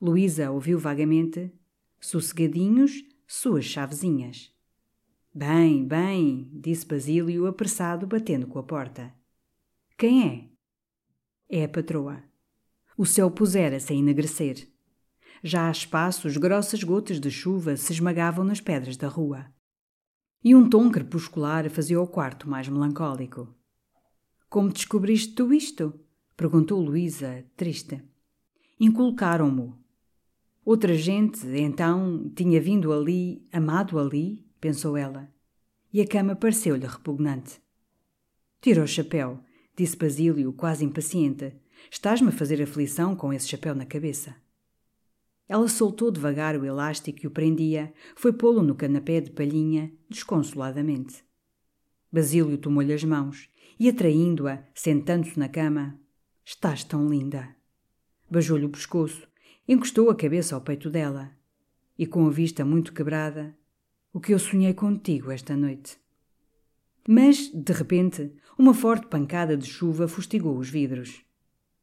Luísa 0.00 0.50
ouviu 0.50 0.78
vagamente. 0.78 1.52
Sossegadinhos, 2.00 3.04
suas 3.26 3.64
chavezinhas. 3.64 4.52
Bem, 5.34 5.86
bem, 5.86 6.50
disse 6.52 6.86
Basílio, 6.86 7.46
apressado, 7.46 8.06
batendo 8.06 8.46
com 8.46 8.58
a 8.58 8.62
porta. 8.62 9.12
Quem 9.96 10.26
é? 10.26 11.58
É 11.60 11.64
a 11.64 11.68
patroa. 11.68 12.22
O 12.96 13.04
céu 13.04 13.30
pusera-se 13.30 13.92
a 13.92 13.96
enegrecer. 13.96 14.68
Já 15.42 15.68
a 15.68 15.70
espaços, 15.70 16.36
grossas 16.36 16.82
gotas 16.82 17.20
de 17.20 17.30
chuva 17.30 17.76
se 17.76 17.92
esmagavam 17.92 18.44
nas 18.44 18.60
pedras 18.60 18.96
da 18.96 19.08
rua 19.08 19.52
e 20.42 20.54
um 20.54 20.68
tom 20.68 20.90
crepuscular 20.90 21.68
fazia 21.68 22.00
o 22.00 22.06
quarto 22.06 22.48
mais 22.48 22.68
melancólico. 22.68 23.54
Como 24.48 24.72
descobriste 24.72 25.34
tu 25.34 25.52
isto? 25.52 25.98
perguntou 26.36 26.80
Luísa, 26.80 27.44
triste. 27.56 28.02
Inculcaram-mo. 28.78 29.78
Outra 30.70 30.94
gente, 30.94 31.46
então, 31.46 32.30
tinha 32.36 32.60
vindo 32.60 32.92
ali, 32.92 33.42
amado 33.50 33.98
ali, 33.98 34.46
pensou 34.60 34.98
ela, 34.98 35.32
e 35.90 35.98
a 35.98 36.06
cama 36.06 36.36
pareceu-lhe 36.36 36.86
repugnante. 36.86 37.58
Tira 38.60 38.84
o 38.84 38.86
chapéu, 38.86 39.42
disse 39.74 39.96
Basílio, 39.96 40.52
quase 40.52 40.84
impaciente. 40.84 41.54
Estás-me 41.90 42.28
a 42.28 42.32
fazer 42.32 42.60
aflição 42.60 43.16
com 43.16 43.32
esse 43.32 43.48
chapéu 43.48 43.74
na 43.74 43.86
cabeça. 43.86 44.36
Ela 45.48 45.68
soltou 45.68 46.10
devagar 46.10 46.54
o 46.54 46.66
elástico 46.66 47.20
que 47.20 47.26
o 47.26 47.30
prendia, 47.30 47.90
foi 48.14 48.34
pô-lo 48.34 48.62
no 48.62 48.74
canapé 48.74 49.22
de 49.22 49.30
palhinha, 49.30 49.90
desconsoladamente. 50.06 51.24
Basílio 52.12 52.58
tomou-lhe 52.58 52.92
as 52.92 53.04
mãos 53.04 53.48
e, 53.80 53.88
atraindo-a, 53.88 54.62
sentando-se 54.74 55.38
na 55.38 55.48
cama, 55.48 55.98
Estás 56.44 56.84
tão 56.84 57.08
linda. 57.08 57.56
Beijou-lhe 58.30 58.66
o 58.66 58.70
pescoço, 58.70 59.27
encostou 59.68 60.08
a 60.08 60.16
cabeça 60.16 60.54
ao 60.54 60.62
peito 60.62 60.88
dela 60.88 61.30
e, 61.98 62.06
com 62.06 62.26
a 62.26 62.30
vista 62.30 62.64
muito 62.64 62.94
quebrada, 62.94 63.54
o 64.12 64.18
que 64.18 64.32
eu 64.32 64.38
sonhei 64.38 64.72
contigo 64.72 65.30
esta 65.30 65.54
noite. 65.54 65.98
Mas, 67.06 67.50
de 67.52 67.72
repente, 67.72 68.32
uma 68.58 68.72
forte 68.72 69.06
pancada 69.06 69.56
de 69.56 69.66
chuva 69.66 70.08
fustigou 70.08 70.56
os 70.56 70.70
vidros. 70.70 71.22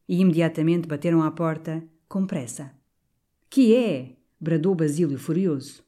E 0.07 0.19
imediatamente 0.19 0.87
bateram 0.87 1.23
à 1.23 1.31
porta, 1.31 1.83
com 2.07 2.25
pressa. 2.25 2.71
Que 3.49 3.75
é? 3.75 4.15
bradou 4.39 4.75
Basílio 4.75 5.17
furioso. 5.17 5.83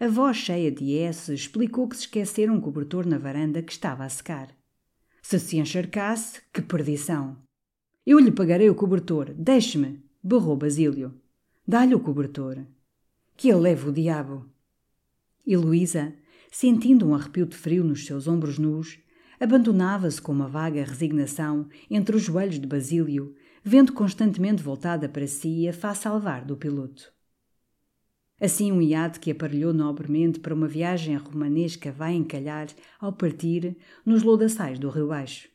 A 0.00 0.06
voz 0.06 0.36
cheia 0.36 0.70
de 0.70 0.96
S 0.96 1.32
explicou 1.32 1.88
que 1.88 1.96
se 1.96 2.02
esqueceram 2.02 2.54
um 2.54 2.60
cobertor 2.60 3.06
na 3.06 3.18
varanda 3.18 3.62
que 3.62 3.72
estava 3.72 4.04
a 4.04 4.08
secar. 4.08 4.54
Se 5.22 5.38
se 5.38 5.58
encharcasse, 5.58 6.40
que 6.52 6.62
perdição! 6.62 7.36
Eu 8.06 8.18
lhe 8.18 8.30
pagarei 8.30 8.70
o 8.70 8.74
cobertor, 8.74 9.34
deixe-me, 9.34 10.02
berrou 10.28 10.56
Basílio. 10.56 11.14
Dá-lhe 11.66 11.94
o 11.94 12.00
cobertor. 12.00 12.58
Que 13.34 13.48
ele 13.48 13.60
leve 13.60 13.88
o 13.88 13.92
diabo. 13.92 14.46
E 15.46 15.56
Luísa, 15.56 16.14
sentindo 16.52 17.08
um 17.08 17.14
arrepio 17.14 17.46
de 17.46 17.56
frio 17.56 17.82
nos 17.82 18.04
seus 18.04 18.28
ombros 18.28 18.58
nus, 18.58 18.98
abandonava-se 19.40 20.20
com 20.20 20.32
uma 20.32 20.46
vaga 20.46 20.84
resignação 20.84 21.68
entre 21.90 22.14
os 22.14 22.22
joelhos 22.22 22.60
de 22.60 22.66
Basílio, 22.66 23.34
vendo 23.64 23.92
constantemente 23.94 24.62
voltada 24.62 25.08
para 25.08 25.26
si 25.26 25.66
a 25.66 25.72
face 25.72 26.06
alvar 26.06 26.44
do 26.44 26.58
piloto. 26.58 27.10
Assim 28.38 28.70
um 28.70 28.82
iate 28.82 29.18
que 29.18 29.30
aparelhou 29.30 29.72
nobremente 29.72 30.40
para 30.40 30.54
uma 30.54 30.68
viagem 30.68 31.16
romanesca 31.16 31.90
vai 31.90 32.14
encalhar, 32.14 32.68
ao 33.00 33.12
partir, 33.12 33.76
nos 34.04 34.22
lodaçais 34.22 34.78
do 34.78 34.90
Rio 34.90 35.08
Baixo. 35.08 35.48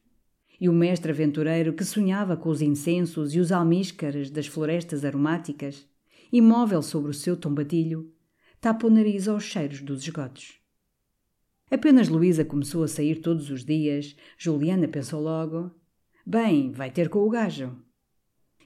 E 0.63 0.69
o 0.69 0.71
mestre 0.71 1.11
aventureiro 1.11 1.73
que 1.73 1.83
sonhava 1.83 2.37
com 2.37 2.47
os 2.47 2.61
incensos 2.61 3.35
e 3.35 3.39
os 3.41 3.51
almíscaras 3.51 4.29
das 4.29 4.47
florestas 4.47 5.03
aromáticas, 5.03 5.85
imóvel 6.31 6.81
sobre 6.81 7.11
o 7.11 7.13
seu 7.13 7.35
tombatilho, 7.35 8.09
tapa 8.61 8.87
o 8.87 8.89
nariz 8.89 9.27
aos 9.27 9.43
cheiros 9.43 9.81
dos 9.81 10.03
esgotos. 10.03 10.61
Apenas 11.69 12.07
Luísa 12.07 12.45
começou 12.45 12.81
a 12.81 12.87
sair 12.87 13.15
todos 13.15 13.49
os 13.49 13.65
dias, 13.65 14.15
Juliana 14.37 14.87
pensou 14.87 15.21
logo: 15.21 15.69
bem, 16.25 16.71
vai 16.71 16.89
ter 16.89 17.09
com 17.09 17.19
o 17.19 17.29
gajo. 17.29 17.77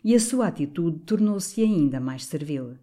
E 0.04 0.14
a 0.14 0.20
sua 0.20 0.50
atitude 0.50 1.00
tornou-se 1.00 1.60
ainda 1.64 2.00
mais 2.00 2.26
servil. 2.26 2.78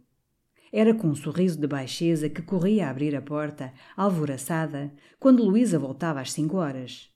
Era 0.72 0.92
com 0.92 1.06
um 1.06 1.14
sorriso 1.14 1.56
de 1.60 1.68
baixeza 1.68 2.28
que 2.28 2.42
corria 2.42 2.88
a 2.88 2.90
abrir 2.90 3.14
a 3.14 3.22
porta, 3.22 3.72
alvoraçada, 3.96 4.92
quando 5.20 5.44
Luísa 5.44 5.78
voltava 5.78 6.20
às 6.20 6.32
cinco 6.32 6.56
horas. 6.56 7.14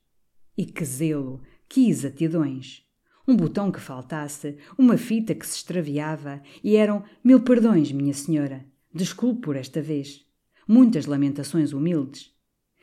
E 0.57 0.65
que 0.65 0.85
zelo, 0.85 1.41
que 1.69 1.87
exatidões! 1.87 2.83
Um 3.27 3.35
botão 3.35 3.71
que 3.71 3.79
faltasse, 3.79 4.57
uma 4.75 4.97
fita 4.97 5.35
que 5.35 5.45
se 5.45 5.57
extraviava, 5.57 6.41
e 6.63 6.75
eram 6.75 7.03
mil 7.23 7.41
perdões, 7.41 7.91
minha 7.91 8.13
senhora. 8.13 8.65
Desculpe 8.91 9.41
por 9.41 9.55
esta 9.55 9.79
vez. 9.79 10.25
Muitas 10.67 11.05
lamentações 11.05 11.71
humildes. 11.71 12.33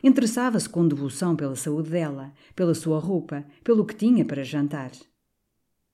Interessava-se 0.01 0.69
com 0.69 0.87
devoção 0.87 1.35
pela 1.35 1.55
saúde 1.55 1.89
dela, 1.89 2.33
pela 2.55 2.73
sua 2.73 2.97
roupa, 2.97 3.45
pelo 3.61 3.85
que 3.85 3.95
tinha 3.95 4.23
para 4.23 4.43
jantar. 4.43 4.91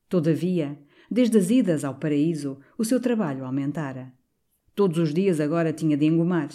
Todavia, 0.08 0.78
desde 1.10 1.38
as 1.38 1.50
idas 1.50 1.84
ao 1.84 1.96
paraíso, 1.96 2.60
o 2.78 2.86
seu 2.86 3.00
trabalho 3.00 3.46
aumentara. 3.46 4.14
Todos 4.76 5.00
os 5.00 5.14
dias 5.14 5.40
agora 5.40 5.74
tinha 5.74 5.98
de 5.98 6.06
engomar. 6.06 6.50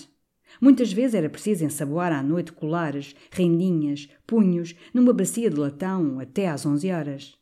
Muitas 0.60 0.92
vezes 0.92 1.14
era 1.14 1.28
preciso 1.28 1.64
ensaboar 1.64 2.12
à 2.12 2.22
noite 2.22 2.52
colares, 2.52 3.14
rendinhas, 3.30 4.08
punhos, 4.26 4.74
numa 4.92 5.12
bacia 5.12 5.50
de 5.50 5.56
latão 5.56 6.18
até 6.18 6.48
às 6.48 6.64
onze 6.64 6.90
horas. 6.90 7.36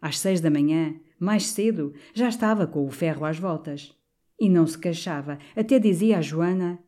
Às 0.00 0.18
seis 0.18 0.40
da 0.40 0.50
manhã, 0.50 0.94
mais 1.18 1.46
cedo, 1.46 1.94
já 2.12 2.28
estava 2.28 2.66
com 2.66 2.86
o 2.86 2.90
ferro 2.90 3.24
às 3.24 3.38
voltas. 3.38 3.94
E 4.38 4.48
não 4.48 4.66
se 4.66 4.78
queixava, 4.78 5.38
até 5.54 5.78
dizia 5.78 6.18
a 6.18 6.20
Joana: 6.20 6.78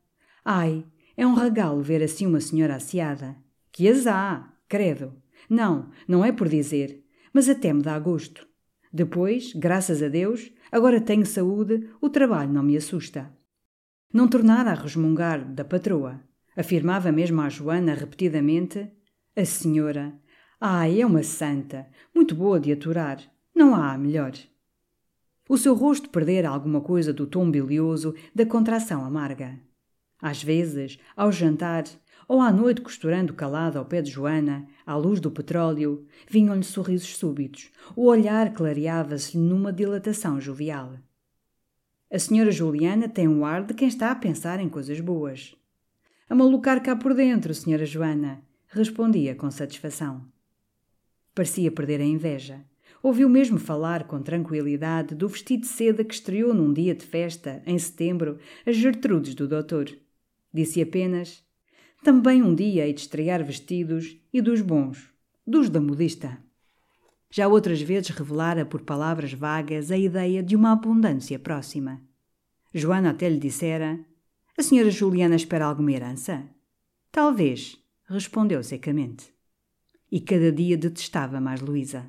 Ai, 0.44 0.84
é 1.16 1.26
um 1.26 1.34
regalo 1.34 1.82
ver 1.82 2.02
assim 2.02 2.26
uma 2.26 2.40
senhora 2.40 2.76
asseada. 2.76 3.36
Que 3.70 3.88
as 3.88 4.06
há, 4.06 4.52
credo. 4.68 5.14
Não, 5.48 5.90
não 6.08 6.24
é 6.24 6.32
por 6.32 6.48
dizer, 6.48 7.04
mas 7.32 7.48
até 7.48 7.72
me 7.72 7.82
dá 7.82 7.98
gosto. 7.98 8.46
Depois, 8.92 9.52
graças 9.52 10.02
a 10.02 10.08
Deus, 10.08 10.52
agora 10.70 11.00
tenho 11.00 11.26
saúde, 11.26 11.88
o 12.00 12.08
trabalho 12.08 12.52
não 12.52 12.62
me 12.62 12.76
assusta. 12.76 13.32
Não 14.14 14.28
tornara 14.28 14.70
a 14.70 14.74
resmungar 14.74 15.44
da 15.44 15.64
patroa. 15.64 16.20
Afirmava 16.56 17.10
mesmo 17.10 17.40
a 17.40 17.48
Joana 17.48 17.94
repetidamente: 17.94 18.88
A 19.34 19.44
senhora. 19.44 20.14
Ai, 20.60 21.00
é 21.00 21.06
uma 21.06 21.24
santa, 21.24 21.88
muito 22.14 22.32
boa 22.32 22.60
de 22.60 22.70
aturar. 22.70 23.18
Não 23.52 23.74
há 23.74 23.92
a 23.92 23.98
melhor. 23.98 24.30
O 25.48 25.58
seu 25.58 25.74
rosto 25.74 26.10
perdera 26.10 26.48
alguma 26.48 26.80
coisa 26.80 27.12
do 27.12 27.26
tom 27.26 27.50
bilioso 27.50 28.14
da 28.32 28.46
contração 28.46 29.04
amarga. 29.04 29.58
Às 30.22 30.40
vezes, 30.44 30.96
ao 31.16 31.32
jantar, 31.32 31.82
ou 32.28 32.40
à 32.40 32.52
noite 32.52 32.82
costurando 32.82 33.34
calada 33.34 33.80
ao 33.80 33.84
pé 33.84 34.00
de 34.00 34.12
Joana, 34.12 34.64
à 34.86 34.94
luz 34.94 35.18
do 35.18 35.28
petróleo, 35.28 36.06
vinham-lhe 36.30 36.62
sorrisos 36.62 37.16
súbitos, 37.16 37.72
o 37.96 38.06
olhar 38.06 38.54
clareava-se-lhe 38.54 39.42
numa 39.42 39.72
dilatação 39.72 40.40
jovial. 40.40 41.00
A 42.14 42.18
senhora 42.20 42.52
Juliana 42.52 43.08
tem 43.08 43.26
um 43.26 43.44
ar 43.44 43.64
de 43.64 43.74
quem 43.74 43.88
está 43.88 44.12
a 44.12 44.14
pensar 44.14 44.60
em 44.60 44.68
coisas 44.68 45.00
boas. 45.00 45.52
A 46.30 46.34
malucar 46.36 46.80
cá 46.80 46.94
por 46.94 47.12
dentro, 47.12 47.52
senhora 47.52 47.84
Joana, 47.84 48.40
respondia 48.68 49.34
com 49.34 49.50
satisfação. 49.50 50.24
Parecia 51.34 51.72
perder 51.72 52.00
a 52.00 52.04
inveja. 52.04 52.64
Ouviu 53.02 53.28
mesmo 53.28 53.58
falar 53.58 54.04
com 54.04 54.22
tranquilidade 54.22 55.12
do 55.12 55.26
vestido 55.26 55.62
de 55.62 55.66
seda 55.66 56.04
que 56.04 56.14
estreou 56.14 56.54
num 56.54 56.72
dia 56.72 56.94
de 56.94 57.04
festa, 57.04 57.60
em 57.66 57.76
setembro, 57.76 58.38
as 58.64 58.76
Gertrudes 58.76 59.34
do 59.34 59.48
doutor. 59.48 59.90
Disse 60.52 60.80
apenas: 60.80 61.44
Também 62.04 62.44
um 62.44 62.54
dia 62.54 62.86
hei 62.86 62.92
de 62.92 63.00
estrear 63.00 63.44
vestidos 63.44 64.16
e 64.32 64.40
dos 64.40 64.60
bons, 64.60 65.12
dos 65.44 65.68
da 65.68 65.80
modista. 65.80 66.38
Já 67.36 67.48
outras 67.48 67.82
vezes 67.82 68.10
revelara 68.10 68.64
por 68.64 68.82
palavras 68.82 69.32
vagas 69.32 69.90
a 69.90 69.98
ideia 69.98 70.40
de 70.40 70.54
uma 70.54 70.70
abundância 70.70 71.36
próxima. 71.36 72.00
Joana 72.72 73.10
até 73.10 73.28
lhe 73.28 73.40
dissera: 73.40 73.98
A 74.56 74.62
senhora 74.62 74.88
Juliana 74.88 75.34
espera 75.34 75.64
alguma 75.64 75.90
herança? 75.90 76.48
Talvez, 77.10 77.76
respondeu 78.08 78.62
secamente. 78.62 79.34
E 80.12 80.20
cada 80.20 80.52
dia 80.52 80.76
detestava 80.76 81.40
mais 81.40 81.60
Luísa. 81.60 82.08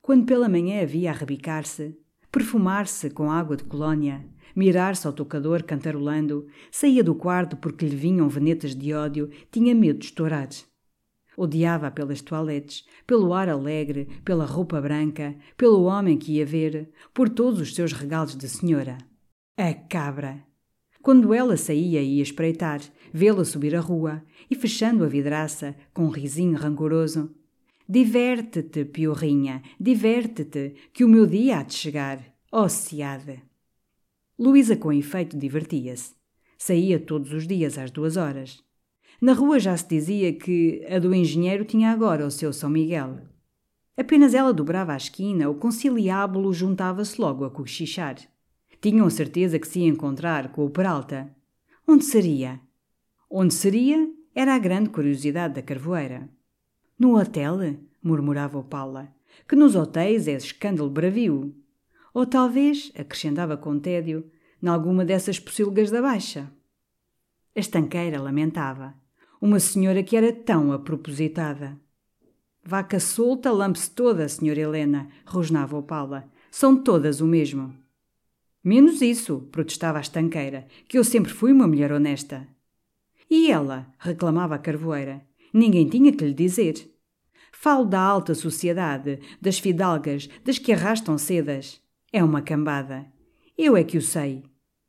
Quando 0.00 0.24
pela 0.24 0.48
manhã 0.48 0.82
a 0.82 1.12
rebicar-se, 1.12 1.98
perfumar-se 2.30 3.10
com 3.10 3.32
água 3.32 3.56
de 3.56 3.64
colónia, 3.64 4.24
mirar-se 4.54 5.04
ao 5.04 5.12
tocador 5.12 5.64
cantarolando, 5.64 6.46
saía 6.70 7.02
do 7.02 7.16
quarto 7.16 7.56
porque 7.56 7.84
lhe 7.86 7.96
vinham 7.96 8.28
venetas 8.28 8.72
de 8.72 8.94
ódio, 8.94 9.32
tinha 9.50 9.74
medo 9.74 9.98
de 9.98 10.04
estourar. 10.04 10.48
Odiava 11.36 11.90
pelas 11.90 12.20
toaletes, 12.20 12.86
pelo 13.06 13.34
ar 13.34 13.48
alegre, 13.48 14.08
pela 14.24 14.44
roupa 14.44 14.80
branca, 14.80 15.34
pelo 15.56 15.84
homem 15.84 16.16
que 16.16 16.34
ia 16.34 16.46
ver, 16.46 16.90
por 17.12 17.28
todos 17.28 17.60
os 17.60 17.74
seus 17.74 17.92
regalos 17.92 18.36
de 18.36 18.48
senhora. 18.48 18.98
A 19.56 19.72
cabra! 19.74 20.44
Quando 21.02 21.34
ela 21.34 21.56
saía 21.56 22.00
ia 22.00 22.22
espreitar, 22.22 22.80
vê-la 23.12 23.44
subir 23.44 23.76
a 23.76 23.80
rua 23.80 24.24
e 24.50 24.54
fechando 24.54 25.04
a 25.04 25.08
vidraça 25.08 25.76
com 25.92 26.04
um 26.04 26.08
risinho 26.08 26.56
rancoroso. 26.56 27.34
Diverte-te, 27.86 28.86
piorrinha, 28.86 29.62
diverte-te, 29.78 30.74
que 30.94 31.04
o 31.04 31.08
meu 31.08 31.26
dia 31.26 31.58
há 31.58 31.62
de 31.62 31.74
chegar, 31.74 32.24
oh, 32.50 32.68
seada! 32.70 33.42
Luísa, 34.38 34.76
com 34.76 34.92
efeito, 34.92 35.36
divertia-se. 35.36 36.14
Saía 36.56 36.98
todos 36.98 37.32
os 37.32 37.46
dias 37.46 37.76
às 37.76 37.90
duas 37.90 38.16
horas. 38.16 38.64
Na 39.20 39.32
rua 39.32 39.58
já 39.58 39.76
se 39.76 39.88
dizia 39.88 40.32
que 40.32 40.84
a 40.88 40.98
do 40.98 41.14
engenheiro 41.14 41.64
tinha 41.64 41.90
agora 41.90 42.26
o 42.26 42.30
seu 42.30 42.52
São 42.52 42.68
Miguel. 42.68 43.18
Apenas 43.96 44.34
ela 44.34 44.52
dobrava 44.52 44.92
a 44.92 44.96
esquina, 44.96 45.48
o 45.48 45.54
conciliábulo 45.54 46.52
juntava-se 46.52 47.20
logo 47.20 47.44
a 47.44 47.50
cochichar. 47.50 48.16
Tinham 48.80 49.08
certeza 49.08 49.58
que 49.58 49.68
se 49.68 49.80
ia 49.80 49.88
encontrar 49.88 50.50
com 50.52 50.64
o 50.64 50.70
Peralta. 50.70 51.34
Onde 51.86 52.04
seria? 52.04 52.60
Onde 53.30 53.54
seria 53.54 54.10
era 54.34 54.54
a 54.54 54.58
grande 54.58 54.90
curiosidade 54.90 55.54
da 55.54 55.62
carvoeira. 55.62 56.28
No 56.98 57.16
hotel? 57.18 57.58
murmurava 58.02 58.58
o 58.58 58.64
Paula. 58.64 59.14
Que 59.48 59.56
nos 59.56 59.74
hotéis 59.74 60.28
é 60.28 60.32
escândalo 60.32 60.90
bravio. 60.90 61.54
Ou 62.12 62.26
talvez, 62.26 62.92
acrescentava 62.96 63.56
com 63.56 63.78
tédio, 63.78 64.30
nalguma 64.60 65.04
dessas 65.04 65.38
pocilgas 65.38 65.90
da 65.90 66.02
Baixa. 66.02 66.50
A 67.56 67.60
estanqueira 67.60 68.20
lamentava. 68.20 68.94
Uma 69.46 69.60
senhora 69.60 70.02
que 70.02 70.16
era 70.16 70.32
tão 70.32 70.72
apropositada. 70.72 71.78
Vaca 72.64 72.98
solta, 72.98 73.52
lampe-se 73.52 73.90
toda, 73.90 74.26
senhora 74.26 74.58
Helena, 74.58 75.10
rosnava 75.26 75.76
o 75.76 75.82
Paula. 75.82 76.32
São 76.50 76.82
todas 76.82 77.20
o 77.20 77.26
mesmo. 77.26 77.76
Menos 78.64 79.02
isso, 79.02 79.46
protestava 79.52 79.98
a 79.98 80.00
estanqueira, 80.00 80.66
que 80.88 80.96
eu 80.96 81.04
sempre 81.04 81.30
fui 81.30 81.52
uma 81.52 81.66
mulher 81.66 81.92
honesta. 81.92 82.48
E 83.28 83.50
ela, 83.50 83.86
reclamava 83.98 84.54
a 84.54 84.58
carvoeira, 84.58 85.20
ninguém 85.52 85.90
tinha 85.90 86.10
que 86.10 86.24
lhe 86.24 86.32
dizer. 86.32 86.90
Falo 87.52 87.84
da 87.84 88.00
alta 88.00 88.34
sociedade, 88.34 89.20
das 89.42 89.58
fidalgas, 89.58 90.26
das 90.42 90.56
que 90.56 90.72
arrastam 90.72 91.18
sedas. 91.18 91.82
É 92.10 92.24
uma 92.24 92.40
cambada. 92.40 93.04
Eu 93.58 93.76
é 93.76 93.84
que 93.84 93.98
o 93.98 94.00
sei. 94.00 94.42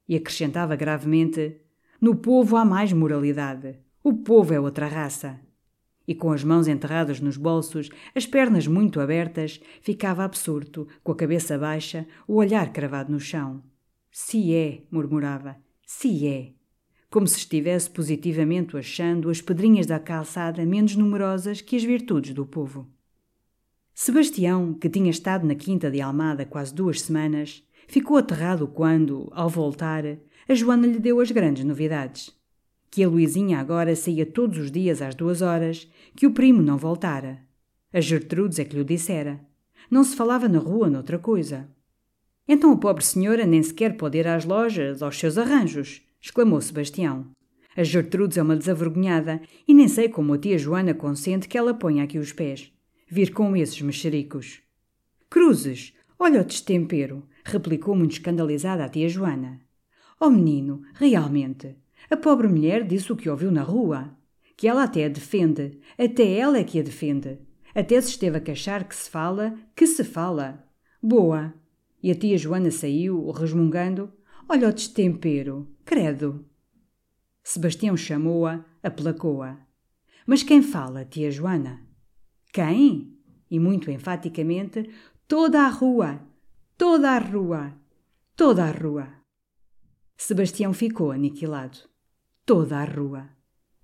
E 0.08 0.16
acrescentava 0.16 0.78
gravemente: 0.78 1.60
No 2.00 2.16
povo 2.16 2.56
há 2.56 2.64
mais 2.64 2.94
moralidade. 2.94 3.84
O 4.08 4.14
povo 4.14 4.54
é 4.54 4.60
outra 4.60 4.86
raça. 4.86 5.40
E 6.08 6.14
com 6.14 6.32
as 6.32 6.44
mãos 6.44 6.68
enterradas 6.68 7.20
nos 7.20 7.38
bolsos, 7.38 7.90
as 8.14 8.28
pernas 8.28 8.68
muito 8.68 9.00
abertas, 9.00 9.60
ficava 9.82 10.24
absorto, 10.24 10.88
com 11.04 11.12
a 11.12 11.16
cabeça 11.16 11.58
baixa, 11.58 12.06
o 12.28 12.36
olhar 12.36 12.72
cravado 12.72 13.12
no 13.12 13.20
chão. 13.20 13.64
Se 14.12 14.54
é, 14.54 14.84
murmurava, 14.92 15.58
se 15.88 16.28
é. 16.28 16.54
Como 17.10 17.28
se 17.28 17.40
estivesse 17.40 17.90
positivamente 17.90 18.78
achando 18.78 19.28
as 19.28 19.42
pedrinhas 19.42 19.88
da 19.88 20.00
calçada 20.00 20.64
menos 20.68 20.96
numerosas 20.96 21.60
que 21.60 21.76
as 21.76 21.84
virtudes 21.84 22.36
do 22.36 22.46
povo. 22.46 22.88
Sebastião, 23.92 24.76
que 24.76 24.88
tinha 24.88 25.10
estado 25.10 25.48
na 25.48 25.56
quinta 25.56 25.90
de 25.90 26.00
Almada 26.00 26.46
quase 26.46 26.76
duas 26.76 27.02
semanas, 27.02 27.68
ficou 27.88 28.18
aterrado 28.18 28.68
quando, 28.68 29.32
ao 29.32 29.50
voltar, 29.50 30.04
a 30.48 30.54
Joana 30.54 30.86
lhe 30.86 31.00
deu 31.00 31.20
as 31.20 31.32
grandes 31.32 31.64
novidades. 31.64 32.36
Que 32.96 33.04
a 33.04 33.10
Luizinha 33.10 33.60
agora 33.60 33.94
saía 33.94 34.26
todos 34.26 34.58
os 34.58 34.72
dias 34.72 35.02
às 35.02 35.14
duas 35.14 35.42
horas, 35.42 35.86
que 36.16 36.26
o 36.26 36.32
primo 36.32 36.62
não 36.62 36.78
voltara. 36.78 37.42
A 37.92 38.00
Gertrudes 38.00 38.58
é 38.58 38.64
que 38.64 38.78
lhe 38.78 38.86
dissera. 38.86 39.46
Não 39.92 40.02
se 40.02 40.16
falava 40.16 40.48
na 40.48 40.60
rua 40.60 40.90
noutra 40.90 41.20
coisa. 41.20 41.70
Então 42.48 42.72
a 42.72 42.78
pobre 42.78 43.04
senhora 43.04 43.46
nem 43.46 43.62
sequer 43.62 43.98
pode 43.98 44.18
ir 44.18 44.26
às 44.26 44.46
lojas, 44.46 45.04
aos 45.04 45.20
seus 45.20 45.38
arranjos, 45.38 46.04
exclamou 46.22 46.62
Sebastião. 46.62 47.28
A 47.76 47.84
Gertrudes 47.84 48.38
é 48.38 48.42
uma 48.42 48.56
desavergonhada 48.56 49.42
e 49.68 49.74
nem 49.74 49.90
sei 49.90 50.08
como 50.08 50.32
a 50.32 50.38
tia 50.38 50.58
Joana 50.58 50.94
consente 50.94 51.50
que 51.50 51.58
ela 51.58 51.74
ponha 51.74 52.02
aqui 52.02 52.18
os 52.18 52.32
pés 52.32 52.72
vir 53.10 53.34
com 53.34 53.58
esses 53.58 53.82
mexericos. 53.82 54.62
Cruzes, 55.30 55.94
olha 56.18 56.40
o 56.40 56.46
destempero, 56.46 57.28
replicou 57.44 57.94
muito 57.94 58.14
escandalizada 58.14 58.86
a 58.86 58.90
tia 58.90 59.10
Joana. 59.10 59.60
Oh 60.18 60.30
menino, 60.30 60.82
realmente, 60.94 61.76
a 62.10 62.18
pobre 62.18 62.48
mulher 62.48 62.86
disse 62.86 63.12
o 63.12 63.16
que 63.16 63.30
ouviu 63.30 63.52
na 63.52 63.64
rua. 63.64 64.16
Que 64.58 64.68
ela 64.68 64.84
até 64.84 65.06
a 65.06 65.10
defende, 65.10 65.80
até 65.98 66.32
ela 66.34 66.58
é 66.58 66.64
que 66.64 66.80
a 66.80 66.84
defende. 66.84 67.40
Até 67.74 68.00
se 68.00 68.12
esteve 68.12 68.38
a 68.38 68.42
queixar 68.42 68.88
que 68.88 68.96
se 68.96 69.10
fala, 69.10 69.58
que 69.76 69.86
se 69.86 70.04
fala. 70.04 70.64
Boa! 71.04 71.54
E 72.02 72.10
a 72.10 72.16
tia 72.16 72.38
Joana 72.38 72.72
saiu, 72.72 73.30
resmungando. 73.32 74.14
Olha 74.48 74.70
o 74.70 74.74
destempero, 74.74 75.68
credo! 75.84 76.46
Sebastião 77.44 77.98
chamou-a, 77.98 78.64
aplacou-a. 78.82 79.60
Mas 80.26 80.42
quem 80.42 80.62
fala, 80.62 81.04
tia 81.04 81.30
Joana? 81.30 81.86
Quem? 82.54 83.20
E 83.52 83.60
muito 83.60 83.92
enfaticamente, 83.92 84.90
toda 85.28 85.62
a 85.62 85.68
rua, 85.68 86.22
toda 86.78 87.12
a 87.12 87.20
rua, 87.20 87.74
toda 88.36 88.66
a 88.66 88.72
rua. 88.72 89.08
Sebastião 90.18 90.74
ficou 90.74 91.12
aniquilado. 91.12 91.78
Toda 92.46 92.78
a 92.78 92.86
rua. 92.86 93.30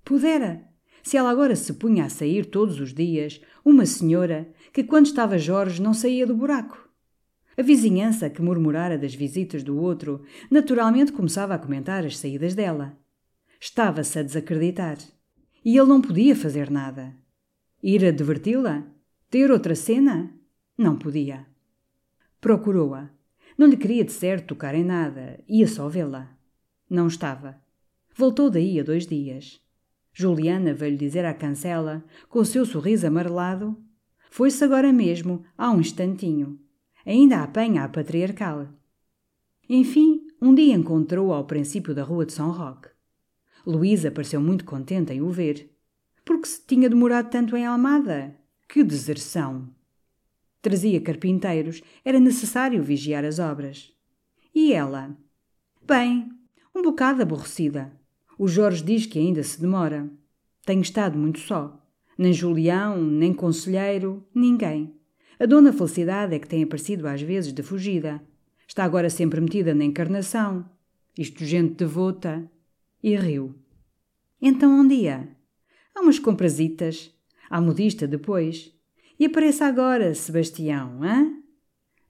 Pudera! 0.06 0.64
Se 1.02 1.18
ela 1.18 1.32
agora 1.32 1.56
se 1.56 1.74
punha 1.74 2.06
a 2.06 2.10
sair 2.10 2.46
todos 2.46 2.80
os 2.80 2.94
dias, 2.94 3.42
uma 3.66 3.88
senhora 3.88 4.54
que, 4.72 4.84
quando 4.84 5.08
estava 5.08 5.40
Jorge, 5.40 5.82
não 5.82 5.96
saía 5.96 6.28
do 6.28 6.36
buraco. 6.36 6.88
A 7.58 7.64
vizinhança, 7.64 8.30
que 8.30 8.40
murmurara 8.40 9.00
das 9.00 9.16
visitas 9.16 9.64
do 9.64 9.80
outro, 9.80 10.24
naturalmente 10.52 11.12
começava 11.12 11.56
a 11.56 11.58
comentar 11.60 12.06
as 12.06 12.20
saídas 12.20 12.54
dela. 12.54 12.96
Estava-se 13.60 14.20
a 14.20 14.24
desacreditar. 14.24 15.00
E 15.66 15.76
ele 15.76 15.88
não 15.88 16.00
podia 16.00 16.36
fazer 16.36 16.70
nada. 16.70 17.16
Ir 17.82 18.06
adverti-la? 18.06 18.84
Ter 19.32 19.50
outra 19.50 19.74
cena? 19.74 20.32
Não 20.78 20.96
podia. 20.96 21.48
Procurou-a. 22.40 23.10
Não 23.58 23.66
lhe 23.66 23.78
queria 23.78 24.06
de 24.06 24.12
certo 24.12 24.50
tocar 24.50 24.76
em 24.76 24.84
nada, 24.84 25.44
ia 25.48 25.68
só 25.68 25.90
vê-la. 25.90 26.38
Não 26.88 27.08
estava. 27.08 27.60
Voltou 28.16 28.50
daí 28.50 28.80
a 28.80 28.84
dois 28.84 29.08
dias. 29.08 29.62
Juliana 30.14 30.74
veio 30.74 30.98
dizer 30.98 31.26
à 31.26 31.34
cancela, 31.34 32.04
com 32.28 32.40
o 32.40 32.46
seu 32.46 32.66
sorriso 32.66 33.08
amarelado: 33.08 33.78
Foi-se 34.30 34.64
agora 34.64 34.92
mesmo, 34.92 35.44
há 35.58 35.72
um 35.72 35.80
instantinho. 35.80 36.60
Ainda 37.06 37.42
apanha 37.42 37.84
a 37.84 37.90
patriarcal. 37.90 38.68
Enfim, 39.70 40.28
um 40.42 40.54
dia 40.54 40.76
encontrou-a 40.76 41.38
ao 41.38 41.46
princípio 41.46 41.96
da 41.96 42.04
rua 42.04 42.26
de 42.26 42.34
São 42.34 42.52
Roque. 42.52 42.90
Luísa 43.66 44.12
pareceu 44.12 44.42
muito 44.42 44.66
contente 44.66 45.14
em 45.14 45.22
o 45.22 45.30
ver. 45.30 45.72
Porque 46.26 46.48
se 46.48 46.66
tinha 46.66 46.90
demorado 46.90 47.30
tanto 47.30 47.56
em 47.56 47.66
Almada? 47.66 48.36
Que 48.68 48.84
deserção! 48.84 49.70
Trazia 50.62 51.02
carpinteiros, 51.02 51.82
era 52.06 52.20
necessário 52.20 52.84
vigiar 52.84 53.26
as 53.26 53.40
obras. 53.40 53.92
E 54.54 54.74
ela? 54.74 55.18
Bem, 55.82 56.30
um 56.76 56.82
bocado 56.82 57.22
aborrecida. 57.22 57.92
O 58.42 58.48
Jorge 58.48 58.84
diz 58.84 59.06
que 59.06 59.20
ainda 59.20 59.44
se 59.44 59.62
demora. 59.62 60.10
Tenho 60.66 60.82
estado 60.82 61.16
muito 61.16 61.38
só. 61.38 61.80
Nem 62.18 62.34
Julião, 62.34 63.00
nem 63.00 63.32
conselheiro, 63.32 64.26
ninguém. 64.34 64.96
A 65.40 65.46
dona 65.46 65.72
Felicidade 65.72 66.34
é 66.34 66.40
que 66.40 66.48
tem 66.48 66.64
aparecido 66.64 67.08
às 67.08 67.22
vezes 67.22 67.54
de 67.54 67.62
fugida. 67.62 68.20
Está 68.68 68.84
agora 68.84 69.12
sempre 69.12 69.40
metida 69.40 69.76
na 69.76 69.86
encarnação. 69.86 70.68
Isto 71.16 71.46
gente 71.46 71.76
devota. 71.76 72.50
E 73.04 73.16
riu. 73.16 73.54
Então 74.42 74.72
um 74.72 74.88
dia 74.88 75.38
Há 75.94 76.02
umas 76.02 76.18
comprasitas. 76.18 77.14
À 77.48 77.62
modista 77.62 78.08
depois. 78.08 78.74
E 79.20 79.26
apareça 79.28 79.68
agora, 79.68 80.16
Sebastião, 80.16 81.04
hã? 81.04 81.32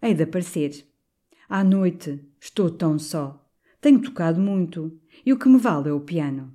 Hei 0.01 0.13
de 0.13 0.23
aparecer. 0.23 0.85
À 1.49 1.61
noite 1.61 2.23
estou 2.39 2.69
tão 2.69 2.97
só. 2.97 3.40
Tenho 3.81 3.99
tocado 3.99 4.39
muito. 4.39 4.95
E 5.25 5.33
o 5.33 5.39
que 5.39 5.49
me 5.49 5.57
vale 5.57 5.89
é 5.89 5.91
o 5.91 5.99
piano. 5.99 6.53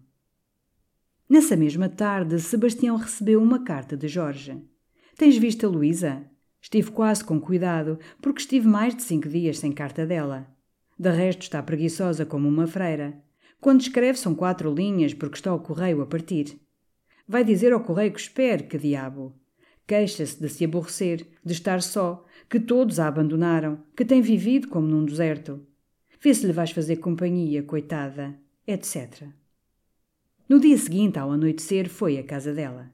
Nessa 1.29 1.57
mesma 1.57 1.89
tarde, 1.89 2.39
Sebastião 2.39 2.97
recebeu 2.97 3.43
uma 3.43 3.64
carta 3.64 3.97
de 3.97 4.07
Jorge. 4.07 4.62
Tens 5.16 5.37
visto 5.37 5.66
a 5.66 5.68
Luísa? 5.68 6.24
Estive 6.62 6.93
quase 6.93 7.24
com 7.24 7.41
cuidado, 7.41 7.99
porque 8.22 8.41
estive 8.41 8.68
mais 8.68 8.95
de 8.95 9.03
cinco 9.03 9.29
dias 9.29 9.59
sem 9.59 9.72
carta 9.72 10.07
dela. 10.07 10.47
De 10.97 11.11
resto, 11.11 11.43
está 11.43 11.61
preguiçosa 11.61 12.24
como 12.24 12.47
uma 12.47 12.66
freira. 12.66 13.20
Quando 13.61 13.81
escreve, 13.81 14.18
são 14.18 14.33
quatro 14.33 14.72
linhas, 14.72 15.12
porque 15.12 15.35
está 15.35 15.53
o 15.53 15.59
correio 15.59 16.01
a 16.03 16.07
partir. 16.07 16.61
Vai 17.27 17.43
dizer 17.43 17.72
ao 17.72 17.81
correio 17.81 18.12
que 18.12 18.20
espere, 18.20 18.62
que 18.62 18.79
diabo. 18.79 19.35
Queixa-se 19.85 20.41
de 20.41 20.49
se 20.49 20.64
aborrecer, 20.64 21.27
de 21.45 21.53
estar 21.53 21.83
só, 21.83 22.24
que 22.49 22.61
todos 22.61 23.01
a 23.01 23.09
abandonaram, 23.09 23.83
que 23.97 24.05
tem 24.05 24.22
vivido 24.22 24.68
como 24.68 24.87
num 24.87 25.05
deserto. 25.05 25.66
Vê 26.27 26.35
se 26.35 26.45
lhe 26.45 26.53
vais 26.53 26.72
fazer 26.72 26.97
companhia, 26.97 27.62
coitada, 27.62 28.37
etc. 28.66 29.29
No 30.49 30.59
dia 30.59 30.77
seguinte, 30.77 31.20
ao 31.20 31.31
anoitecer, 31.31 31.89
foi 31.89 32.18
à 32.18 32.24
casa 32.24 32.53
dela. 32.53 32.91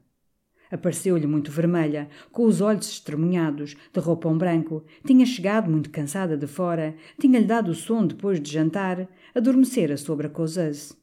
Apareceu-lhe 0.69 1.25
muito 1.25 1.49
vermelha, 1.49 2.07
com 2.31 2.45
os 2.45 2.61
olhos 2.61 2.87
estremunhados, 2.87 3.75
de 3.91 3.99
roupão 3.99 4.37
branco, 4.37 4.85
tinha 5.03 5.25
chegado 5.25 5.67
muito 5.67 5.89
cansada 5.89 6.37
de 6.37 6.45
fora, 6.45 6.95
tinha-lhe 7.19 7.47
dado 7.47 7.71
o 7.71 7.73
som 7.73 8.05
depois 8.05 8.39
de 8.39 8.51
jantar, 8.51 9.09
adormecera 9.33 9.97
sobre 9.97 10.27
a 10.27 10.29
causeuse. 10.29 10.95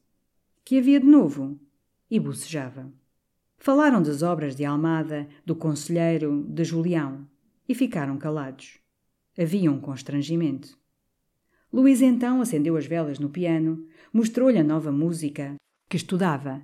Que 0.63 0.77
havia 0.77 1.01
de 1.01 1.07
novo? 1.07 1.59
E 2.09 2.17
bocejava. 2.17 2.89
Falaram 3.57 4.01
das 4.01 4.23
obras 4.23 4.55
de 4.55 4.63
Almada, 4.63 5.27
do 5.45 5.53
conselheiro, 5.53 6.45
de 6.47 6.63
Julião, 6.63 7.27
e 7.67 7.75
ficaram 7.75 8.17
calados. 8.17 8.79
Havia 9.37 9.69
um 9.69 9.81
constrangimento. 9.81 10.79
Luís 11.73 12.01
então 12.01 12.41
acendeu 12.41 12.75
as 12.75 12.85
velas 12.85 13.17
no 13.17 13.29
piano, 13.29 13.85
mostrou-lhe 14.11 14.57
a 14.57 14.63
nova 14.63 14.91
música 14.91 15.55
que 15.87 15.95
estudava, 15.95 16.61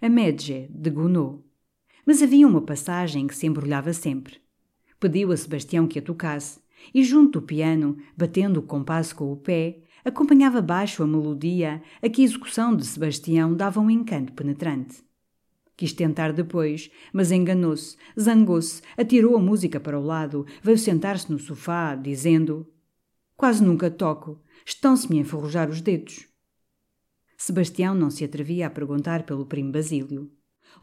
a 0.00 0.08
Medje, 0.10 0.68
de 0.70 0.90
Gounod. 0.90 1.40
Mas 2.04 2.22
havia 2.22 2.46
uma 2.46 2.60
passagem 2.60 3.26
que 3.26 3.34
se 3.34 3.46
embrulhava 3.46 3.94
sempre. 3.94 4.42
Pediu 5.00 5.32
a 5.32 5.36
Sebastião 5.38 5.86
que 5.86 5.98
a 5.98 6.02
tocasse, 6.02 6.60
e 6.92 7.02
junto 7.02 7.40
do 7.40 7.46
piano, 7.46 7.96
batendo 8.14 8.60
o 8.60 8.62
compasso 8.62 9.16
com 9.16 9.32
o 9.32 9.36
pé, 9.36 9.78
acompanhava 10.04 10.60
baixo 10.60 11.02
a 11.02 11.06
melodia 11.06 11.82
a 12.02 12.08
que 12.10 12.20
a 12.20 12.24
execução 12.24 12.76
de 12.76 12.84
Sebastião 12.84 13.54
dava 13.54 13.80
um 13.80 13.88
encanto 13.88 14.34
penetrante. 14.34 15.02
Quis 15.76 15.94
tentar 15.94 16.32
depois, 16.32 16.90
mas 17.10 17.32
enganou-se, 17.32 17.96
zangou-se, 18.20 18.82
atirou 18.98 19.34
a 19.36 19.40
música 19.40 19.80
para 19.80 19.98
o 19.98 20.04
lado, 20.04 20.44
veio 20.62 20.76
sentar-se 20.76 21.32
no 21.32 21.38
sofá, 21.38 21.94
dizendo: 21.94 22.66
Quase 23.36 23.64
nunca 23.64 23.90
toco, 23.90 24.38
estão-se-me 24.64 25.18
a 25.18 25.20
enferrujar 25.22 25.68
os 25.68 25.80
dedos. 25.80 26.26
Sebastião 27.36 27.94
não 27.94 28.10
se 28.10 28.24
atrevia 28.24 28.66
a 28.66 28.70
perguntar 28.70 29.24
pelo 29.24 29.46
primo 29.46 29.72
Basílio. 29.72 30.30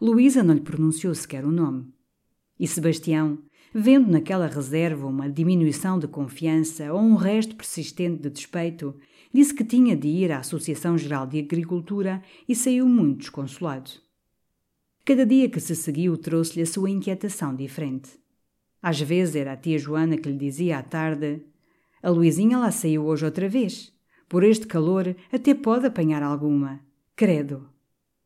Luísa 0.01 0.43
não 0.43 0.53
lhe 0.53 0.61
pronunciou 0.61 1.15
sequer 1.15 1.45
o 1.45 1.51
nome. 1.51 1.88
E 2.59 2.67
Sebastião, 2.67 3.39
vendo 3.73 4.11
naquela 4.11 4.47
reserva 4.47 5.07
uma 5.07 5.30
diminuição 5.30 5.97
de 5.97 6.07
confiança 6.07 6.91
ou 6.91 6.99
um 6.99 7.15
resto 7.15 7.55
persistente 7.55 8.21
de 8.21 8.30
despeito, 8.30 8.93
disse 9.34 9.53
que 9.53 9.63
tinha 9.63 9.95
de 9.95 10.07
ir 10.07 10.32
à 10.32 10.39
Associação 10.39 10.97
Geral 10.97 11.25
de 11.25 11.39
Agricultura 11.39 12.21
e 12.47 12.55
saiu 12.55 12.88
muito 12.88 13.19
desconsolado. 13.19 13.91
Cada 15.05 15.25
dia 15.25 15.49
que 15.49 15.59
se 15.59 15.75
seguiu 15.75 16.17
trouxe-lhe 16.17 16.63
a 16.63 16.67
sua 16.67 16.89
inquietação 16.89 17.55
diferente. 17.55 18.11
Às 18.82 18.99
vezes 18.99 19.36
era 19.36 19.53
a 19.53 19.57
tia 19.57 19.77
Joana 19.77 20.17
que 20.17 20.30
lhe 20.30 20.38
dizia 20.38 20.77
à 20.77 20.84
tarde: 20.84 21.41
A 22.02 22.10
Luizinha 22.10 22.58
lá 22.58 22.72
saiu 22.72 23.06
hoje 23.06 23.26
outra 23.26 23.50
vez. 23.50 23.93
Por 24.28 24.43
este 24.43 24.68
calor 24.68 25.16
até 25.32 25.54
pode 25.54 25.88
apanhar 25.88 26.24
alguma. 26.24 26.80
Credo! 27.16 27.68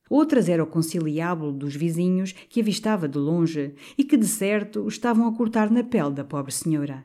Outras 0.10 0.48
era 0.48 0.64
o 0.64 0.68
conciliábulo 0.68 1.52
dos 1.52 1.76
vizinhos 1.76 2.34
que 2.34 2.62
avistava 2.62 3.08
de 3.08 3.18
longe 3.18 3.74
e 3.98 4.04
que, 4.04 4.16
de 4.16 4.28
certo, 4.28 4.88
estavam 4.88 5.28
a 5.28 5.36
cortar 5.36 5.72
na 5.72 5.84
pele 5.84 6.12
da 6.12 6.24
pobre 6.24 6.52
senhora. 6.52 7.04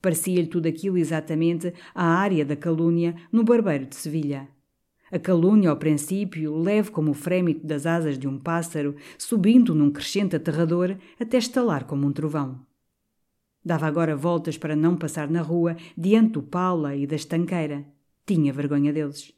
Parecia-lhe 0.00 0.46
tudo 0.46 0.66
aquilo 0.66 0.96
exatamente 0.96 1.74
a 1.94 2.06
área 2.06 2.44
da 2.44 2.56
calúnia 2.56 3.14
no 3.30 3.44
barbeiro 3.44 3.84
de 3.84 3.96
Sevilha. 3.96 4.48
A 5.12 5.18
calúnia, 5.18 5.68
ao 5.68 5.76
princípio, 5.76 6.56
leve 6.56 6.90
como 6.90 7.10
o 7.10 7.14
frêmito 7.14 7.66
das 7.66 7.84
asas 7.84 8.18
de 8.18 8.26
um 8.26 8.38
pássaro, 8.38 8.94
subindo 9.18 9.74
num 9.74 9.90
crescente 9.90 10.36
aterrador 10.36 10.96
até 11.18 11.36
estalar 11.36 11.84
como 11.84 12.06
um 12.06 12.12
trovão. 12.12 12.64
Dava 13.64 13.86
agora 13.86 14.16
voltas 14.16 14.56
para 14.56 14.74
não 14.74 14.96
passar 14.96 15.28
na 15.28 15.42
rua 15.42 15.76
diante 15.96 16.32
do 16.32 16.42
Paula 16.42 16.96
e 16.96 17.06
da 17.06 17.16
estanqueira. 17.16 17.86
Tinha 18.26 18.52
vergonha 18.52 18.92
deles. 18.92 19.32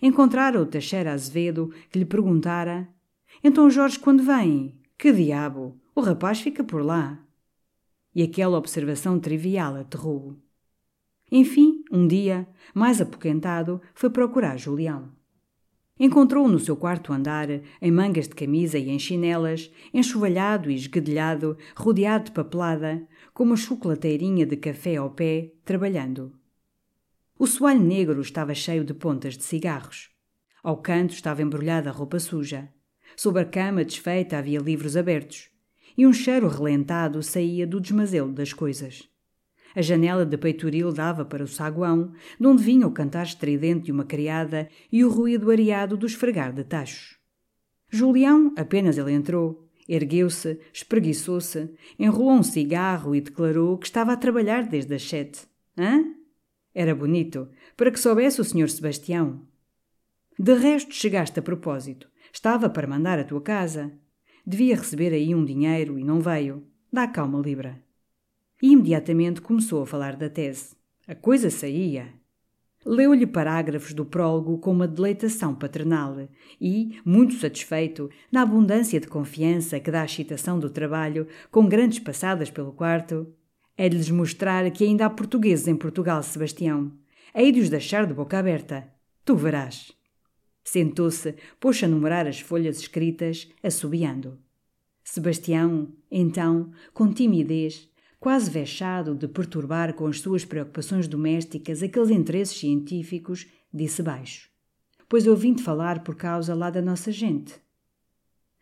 Encontrara 0.00 0.60
o 0.60 0.66
Teixeira 0.66 1.12
Azevedo, 1.12 1.72
que 1.90 1.98
lhe 1.98 2.04
perguntara: 2.04 2.88
Então 3.42 3.68
Jorge, 3.68 3.98
quando 3.98 4.22
vem? 4.22 4.80
Que 4.96 5.12
diabo! 5.12 5.78
O 5.94 6.00
rapaz 6.00 6.40
fica 6.40 6.62
por 6.62 6.82
lá. 6.82 7.18
E 8.14 8.22
aquela 8.22 8.56
observação 8.56 9.18
trivial 9.18 9.76
aterrou-o. 9.76 10.36
Enfim, 11.30 11.84
um 11.90 12.06
dia, 12.06 12.48
mais 12.74 13.00
apoquentado, 13.00 13.82
foi 13.94 14.08
procurar 14.08 14.56
Julião. 14.56 15.12
Encontrou-o 16.00 16.48
no 16.48 16.60
seu 16.60 16.76
quarto 16.76 17.12
andar, 17.12 17.48
em 17.82 17.90
mangas 17.90 18.28
de 18.28 18.34
camisa 18.34 18.78
e 18.78 18.88
em 18.88 18.98
chinelas, 18.98 19.70
enxovalhado 19.92 20.70
e 20.70 20.74
esguedelhado, 20.74 21.58
rodeado 21.76 22.26
de 22.26 22.30
papelada, 22.30 23.06
com 23.38 23.44
uma 23.44 23.56
chocolateirinha 23.56 24.44
de 24.44 24.56
café 24.56 24.96
ao 24.96 25.10
pé, 25.10 25.52
trabalhando. 25.64 26.32
O 27.38 27.46
soalho 27.46 27.78
negro 27.78 28.20
estava 28.20 28.52
cheio 28.52 28.84
de 28.84 28.92
pontas 28.92 29.36
de 29.36 29.44
cigarros. 29.44 30.10
Ao 30.60 30.76
canto 30.78 31.14
estava 31.14 31.40
embrulhada 31.40 31.88
a 31.88 31.92
roupa 31.92 32.18
suja. 32.18 32.68
Sob 33.16 33.38
a 33.38 33.44
cama 33.44 33.84
desfeita 33.84 34.38
havia 34.38 34.58
livros 34.58 34.96
abertos. 34.96 35.50
E 35.96 36.04
um 36.04 36.12
cheiro 36.12 36.48
relentado 36.48 37.22
saía 37.22 37.64
do 37.64 37.80
desmazelo 37.80 38.32
das 38.32 38.52
coisas. 38.52 39.08
A 39.72 39.82
janela 39.82 40.26
de 40.26 40.36
peitoril 40.36 40.92
dava 40.92 41.24
para 41.24 41.44
o 41.44 41.46
saguão, 41.46 42.12
de 42.40 42.44
onde 42.44 42.64
vinha 42.64 42.88
o 42.88 42.92
cantar 42.92 43.24
estridente 43.24 43.84
de 43.84 43.92
uma 43.92 44.04
criada 44.04 44.68
e 44.90 45.04
o 45.04 45.08
ruído 45.08 45.52
areado 45.52 45.96
do 45.96 46.06
esfregar 46.06 46.52
de 46.52 46.64
tachos. 46.64 47.16
Julião, 47.88 48.52
apenas 48.56 48.98
ele 48.98 49.12
entrou, 49.12 49.67
ergueu-se, 49.88 50.60
espreguiçou-se, 50.72 51.70
enrolou 51.98 52.32
um 52.32 52.42
cigarro 52.42 53.14
e 53.14 53.20
declarou 53.20 53.78
que 53.78 53.86
estava 53.86 54.12
a 54.12 54.16
trabalhar 54.16 54.68
desde 54.68 54.94
as 54.94 55.02
sete. 55.02 55.46
Hã? 55.76 56.04
Era 56.74 56.94
bonito, 56.94 57.48
para 57.76 57.90
que 57.90 57.98
soubesse 57.98 58.40
o 58.40 58.44
senhor 58.44 58.68
Sebastião. 58.68 59.42
De 60.38 60.54
resto, 60.54 60.94
chegaste 60.94 61.38
a 61.38 61.42
propósito. 61.42 62.08
Estava 62.32 62.68
para 62.68 62.86
mandar 62.86 63.18
a 63.18 63.24
tua 63.24 63.40
casa. 63.40 63.92
Devia 64.46 64.76
receber 64.76 65.12
aí 65.12 65.34
um 65.34 65.44
dinheiro 65.44 65.98
e 65.98 66.04
não 66.04 66.20
veio. 66.20 66.64
Dá 66.92 67.08
cá 67.08 67.24
uma 67.24 67.40
libra 67.40 67.82
e 68.62 68.72
imediatamente 68.72 69.40
começou 69.40 69.82
a 69.82 69.86
falar 69.86 70.16
da 70.16 70.28
tese. 70.28 70.76
A 71.06 71.14
coisa 71.14 71.50
saía. 71.50 72.12
Leu-lhe 72.86 73.26
parágrafos 73.26 73.92
do 73.92 74.04
prólogo 74.04 74.58
com 74.58 74.70
uma 74.70 74.86
deleitação 74.86 75.54
paternal 75.54 76.28
e, 76.60 76.98
muito 77.04 77.34
satisfeito, 77.34 78.08
na 78.30 78.42
abundância 78.42 79.00
de 79.00 79.08
confiança 79.08 79.80
que 79.80 79.90
dá 79.90 80.02
a 80.02 80.04
excitação 80.04 80.58
do 80.58 80.70
trabalho, 80.70 81.26
com 81.50 81.68
grandes 81.68 81.98
passadas 81.98 82.50
pelo 82.50 82.72
quarto, 82.72 83.26
é 83.76 83.88
de 83.88 83.96
lhes 83.96 84.10
mostrar 84.10 84.70
que 84.70 84.84
ainda 84.84 85.06
há 85.06 85.10
portugueses 85.10 85.68
em 85.68 85.76
Portugal, 85.76 86.22
Sebastião. 86.22 86.92
Hei 87.34 87.52
de 87.52 87.60
os 87.60 87.68
deixar 87.68 88.06
de 88.06 88.14
boca 88.14 88.38
aberta. 88.38 88.88
Tu 89.24 89.36
verás. 89.36 89.92
Sentou-se, 90.64 91.34
pôs 91.58 91.82
a 91.82 91.88
numerar 91.88 92.26
as 92.26 92.40
folhas 92.40 92.78
escritas, 92.78 93.48
assobiando. 93.62 94.38
Sebastião, 95.02 95.88
então, 96.10 96.70
com 96.92 97.12
timidez, 97.12 97.88
quase 98.20 98.50
vexado 98.50 99.14
de 99.14 99.28
perturbar 99.28 99.94
com 99.94 100.06
as 100.06 100.20
suas 100.20 100.44
preocupações 100.44 101.06
domésticas 101.06 101.82
aqueles 101.82 102.10
interesses 102.10 102.58
científicos, 102.58 103.46
disse 103.72 104.02
baixo: 104.02 104.48
Pois 105.08 105.26
eu 105.26 105.36
vim-te 105.36 105.62
falar 105.62 106.02
por 106.02 106.16
causa 106.16 106.54
lá 106.54 106.70
da 106.70 106.82
nossa 106.82 107.12
gente. 107.12 107.54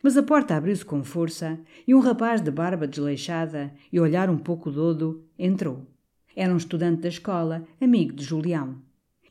Mas 0.03 0.17
a 0.17 0.23
porta 0.23 0.55
abriu-se 0.55 0.85
com 0.85 1.03
força 1.03 1.59
e 1.87 1.95
um 1.95 2.01
rapaz 2.01 2.41
de 2.41 2.51
barba 2.51 2.87
desleixada 2.87 3.73
e 3.93 3.99
olhar 3.99 4.31
um 4.31 4.39
pouco 4.39 4.71
dodo 4.71 5.25
entrou. 5.39 5.87
Era 6.35 6.53
um 6.53 6.59
estudante 6.59 7.01
da 7.03 7.09
escola, 7.09 7.67
amigo 7.81 8.13
de 8.13 8.23
Julião. 8.23 8.77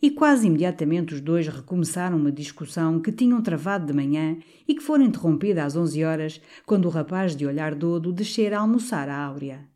E 0.02 0.12
quase 0.12 0.48
imediatamente 0.48 1.14
os 1.14 1.22
dois 1.22 1.48
recomeçaram 1.48 2.18
uma 2.18 2.32
discussão 2.32 3.00
que 3.00 3.12
tinham 3.12 3.42
travado 3.42 3.86
de 3.86 3.94
manhã 3.94 4.38
e 4.68 4.76
que 4.76 4.84
fora 4.84 5.04
interrompida 5.04 5.64
às 5.64 5.76
onze 5.76 6.04
horas, 6.04 6.42
quando 6.66 6.86
o 6.86 6.90
rapaz 6.90 7.36
de 7.36 7.46
olhar 7.46 7.74
dodo 7.74 8.12
descera 8.12 8.58
a 8.58 8.62
almoçar 8.62 9.08
a 9.08 9.18
Áurea. 9.18 9.75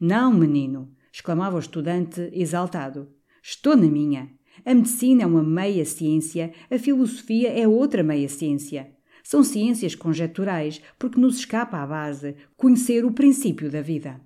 Não, 0.00 0.32
menino! 0.32 0.90
exclamava 1.12 1.56
o 1.56 1.60
estudante, 1.60 2.30
exaltado. 2.32 3.08
Estou 3.42 3.76
na 3.76 3.86
minha. 3.86 4.30
A 4.64 4.74
medicina 4.74 5.24
é 5.24 5.26
uma 5.26 5.42
meia 5.42 5.84
ciência, 5.84 6.54
a 6.70 6.78
filosofia 6.78 7.50
é 7.50 7.68
outra 7.68 8.02
meia 8.02 8.28
ciência. 8.28 8.90
São 9.22 9.44
ciências 9.44 9.94
conjeturais, 9.94 10.80
porque 10.98 11.20
nos 11.20 11.36
escapa 11.36 11.78
à 11.78 11.86
base 11.86 12.34
conhecer 12.56 13.04
o 13.04 13.12
princípio 13.12 13.70
da 13.70 13.82
vida. 13.82 14.18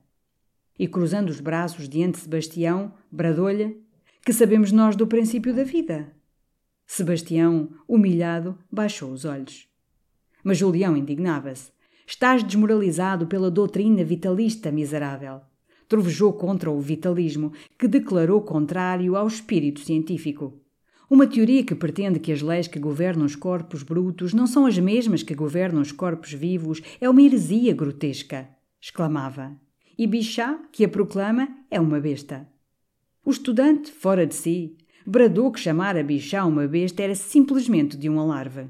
E 0.79 0.87
cruzando 0.87 1.31
os 1.31 1.41
braços 1.41 1.89
diante 1.89 2.19
de 2.19 2.21
Sebastião, 2.21 2.95
bradou-lhe: 3.11 3.83
Que 4.25 4.33
sabemos 4.33 4.71
nós 4.71 4.95
do 4.95 5.09
princípio 5.09 5.53
da 5.53 5.65
vida? 5.65 6.13
Sebastião, 6.87 7.71
humilhado, 7.89 8.57
baixou 8.71 9.11
os 9.11 9.25
olhos. 9.25 9.67
Mas 10.45 10.59
Julião 10.59 10.97
indignava-se. 10.97 11.73
Estás 12.07 12.45
desmoralizado 12.45 13.27
pela 13.27 13.51
doutrina 13.51 14.05
vitalista, 14.05 14.71
miserável 14.71 15.41
trovejou 15.89 16.33
contra 16.33 16.71
o 16.71 16.81
vitalismo, 16.81 17.53
que 17.79 17.89
declarou 17.89 18.41
contrário 18.43 19.17
ao 19.17 19.27
espírito 19.27 19.81
científico. 19.81 20.61
Uma 21.09 21.27
teoria 21.27 21.63
que 21.63 21.75
pretende 21.75 22.19
que 22.19 22.33
as 22.33 22.41
leis 22.41 22.67
que 22.67 22.79
governam 22.79 23.27
os 23.27 23.37
corpos 23.37 23.83
brutos 23.83 24.33
não 24.33 24.47
são 24.47 24.65
as 24.67 24.79
mesmas 24.79 25.23
que 25.23 25.35
governam 25.35 25.83
os 25.83 25.93
corpos 25.93 26.33
vivos 26.33 26.81
é 27.01 27.09
uma 27.09 27.23
heresia 27.23 27.75
grotesca, 27.75 28.49
exclamava. 28.81 29.53
E 29.97 30.07
Bichat, 30.07 30.59
que 30.73 30.85
a 30.85 30.89
proclama, 30.89 31.49
é 31.71 31.79
uma 31.79 32.01
besta. 32.01 32.49
O 33.25 33.31
estudante, 33.31 33.93
fora 33.93 34.27
de 34.27 34.35
si, 34.35 34.77
bradou 35.07 35.53
que 35.53 35.61
chamar 35.61 35.97
a 35.97 36.03
Bichat 36.03 36.47
uma 36.47 36.67
besta 36.67 37.03
era 37.03 37.15
simplesmente 37.15 37.97
de 37.97 38.09
um 38.09 38.19
alarve. 38.19 38.67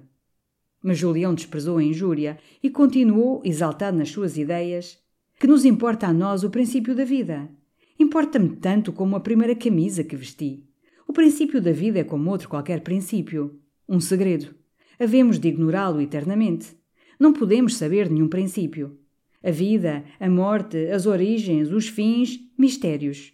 Mas 0.83 0.99
Julião 0.99 1.35
desprezou 1.35 1.79
a 1.79 1.83
injúria 1.83 2.37
e 2.63 2.69
continuou, 2.69 3.41
exaltado 3.45 3.97
nas 3.97 4.11
suas 4.11 4.37
ideias, 4.37 4.99
que 5.39 5.47
nos 5.47 5.65
importa 5.65 6.07
a 6.07 6.13
nós 6.13 6.45
o 6.45 6.51
princípio 6.51 6.95
da 6.95 7.05
vida? 7.05 7.51
Importa-me 7.99 8.57
tanto 8.57 8.93
como 8.93 9.17
a 9.17 9.21
primeira 9.21 9.55
camisa 9.55 10.05
que 10.05 10.17
vesti. 10.17 10.65
O 11.07 11.13
princípio 11.13 11.61
da 11.61 11.73
vida 11.73 11.99
é 11.99 12.05
como 12.05 12.31
outro 12.31 12.49
qualquer 12.49 12.81
princípio. 12.81 13.61
Um 13.89 14.01
segredo. 14.01 14.55
Havemos 14.99 15.39
de 15.39 15.49
ignorá-lo 15.49 16.01
eternamente. 16.01 16.77
Não 17.19 17.33
podemos 17.33 17.77
saber 17.77 18.11
nenhum 18.11 18.29
princípio. 18.29 18.99
A 19.43 19.51
vida, 19.51 20.05
a 20.19 20.29
morte, 20.29 20.77
as 20.91 21.07
origens, 21.07 21.71
os 21.71 21.89
fins, 21.89 22.41
mistérios. 22.57 23.33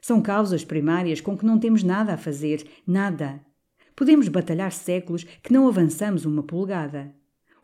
São 0.00 0.22
causas 0.22 0.64
primárias 0.64 1.20
com 1.20 1.36
que 1.36 1.44
não 1.44 1.58
temos 1.58 1.82
nada 1.82 2.14
a 2.14 2.16
fazer, 2.16 2.66
nada. 2.86 3.40
Podemos 3.94 4.28
batalhar 4.28 4.72
séculos 4.72 5.24
que 5.42 5.52
não 5.52 5.68
avançamos 5.68 6.24
uma 6.24 6.42
polegada. 6.42 7.14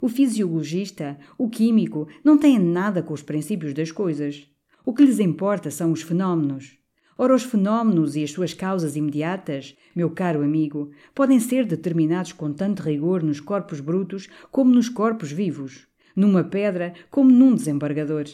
O 0.00 0.08
fisiologista, 0.08 1.18
o 1.38 1.48
químico, 1.48 2.06
não 2.22 2.36
têm 2.36 2.58
nada 2.58 3.02
com 3.02 3.14
os 3.14 3.22
princípios 3.22 3.72
das 3.72 3.90
coisas. 3.90 4.46
O 4.84 4.92
que 4.92 5.02
lhes 5.02 5.18
importa 5.18 5.70
são 5.70 5.90
os 5.90 6.02
fenómenos. 6.02 6.78
Ora, 7.18 7.34
os 7.34 7.42
fenómenos 7.42 8.14
e 8.14 8.22
as 8.22 8.30
suas 8.30 8.52
causas 8.52 8.94
imediatas, 8.94 9.74
meu 9.94 10.10
caro 10.10 10.42
amigo, 10.42 10.90
podem 11.14 11.40
ser 11.40 11.64
determinados 11.64 12.32
com 12.32 12.52
tanto 12.52 12.82
rigor 12.82 13.22
nos 13.22 13.40
corpos 13.40 13.80
brutos 13.80 14.28
como 14.50 14.70
nos 14.70 14.90
corpos 14.90 15.32
vivos, 15.32 15.86
numa 16.14 16.44
pedra 16.44 16.92
como 17.10 17.30
num 17.30 17.54
desembargador. 17.54 18.26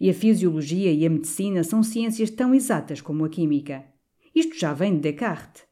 E 0.00 0.08
a 0.08 0.14
fisiologia 0.14 0.90
e 0.90 1.06
a 1.06 1.10
medicina 1.10 1.62
são 1.62 1.82
ciências 1.82 2.30
tão 2.30 2.54
exatas 2.54 3.02
como 3.02 3.26
a 3.26 3.28
química. 3.28 3.84
Isto 4.34 4.58
já 4.58 4.72
vem 4.72 4.94
de 4.94 5.00
Descartes. 5.02 5.64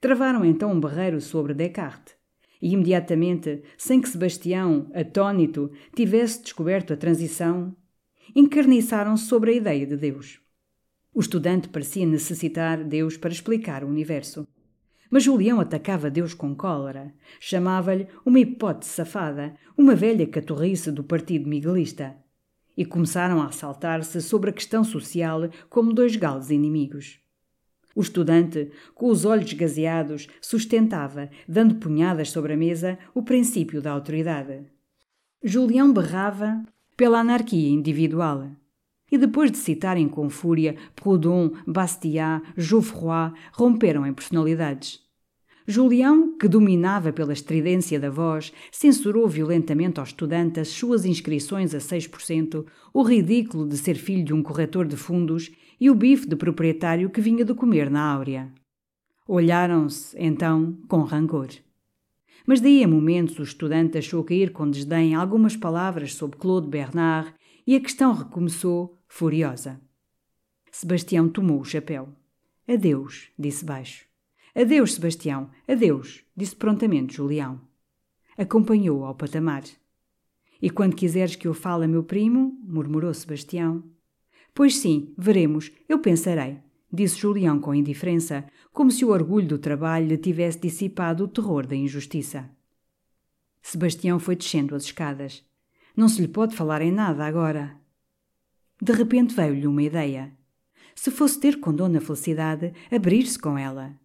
Travaram 0.00 0.44
então 0.44 0.70
um 0.70 0.78
barreiro 0.78 1.20
sobre 1.20 1.52
Descartes 1.52 2.17
e 2.60 2.72
imediatamente, 2.72 3.62
sem 3.76 4.00
que 4.00 4.08
Sebastião, 4.08 4.90
atônito, 4.94 5.70
tivesse 5.94 6.42
descoberto 6.42 6.92
a 6.92 6.96
transição, 6.96 7.74
encarniçaram-se 8.34 9.26
sobre 9.26 9.52
a 9.52 9.54
ideia 9.54 9.86
de 9.86 9.96
Deus. 9.96 10.40
O 11.14 11.20
estudante 11.20 11.68
parecia 11.68 12.06
necessitar 12.06 12.84
Deus 12.84 13.16
para 13.16 13.32
explicar 13.32 13.82
o 13.82 13.88
universo. 13.88 14.46
Mas 15.10 15.24
Julião 15.24 15.58
atacava 15.58 16.10
Deus 16.10 16.34
com 16.34 16.54
cólera. 16.54 17.14
Chamava-lhe 17.40 18.06
uma 18.24 18.38
hipótese 18.38 18.92
safada, 18.92 19.54
uma 19.76 19.94
velha 19.94 20.26
catorrice 20.26 20.92
do 20.92 21.02
partido 21.02 21.48
miguelista. 21.48 22.14
E 22.76 22.84
começaram 22.84 23.40
a 23.40 23.46
assaltar-se 23.46 24.20
sobre 24.20 24.50
a 24.50 24.52
questão 24.52 24.84
social 24.84 25.48
como 25.68 25.94
dois 25.94 26.14
galos 26.14 26.50
inimigos. 26.50 27.18
O 27.98 28.00
estudante, 28.00 28.70
com 28.94 29.08
os 29.08 29.24
olhos 29.24 29.52
gazeados, 29.54 30.28
sustentava, 30.40 31.28
dando 31.48 31.74
punhadas 31.74 32.30
sobre 32.30 32.52
a 32.52 32.56
mesa, 32.56 32.96
o 33.12 33.24
princípio 33.24 33.82
da 33.82 33.90
autoridade. 33.90 34.60
Julião 35.42 35.92
berrava 35.92 36.62
pela 36.96 37.18
anarquia 37.18 37.68
individual. 37.68 38.52
E 39.10 39.18
depois 39.18 39.50
de 39.50 39.58
citarem 39.58 40.08
com 40.08 40.30
fúria 40.30 40.76
Proudhon, 40.94 41.50
Bastiat, 41.66 42.40
Geoffroy, 42.56 43.32
romperam 43.52 44.06
em 44.06 44.14
personalidades. 44.14 45.00
Julião, 45.66 46.38
que 46.38 46.46
dominava 46.46 47.12
pela 47.12 47.32
estridência 47.32 47.98
da 47.98 48.10
voz, 48.10 48.52
censurou 48.70 49.26
violentamente 49.26 49.98
ao 49.98 50.06
estudante 50.06 50.60
as 50.60 50.68
suas 50.68 51.04
inscrições 51.04 51.74
a 51.74 51.78
6%, 51.78 52.64
o 52.94 53.02
ridículo 53.02 53.68
de 53.68 53.76
ser 53.76 53.96
filho 53.96 54.24
de 54.24 54.32
um 54.32 54.40
corretor 54.40 54.86
de 54.86 54.96
fundos 54.96 55.50
e 55.80 55.90
o 55.90 55.94
bife 55.94 56.26
de 56.26 56.36
proprietário 56.36 57.10
que 57.10 57.20
vinha 57.20 57.44
de 57.44 57.54
comer 57.54 57.90
na 57.90 58.12
Áurea. 58.12 58.52
Olharam-se, 59.26 60.16
então, 60.18 60.78
com 60.88 61.02
rancor. 61.02 61.48
Mas 62.46 62.60
daí 62.60 62.82
a 62.82 62.88
momentos 62.88 63.38
o 63.38 63.42
estudante 63.42 63.98
achou 63.98 64.24
cair 64.24 64.52
com 64.52 64.70
desdém 64.70 65.14
algumas 65.14 65.54
palavras 65.54 66.14
sobre 66.14 66.38
Claude 66.38 66.68
Bernard 66.68 67.34
e 67.66 67.76
a 67.76 67.80
questão 67.80 68.12
recomeçou, 68.14 68.98
furiosa. 69.06 69.78
Sebastião 70.72 71.28
tomou 71.28 71.60
o 71.60 71.64
chapéu. 71.64 72.08
Adeus, 72.66 73.30
disse 73.38 73.64
baixo. 73.64 74.06
Adeus, 74.54 74.94
Sebastião, 74.94 75.50
adeus, 75.66 76.24
disse 76.36 76.56
prontamente 76.56 77.16
Julião. 77.16 77.60
Acompanhou-o 78.36 79.04
ao 79.04 79.14
patamar. 79.14 79.64
E 80.60 80.70
quando 80.70 80.96
quiseres 80.96 81.36
que 81.36 81.46
eu 81.46 81.54
fale 81.54 81.84
a 81.84 81.88
meu 81.88 82.02
primo, 82.02 82.58
murmurou 82.64 83.12
Sebastião. 83.12 83.84
Pois 84.58 84.76
sim, 84.78 85.14
veremos, 85.16 85.70
eu 85.88 86.00
pensarei, 86.00 86.58
disse 86.92 87.16
Julião 87.16 87.60
com 87.60 87.72
indiferença, 87.72 88.44
como 88.72 88.90
se 88.90 89.04
o 89.04 89.10
orgulho 89.10 89.46
do 89.46 89.56
trabalho 89.56 90.08
lhe 90.08 90.18
tivesse 90.18 90.58
dissipado 90.58 91.22
o 91.22 91.28
terror 91.28 91.64
da 91.64 91.76
injustiça. 91.76 92.50
Sebastião 93.62 94.18
foi 94.18 94.34
descendo 94.34 94.74
as 94.74 94.82
escadas. 94.82 95.44
Não 95.96 96.08
se 96.08 96.20
lhe 96.20 96.26
pode 96.26 96.56
falar 96.56 96.82
em 96.82 96.90
nada 96.90 97.24
agora. 97.24 97.76
De 98.82 98.92
repente 98.92 99.32
veio-lhe 99.32 99.64
uma 99.64 99.80
ideia. 99.80 100.36
Se 100.92 101.12
fosse 101.12 101.38
ter 101.38 101.60
com 101.60 101.72
Dona 101.72 102.00
Felicidade, 102.00 102.72
abrir-se 102.90 103.38
com 103.38 103.56
ela. 103.56 103.96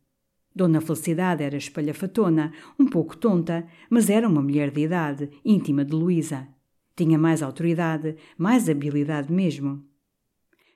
Dona 0.56 0.82
Felicidade 0.82 1.42
era 1.42 1.58
espalhafatona, 1.58 2.54
um 2.78 2.86
pouco 2.86 3.18
tonta, 3.18 3.68
mas 3.90 4.08
era 4.08 4.30
uma 4.30 4.44
mulher 4.44 4.70
de 4.70 4.82
idade, 4.82 5.32
íntima 5.44 5.84
de 5.84 5.96
Luísa. 5.96 6.48
Tinha 6.96 7.18
mais 7.18 7.42
autoridade, 7.42 8.18
mais 8.38 8.70
habilidade 8.70 9.34
mesmo. 9.34 9.92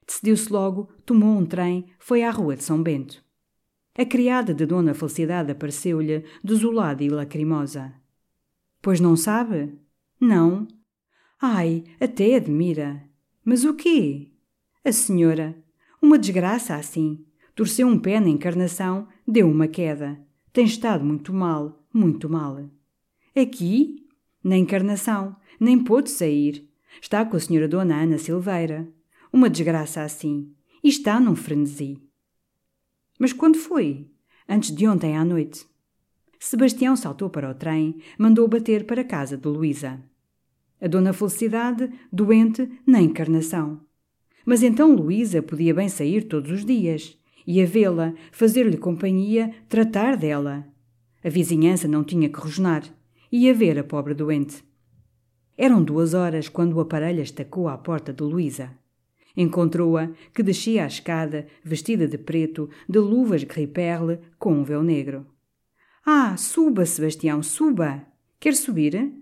Decidiu-se 0.08 0.52
logo, 0.52 0.90
tomou 1.06 1.38
um 1.38 1.46
trem, 1.46 1.88
foi 2.00 2.24
à 2.24 2.32
rua 2.32 2.56
de 2.56 2.64
São 2.64 2.82
Bento. 2.82 3.22
A 3.98 4.06
criada 4.06 4.54
de 4.54 4.66
Dona 4.66 4.94
Felicidade 4.94 5.52
apareceu-lhe, 5.52 6.24
desolada 6.44 7.04
e 7.04 7.10
lacrimosa. 7.10 7.94
Pois 8.82 9.00
não 9.00 9.16
sabe? 9.16 9.78
Não. 10.20 10.68
Ai, 11.42 11.84
até 12.00 12.36
admira. 12.36 13.04
Mas 13.44 13.66
o 13.66 13.74
quê? 13.74 14.32
A 14.86 14.92
senhora. 14.92 15.58
Uma 16.02 16.18
desgraça 16.18 16.76
assim. 16.76 17.26
Torceu 17.56 17.88
um 17.88 18.00
pé 18.00 18.20
na 18.20 18.30
encarnação, 18.30 19.08
deu 19.28 19.50
uma 19.50 19.68
queda. 19.68 20.20
Tem 20.54 20.64
estado 20.64 21.04
muito 21.04 21.34
mal, 21.34 21.84
muito 21.94 22.30
mal. 22.30 22.70
Aqui? 23.36 24.08
Na 24.44 24.56
encarnação. 24.56 25.36
Nem 25.60 25.84
pôde 25.84 26.10
sair. 26.12 26.70
Está 27.02 27.26
com 27.26 27.36
a 27.36 27.40
senhora 27.40 27.68
Dona 27.68 28.02
Ana 28.02 28.18
Silveira. 28.18 28.88
Uma 29.38 29.52
desgraça 29.52 30.02
assim. 30.02 30.52
E 30.84 30.90
está 30.90 31.20
num 31.20 31.36
frenesi. 31.36 32.02
Mas 33.20 33.32
quando 33.32 33.56
foi? 33.60 34.10
Antes 34.50 34.76
de 34.76 34.88
ontem 34.88 35.16
à 35.16 35.24
noite. 35.24 35.64
Sebastião 36.40 36.96
saltou 36.96 37.30
para 37.30 37.52
o 37.52 37.54
trem, 37.54 38.02
mandou 38.18 38.48
bater 38.48 38.88
para 38.88 39.02
a 39.02 39.06
casa 39.06 39.38
de 39.38 39.48
Luísa. 39.48 40.02
A 40.82 40.88
dona 40.88 41.14
Felicidade, 41.14 41.88
doente, 42.12 42.68
na 42.84 43.00
encarnação. 43.00 43.80
Mas 44.44 44.64
então 44.64 44.96
Luísa 44.96 45.44
podia 45.44 45.72
bem 45.72 45.88
sair 45.88 46.24
todos 46.24 46.50
os 46.50 46.66
dias 46.66 47.16
ia 47.46 47.68
vê-la, 47.68 48.16
fazer-lhe 48.32 48.76
companhia, 48.76 49.54
tratar 49.70 50.18
dela. 50.18 50.68
A 51.24 51.30
vizinhança 51.30 51.88
não 51.88 52.04
tinha 52.04 52.28
que 52.28 52.40
rosnar. 52.40 52.84
Ia 53.32 53.54
ver 53.54 53.78
a 53.78 53.84
pobre 53.84 54.16
doente. 54.16 54.64
Eram 55.56 55.84
duas 55.84 56.16
horas 56.16 56.50
quando 56.50 56.74
o 56.74 56.80
aparelho 56.80 57.22
estacou 57.22 57.68
à 57.68 57.78
porta 57.78 58.12
de 58.12 58.24
Luísa. 58.24 58.76
Encontrou-a, 59.38 60.10
que 60.34 60.42
descia 60.42 60.84
a 60.84 60.88
escada, 60.88 61.46
vestida 61.64 62.08
de 62.08 62.18
preto, 62.18 62.68
de 62.90 62.98
luvas 62.98 63.44
gris-perle, 63.44 64.20
com 64.40 64.52
um 64.52 64.64
véu 64.64 64.82
negro. 64.82 65.28
Ah, 66.04 66.36
suba, 66.36 66.88
Sebastião, 66.88 67.44
suba! 67.44 68.04
Quer 68.40 68.56
subir? 68.56 69.14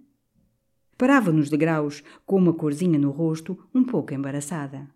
Parava 0.98 1.34
nos 1.34 1.50
degraus, 1.50 2.02
com 2.26 2.38
uma 2.38 2.54
corzinha 2.54 2.98
no 2.98 3.12
rosto, 3.12 3.68
um 3.74 3.84
pouco 3.84 4.14
embaraçada. 4.14 4.90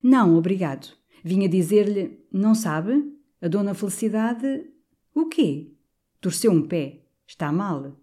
Não, 0.00 0.36
obrigado. 0.36 0.96
Vinha 1.24 1.48
dizer-lhe: 1.48 2.24
Não 2.32 2.54
sabe? 2.54 3.12
A 3.42 3.48
dona 3.48 3.74
Felicidade. 3.74 4.64
O 5.12 5.26
quê? 5.26 5.72
Torceu 6.20 6.52
um 6.52 6.62
pé. 6.62 7.02
Está 7.26 7.50
mal. 7.50 7.96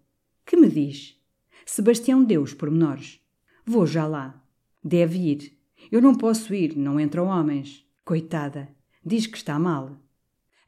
Que 0.44 0.56
me 0.56 0.68
diz? 0.68 1.18
Sebastião 1.64 2.22
deu 2.22 2.42
os 2.42 2.52
pormenores. 2.52 3.20
Vou 3.64 3.86
já 3.86 4.06
lá. 4.06 4.42
Deve 4.84 5.18
ir. 5.18 5.55
Eu 5.90 6.00
não 6.00 6.14
posso 6.14 6.54
ir, 6.54 6.76
não 6.76 6.98
entram 6.98 7.26
homens. 7.26 7.84
Coitada. 8.04 8.68
Diz 9.04 9.26
que 9.26 9.36
está 9.36 9.58
mal. 9.58 9.96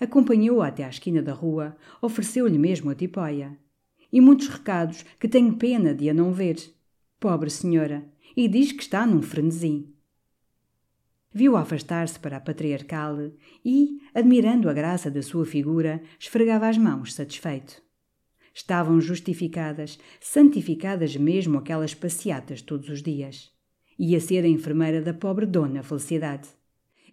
Acompanhou-a 0.00 0.68
até 0.68 0.84
à 0.84 0.88
esquina 0.88 1.20
da 1.20 1.32
rua, 1.32 1.76
ofereceu-lhe 2.00 2.58
mesmo 2.58 2.90
a 2.90 2.94
tipóia. 2.94 3.58
E 4.12 4.20
muitos 4.20 4.48
recados 4.48 5.04
que 5.18 5.28
tenho 5.28 5.56
pena 5.56 5.92
de 5.92 6.08
a 6.08 6.14
não 6.14 6.32
ver. 6.32 6.56
Pobre 7.18 7.50
senhora. 7.50 8.08
E 8.36 8.46
diz 8.46 8.70
que 8.72 8.82
está 8.82 9.06
num 9.06 9.20
frenesi. 9.20 9.92
Viu 11.32 11.56
afastar-se 11.56 12.18
para 12.18 12.38
a 12.38 12.40
patriarcal 12.40 13.30
e, 13.64 14.00
admirando 14.14 14.70
a 14.70 14.72
graça 14.72 15.10
da 15.10 15.22
sua 15.22 15.44
figura, 15.44 16.02
esfregava 16.18 16.68
as 16.68 16.78
mãos 16.78 17.12
satisfeito. 17.12 17.82
Estavam 18.54 19.00
justificadas, 19.00 19.98
santificadas 20.20 21.16
mesmo 21.16 21.58
aquelas 21.58 21.94
passeatas 21.94 22.62
todos 22.62 22.88
os 22.88 23.02
dias. 23.02 23.52
Ia 23.98 24.20
ser 24.20 24.44
a 24.44 24.48
enfermeira 24.48 25.02
da 25.02 25.12
pobre 25.12 25.44
dona 25.44 25.82
Felicidade. 25.82 26.48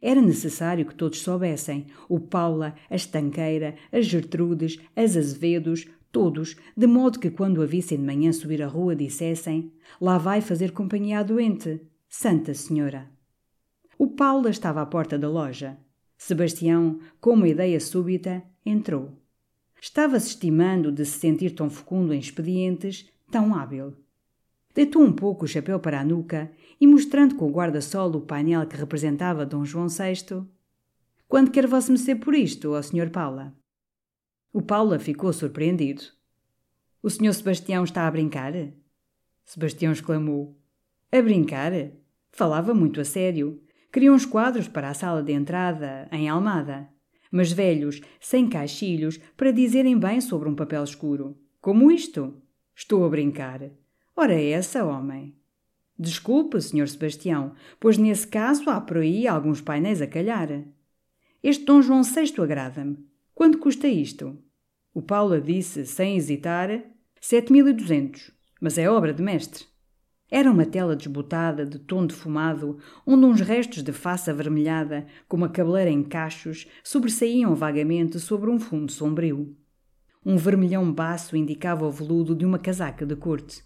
Era 0.01 0.21
necessário 0.21 0.85
que 0.85 0.93
todos 0.93 1.21
soubessem, 1.21 1.87
o 2.07 2.19
Paula, 2.19 2.75
a 2.89 2.95
Estanqueira, 2.95 3.75
as 3.91 4.05
Gertrudes, 4.05 4.79
as 4.95 5.17
Azevedos, 5.17 5.87
todos, 6.11 6.55
de 6.77 6.85
modo 6.85 7.19
que 7.19 7.31
quando 7.31 7.61
a 7.61 7.65
vissem 7.65 7.97
de 7.97 8.03
manhã 8.03 8.31
subir 8.31 8.61
a 8.61 8.67
rua 8.67 8.95
dissessem: 8.95 9.73
Lá 9.99 10.17
vai 10.17 10.41
fazer 10.41 10.71
companhia 10.71 11.19
à 11.19 11.23
doente, 11.23 11.81
Santa 12.07 12.53
Senhora. 12.53 13.09
O 13.97 14.07
Paula 14.07 14.49
estava 14.49 14.81
à 14.81 14.85
porta 14.85 15.17
da 15.17 15.27
loja. 15.27 15.77
Sebastião, 16.17 16.99
com 17.19 17.31
uma 17.31 17.47
ideia 17.47 17.79
súbita, 17.79 18.43
entrou. 18.65 19.11
Estava-se 19.81 20.29
estimando 20.29 20.91
de 20.91 21.05
se 21.05 21.19
sentir 21.19 21.51
tão 21.51 21.69
fecundo 21.69 22.13
em 22.13 22.19
expedientes, 22.19 23.09
tão 23.31 23.55
hábil. 23.55 23.93
Deitou 24.75 25.01
um 25.01 25.13
pouco 25.13 25.45
o 25.45 25.47
chapéu 25.47 25.79
para 25.79 26.01
a 26.01 26.03
nuca 26.03 26.51
e, 26.81 26.85
mostrando 26.85 27.35
com 27.35 27.47
o 27.47 27.51
guarda-sol 27.51 28.11
o 28.11 28.19
painel 28.19 28.67
que 28.67 28.75
representava 28.75 29.45
Dom 29.45 29.63
João 29.63 29.87
VI, 29.87 30.45
Quando 31.29 31.49
quer 31.49 31.65
vosso 31.65 31.93
mecer 31.93 32.19
por 32.19 32.35
isto, 32.35 32.73
ó 32.73 32.81
Sr. 32.81 33.09
Paula? 33.09 33.55
O 34.51 34.61
Paula 34.61 34.99
ficou 34.99 35.31
surpreendido. 35.31 36.03
O 37.01 37.09
Sr. 37.09 37.33
Sebastião 37.33 37.85
está 37.85 38.05
a 38.05 38.11
brincar? 38.11 38.51
Sebastião 39.45 39.93
exclamou. 39.93 40.59
A 41.09 41.21
brincar? 41.21 41.71
Falava 42.29 42.73
muito 42.73 42.99
a 42.99 43.05
sério. 43.05 43.63
Queria 43.93 44.11
uns 44.11 44.25
quadros 44.25 44.67
para 44.67 44.89
a 44.89 44.93
sala 44.93 45.23
de 45.23 45.31
entrada, 45.31 46.09
em 46.11 46.27
Almada. 46.27 46.89
Mas 47.31 47.49
velhos, 47.49 48.01
sem 48.19 48.49
caixilhos, 48.49 49.17
para 49.37 49.51
dizerem 49.51 49.97
bem 49.97 50.19
sobre 50.19 50.49
um 50.49 50.55
papel 50.55 50.83
escuro. 50.83 51.37
Como 51.61 51.89
isto? 51.89 52.41
Estou 52.75 53.05
a 53.05 53.09
brincar. 53.09 53.71
Ora 54.17 54.33
é 54.33 54.51
essa, 54.51 54.85
homem. 54.85 55.35
Desculpe, 55.99 56.61
Sr. 56.61 56.87
Sebastião, 56.87 57.53
pois 57.81 57.97
nesse 57.97 58.25
caso 58.25 58.69
há 58.69 58.79
por 58.79 58.97
aí 58.97 59.27
alguns 59.27 59.59
painéis 59.59 60.01
a 60.01 60.07
calhar. 60.07 60.63
Este 61.43 61.65
Dom 61.65 61.81
João 61.81 62.01
VI 62.01 62.41
agrada-me. 62.41 62.97
Quanto 63.33 63.57
custa 63.57 63.89
isto? 63.89 64.37
O 64.93 65.01
Paula 65.01 65.41
disse, 65.41 65.85
sem 65.85 66.15
hesitar, 66.15 66.69
sete 67.19 67.51
mil 67.51 67.67
e 67.67 67.73
duzentos, 67.73 68.31
mas 68.61 68.77
é 68.77 68.89
obra 68.89 69.13
de 69.13 69.21
mestre. 69.21 69.65
Era 70.31 70.49
uma 70.49 70.65
tela 70.65 70.95
desbotada, 70.95 71.65
de 71.65 71.77
tom 71.77 72.05
defumado, 72.05 72.79
onde 73.05 73.25
uns 73.25 73.41
restos 73.41 73.83
de 73.83 73.91
face 73.91 74.29
avermelhada, 74.29 75.05
como 75.27 75.43
a 75.43 75.49
cabeleira 75.49 75.91
em 75.91 76.01
cachos, 76.01 76.67
sobressaíam 76.85 77.53
vagamente 77.53 78.17
sobre 78.21 78.49
um 78.49 78.59
fundo 78.59 78.91
sombrio. 78.93 79.57
Um 80.25 80.37
vermelhão 80.37 80.89
baço 80.89 81.35
indicava 81.35 81.85
o 81.85 81.91
veludo 81.91 82.33
de 82.33 82.45
uma 82.45 82.57
casaca 82.57 83.05
de 83.05 83.15
corte. 83.17 83.61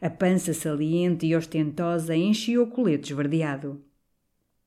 A 0.00 0.08
pança 0.08 0.54
saliente 0.54 1.26
e 1.26 1.34
ostentosa 1.34 2.14
enchia 2.14 2.62
o 2.62 2.68
colete 2.68 3.10
esverdeado. 3.12 3.82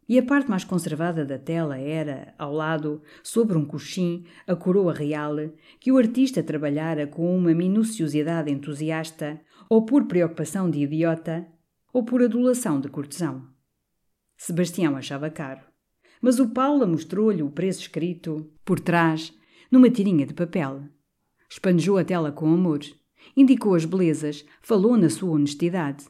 E 0.08 0.20
a 0.20 0.24
parte 0.24 0.50
mais 0.50 0.66
conservada 0.66 1.24
da 1.24 1.40
tela 1.40 1.78
era, 1.78 2.36
ao 2.38 2.52
lado, 2.52 3.02
sobre 3.24 3.58
um 3.58 3.64
coxim, 3.64 4.26
a 4.46 4.58
coroa 4.58 4.94
real, 4.94 5.38
que 5.80 5.90
o 5.90 5.98
artista 5.98 6.44
trabalhara 6.44 7.08
com 7.08 7.34
uma 7.34 7.54
minuciosidade 7.54 8.52
entusiasta, 8.52 9.40
ou 9.70 9.86
por 9.86 10.06
preocupação 10.06 10.70
de 10.70 10.80
idiota, 10.80 11.48
ou 11.94 12.04
por 12.04 12.22
adulação 12.22 12.82
de 12.82 12.90
cortesão. 12.90 13.48
Sebastião 14.36 14.98
achava 14.98 15.30
caro, 15.30 15.62
mas 16.22 16.40
o 16.40 16.50
Paula 16.50 16.86
mostrou-lhe 16.86 17.42
o 17.42 17.50
preço 17.50 17.80
escrito, 17.80 18.52
por 18.66 18.82
trás, 18.82 19.34
numa 19.72 19.90
tirinha 19.90 20.26
de 20.26 20.34
papel. 20.34 20.84
Espanjou 21.50 21.98
a 21.98 22.04
tela 22.04 22.34
com 22.34 22.54
amor, 22.54 22.82
indicou 23.36 23.76
as 23.76 23.86
belezas, 23.86 24.46
falou 24.62 24.98
na 24.98 25.10
sua 25.10 25.32
honestidade. 25.32 26.06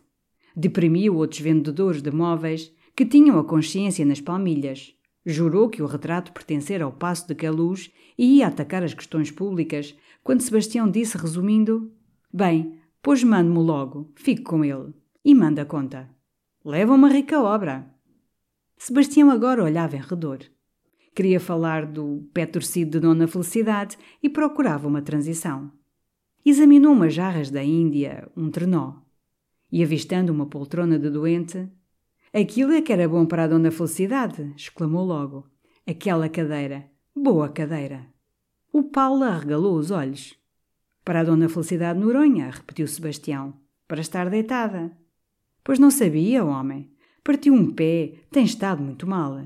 Deprimiu 0.56 1.16
outros 1.16 1.40
vendedores 1.40 2.02
de 2.02 2.12
móveis 2.12 2.74
que 2.96 3.06
tinham 3.06 3.40
a 3.40 3.44
consciência 3.44 4.06
nas 4.06 4.20
palmilhas. 4.22 4.96
Jurou 5.26 5.70
que 5.70 5.82
o 5.82 5.86
retrato 5.86 6.32
pertencera 6.32 6.84
ao 6.84 6.92
Passo 6.92 7.28
de 7.28 7.36
Caluz 7.36 7.92
e 8.18 8.38
ia 8.38 8.48
atacar 8.48 8.84
as 8.84 8.94
questões 8.94 9.32
públicas, 9.32 9.96
quando 10.24 10.42
Sebastião 10.42 10.90
disse, 10.90 11.18
resumindo: 11.18 11.92
Bem, 12.34 12.80
pois 13.02 13.24
mando-me 13.24 13.60
logo, 13.60 14.12
fico 14.16 14.44
com 14.44 14.66
ele. 14.66 14.94
E 15.24 15.36
manda 15.36 15.66
conta. 15.66 16.10
Leva 16.66 16.94
uma 16.94 17.10
rica 17.10 17.42
obra. 17.42 17.88
Sebastião 18.78 19.30
agora 19.30 19.64
olhava 19.64 19.96
em 19.96 20.02
redor. 20.02 20.40
Queria 21.14 21.40
falar 21.40 21.86
do 21.86 22.28
pé 22.34 22.46
torcido 22.46 22.92
de 22.92 23.00
Dona 23.00 23.28
Felicidade 23.28 23.98
e 24.24 24.30
procurava 24.30 24.88
uma 24.88 25.02
transição. 25.02 25.72
Examinou 26.46 26.94
umas 26.94 27.14
jarras 27.14 27.50
da 27.50 27.64
Índia, 27.64 28.28
um 28.36 28.50
trenó. 28.50 28.96
E 29.72 29.84
avistando 29.84 30.34
uma 30.34 30.46
poltrona 30.46 31.00
de 31.00 31.10
doente, 31.10 31.70
Aquilo 32.34 32.72
é 32.72 32.82
que 32.82 32.94
era 32.94 33.10
bom 33.10 33.26
para 33.26 33.44
a 33.44 33.48
Dona 33.48 33.72
Felicidade, 33.72 34.54
exclamou 34.56 35.04
logo. 35.04 35.46
Aquela 35.86 36.30
cadeira. 36.30 36.90
Boa 37.14 37.50
cadeira. 37.50 38.08
O 38.72 38.84
Paulo 38.84 39.26
arregalou 39.26 39.76
os 39.76 39.92
olhos. 39.92 40.34
Para 41.04 41.20
a 41.20 41.24
Dona 41.26 41.50
Felicidade 41.50 42.00
Noronha, 42.00 42.50
repetiu 42.50 42.88
Sebastião. 42.88 43.56
Para 43.86 44.00
estar 44.00 44.30
deitada. 44.30 44.98
Pois 45.62 45.78
não 45.78 45.92
sabia, 45.92 46.46
homem. 46.46 46.90
Partiu 47.22 47.54
um 47.54 47.70
pé, 47.70 48.14
tem 48.32 48.46
estado 48.46 48.82
muito 48.82 49.06
mal. 49.06 49.46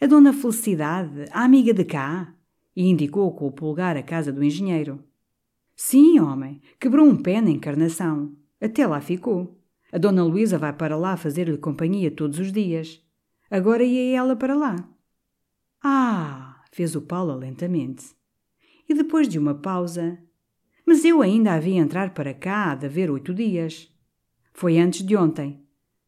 A 0.00 0.06
Dona 0.06 0.32
Felicidade, 0.32 1.24
a 1.32 1.42
amiga 1.42 1.74
de 1.74 1.84
cá, 1.84 2.32
e 2.76 2.86
indicou 2.88 3.34
com 3.34 3.48
o 3.48 3.52
pulgar 3.52 3.96
a 3.96 4.02
casa 4.02 4.32
do 4.32 4.44
engenheiro. 4.44 5.02
Sim, 5.74 6.20
homem, 6.20 6.60
quebrou 6.78 7.06
um 7.06 7.16
pé 7.16 7.40
na 7.40 7.50
encarnação. 7.50 8.36
Até 8.60 8.86
lá 8.86 9.00
ficou. 9.00 9.58
A 9.92 9.98
Dona 9.98 10.24
Luísa 10.24 10.58
vai 10.58 10.72
para 10.72 10.96
lá 10.96 11.16
fazer-lhe 11.16 11.58
companhia 11.58 12.10
todos 12.10 12.38
os 12.38 12.52
dias. 12.52 13.02
Agora 13.50 13.84
ia 13.84 14.16
ela 14.16 14.34
para 14.36 14.54
lá. 14.54 14.76
Ah! 15.82 16.62
fez 16.72 16.96
o 16.96 17.02
Paulo 17.02 17.34
lentamente. 17.34 18.14
E 18.88 18.94
depois 18.94 19.28
de 19.28 19.38
uma 19.38 19.54
pausa. 19.54 20.18
Mas 20.86 21.04
eu 21.04 21.20
ainda 21.20 21.52
havia 21.52 21.80
entrar 21.80 22.14
para 22.14 22.34
cá 22.34 22.74
de 22.74 22.86
haver 22.86 23.10
oito 23.10 23.34
dias. 23.34 23.92
Foi 24.52 24.78
antes 24.78 25.04
de 25.06 25.16
ontem. 25.16 25.62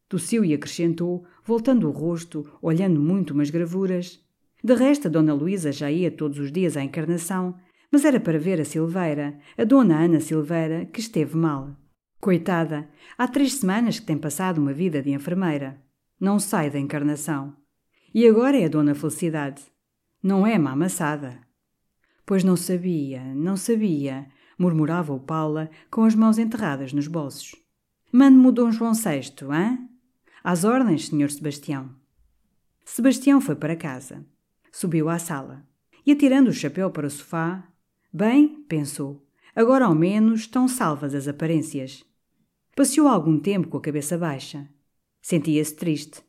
Tossiu 0.09 0.43
e 0.43 0.53
acrescentou, 0.53 1.25
voltando 1.43 1.87
o 1.87 1.91
rosto, 1.91 2.45
olhando 2.61 2.99
muito 2.99 3.33
umas 3.33 3.49
gravuras. 3.49 4.23
De 4.63 4.73
resto, 4.73 5.07
a 5.07 5.11
Dona 5.11 5.33
Luísa 5.33 5.71
já 5.71 5.91
ia 5.91 6.11
todos 6.11 6.39
os 6.39 6.51
dias 6.51 6.75
à 6.75 6.83
encarnação, 6.83 7.55
mas 7.95 8.03
era 8.03 8.19
para 8.19 8.37
ver 8.37 8.59
a 8.59 8.65
Silveira, 8.65 9.39
a 9.57 9.63
Dona 9.63 9.97
Ana 9.97 10.19
Silveira, 10.19 10.85
que 10.85 10.99
esteve 10.99 11.37
mal. 11.37 11.77
Coitada, 12.19 12.89
há 13.17 13.25
três 13.25 13.53
semanas 13.53 14.01
que 14.01 14.05
tem 14.05 14.17
passado 14.17 14.57
uma 14.57 14.73
vida 14.73 15.01
de 15.01 15.11
enfermeira. 15.11 15.81
Não 16.19 16.37
sai 16.37 16.69
da 16.69 16.77
encarnação. 16.77 17.55
E 18.13 18.27
agora 18.27 18.59
é 18.59 18.65
a 18.65 18.67
Dona 18.67 18.93
Felicidade. 18.93 19.63
Não 20.21 20.45
é 20.45 20.59
má 20.59 20.71
amassada. 20.71 21.39
Pois 22.25 22.43
não 22.43 22.57
sabia, 22.57 23.23
não 23.33 23.55
sabia, 23.55 24.27
murmurava 24.59 25.13
o 25.13 25.19
Paula 25.21 25.69
com 25.89 26.03
as 26.03 26.15
mãos 26.15 26.37
enterradas 26.37 26.91
nos 26.91 27.07
bolsos. 27.07 27.55
Mande-me 28.11 28.45
o 28.45 28.51
Dom 28.51 28.73
João 28.73 28.91
VI, 28.93 29.31
hã? 29.49 29.79
Às 30.43 30.65
ordens, 30.65 31.07
Sr. 31.07 31.31
Sebastião. 31.31 31.95
Sebastião 32.83 33.39
foi 33.39 33.55
para 33.55 33.73
casa. 33.73 34.25
Subiu 34.69 35.07
à 35.07 35.17
sala. 35.17 35.65
E 36.05 36.11
atirando 36.11 36.49
o 36.49 36.53
chapéu 36.53 36.91
para 36.91 37.07
o 37.07 37.09
sofá, 37.09 37.65
bem, 38.15 38.63
pensou, 38.69 39.21
agora 39.53 39.85
ao 39.85 39.93
menos 39.93 40.41
estão 40.41 40.69
salvas 40.69 41.13
as 41.13 41.27
aparências. 41.27 42.01
Passeou 42.73 43.09
algum 43.09 43.37
tempo 43.37 43.67
com 43.67 43.75
a 43.75 43.81
cabeça 43.81 44.17
baixa. 44.17 44.69
Sentia-se 45.21 45.75
triste, 45.75 46.21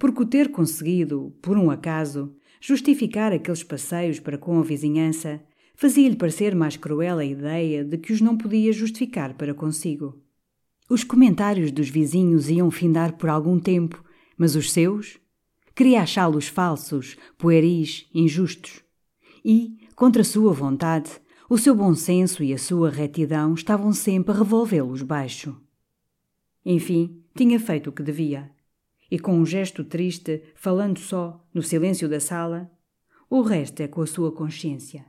porque 0.00 0.20
o 0.20 0.26
ter 0.26 0.50
conseguido, 0.50 1.32
por 1.40 1.56
um 1.56 1.70
acaso, 1.70 2.34
justificar 2.60 3.32
aqueles 3.32 3.62
passeios 3.62 4.18
para 4.18 4.36
com 4.36 4.58
a 4.58 4.64
vizinhança 4.64 5.40
fazia-lhe 5.76 6.16
parecer 6.16 6.56
mais 6.56 6.76
cruel 6.76 7.18
a 7.18 7.24
ideia 7.24 7.84
de 7.84 7.96
que 7.98 8.12
os 8.12 8.20
não 8.20 8.36
podia 8.36 8.72
justificar 8.72 9.34
para 9.34 9.54
consigo. 9.54 10.20
Os 10.90 11.04
comentários 11.04 11.70
dos 11.70 11.88
vizinhos 11.88 12.50
iam 12.50 12.68
findar 12.68 13.16
por 13.16 13.30
algum 13.30 13.60
tempo, 13.60 14.02
mas 14.36 14.56
os 14.56 14.72
seus? 14.72 15.20
Queria 15.72 16.02
achá-los 16.02 16.48
falsos, 16.48 17.16
pueris, 17.36 18.08
injustos. 18.12 18.82
E, 19.44 19.76
contra 19.94 20.24
sua 20.24 20.52
vontade, 20.52 21.12
o 21.48 21.56
seu 21.56 21.74
bom 21.74 21.94
senso 21.94 22.44
e 22.44 22.52
a 22.52 22.58
sua 22.58 22.90
retidão 22.90 23.54
estavam 23.54 23.90
sempre 23.92 24.32
a 24.32 24.36
revolvê-los 24.36 25.02
baixo. 25.02 25.58
Enfim, 26.64 27.22
tinha 27.34 27.58
feito 27.58 27.88
o 27.88 27.92
que 27.92 28.02
devia. 28.02 28.50
E 29.10 29.18
com 29.18 29.32
um 29.32 29.46
gesto 29.46 29.82
triste, 29.82 30.42
falando 30.54 30.98
só, 30.98 31.42
no 31.54 31.62
silêncio 31.62 32.06
da 32.06 32.20
sala, 32.20 32.70
o 33.30 33.40
resto 33.40 33.80
é 33.80 33.88
com 33.88 34.02
a 34.02 34.06
sua 34.06 34.30
consciência. 34.30 35.06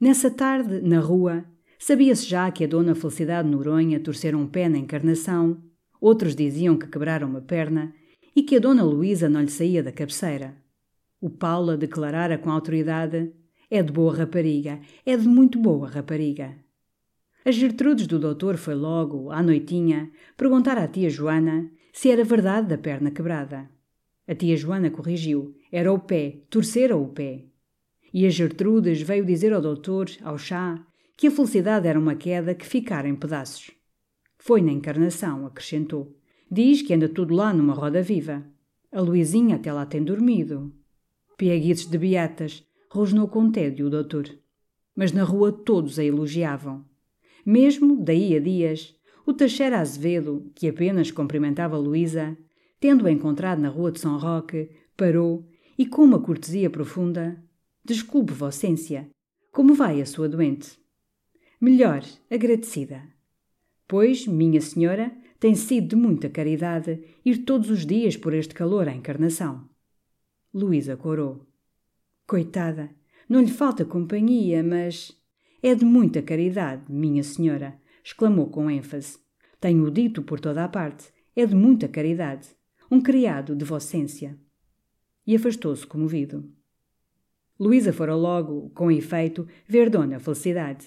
Nessa 0.00 0.28
tarde, 0.28 0.80
na 0.80 0.98
rua, 0.98 1.44
sabia-se 1.78 2.26
já 2.26 2.50
que 2.50 2.64
a 2.64 2.66
dona 2.66 2.96
Felicidade 2.96 3.48
Noronha 3.48 4.00
torcera 4.00 4.36
um 4.36 4.46
pé 4.46 4.68
na 4.68 4.78
encarnação, 4.78 5.62
outros 6.00 6.34
diziam 6.34 6.76
que 6.76 6.88
quebraram 6.88 7.28
uma 7.28 7.40
perna 7.40 7.94
e 8.34 8.42
que 8.42 8.56
a 8.56 8.60
dona 8.60 8.82
Luísa 8.82 9.28
não 9.28 9.42
lhe 9.42 9.50
saía 9.50 9.84
da 9.84 9.92
cabeceira. 9.92 10.56
O 11.20 11.30
Paula 11.30 11.76
declarara 11.76 12.38
com 12.38 12.50
autoridade: 12.50 13.32
é 13.70 13.82
de 13.82 13.92
boa 13.92 14.14
rapariga, 14.16 14.80
é 15.04 15.16
de 15.16 15.28
muito 15.28 15.58
boa 15.58 15.88
rapariga. 15.88 16.56
A 17.44 17.50
Gertrudes 17.50 18.06
do 18.06 18.18
doutor 18.18 18.56
foi 18.56 18.74
logo, 18.74 19.30
à 19.30 19.42
noitinha, 19.42 20.10
perguntar 20.36 20.76
à 20.78 20.86
tia 20.86 21.08
Joana 21.08 21.70
se 21.92 22.10
era 22.10 22.24
verdade 22.24 22.68
da 22.68 22.78
perna 22.78 23.10
quebrada. 23.10 23.68
A 24.26 24.34
tia 24.34 24.56
Joana 24.56 24.90
corrigiu. 24.90 25.56
Era 25.72 25.90
o 25.90 25.98
pé, 25.98 26.42
torcera 26.50 26.96
o 26.96 27.08
pé. 27.08 27.46
E 28.12 28.26
a 28.26 28.30
Gertrudes 28.30 29.00
veio 29.00 29.24
dizer 29.24 29.52
ao 29.54 29.62
doutor, 29.62 30.10
ao 30.22 30.36
chá, 30.36 30.84
que 31.16 31.26
a 31.26 31.30
felicidade 31.30 31.88
era 31.88 31.98
uma 31.98 32.14
queda 32.14 32.54
que 32.54 32.66
ficara 32.66 33.08
em 33.08 33.16
pedaços. 33.16 33.70
Foi 34.36 34.60
na 34.60 34.70
encarnação, 34.70 35.46
acrescentou. 35.46 36.14
Diz 36.50 36.82
que 36.82 36.92
anda 36.92 37.08
tudo 37.08 37.34
lá 37.34 37.52
numa 37.52 37.74
roda 37.74 38.02
viva. 38.02 38.46
A 38.92 39.00
Luizinha 39.00 39.56
até 39.56 39.72
lá 39.72 39.84
tem 39.86 40.02
dormido. 40.02 40.72
Pieguices 41.36 41.86
de 41.86 41.98
beatas, 41.98 42.64
rosnou 42.90 43.28
com 43.28 43.50
tédio 43.50 43.86
o 43.86 43.90
doutor. 43.90 44.28
Mas 44.94 45.12
na 45.12 45.22
rua 45.22 45.52
todos 45.52 45.98
a 45.98 46.04
elogiavam. 46.04 46.84
Mesmo, 47.44 48.02
daí 48.02 48.36
a 48.36 48.40
dias, 48.40 48.94
o 49.26 49.32
Teixeira 49.32 49.78
Azevedo, 49.78 50.50
que 50.54 50.68
apenas 50.68 51.10
cumprimentava 51.10 51.76
Luísa, 51.78 52.36
tendo-a 52.80 53.10
encontrado 53.10 53.60
na 53.60 53.68
rua 53.68 53.92
de 53.92 54.00
São 54.00 54.18
Roque, 54.18 54.70
parou 54.96 55.48
e, 55.78 55.86
com 55.86 56.02
uma 56.02 56.20
cortesia 56.20 56.68
profunda, 56.68 57.42
Desculpe, 57.84 58.32
Vocência, 58.32 59.08
como 59.50 59.74
vai 59.74 60.00
a 60.02 60.06
sua 60.06 60.28
doente? 60.28 60.78
Melhor, 61.60 62.04
agradecida. 62.30 63.02
Pois, 63.88 64.26
minha 64.26 64.60
senhora, 64.60 65.10
tem 65.40 65.54
sido 65.54 65.88
de 65.88 65.96
muita 65.96 66.28
caridade 66.28 67.02
ir 67.24 67.38
todos 67.38 67.70
os 67.70 67.86
dias 67.86 68.16
por 68.16 68.34
este 68.34 68.54
calor 68.54 68.88
à 68.88 68.94
encarnação. 68.94 69.68
Luísa 70.52 70.96
corou. 70.96 71.47
Coitada, 72.28 72.90
não 73.26 73.40
lhe 73.40 73.50
falta 73.50 73.86
companhia, 73.86 74.62
mas 74.62 75.18
é 75.62 75.74
de 75.74 75.82
muita 75.82 76.20
caridade, 76.20 76.82
minha 76.86 77.22
senhora, 77.22 77.80
exclamou 78.04 78.50
com 78.50 78.70
ênfase. 78.70 79.18
Tenho 79.58 79.90
dito 79.90 80.22
por 80.22 80.38
toda 80.38 80.62
a 80.62 80.68
parte. 80.68 81.10
É 81.34 81.46
de 81.46 81.54
muita 81.54 81.88
caridade. 81.88 82.46
Um 82.90 83.00
criado 83.00 83.56
de 83.56 83.64
vocência. 83.64 84.38
E 85.26 85.34
afastou-se 85.34 85.86
comovido. 85.86 86.46
Luísa 87.58 87.94
fora 87.94 88.14
logo, 88.14 88.68
com 88.74 88.90
efeito, 88.90 89.48
ver 89.66 89.88
Dona 89.88 90.20
Felicidade. 90.20 90.86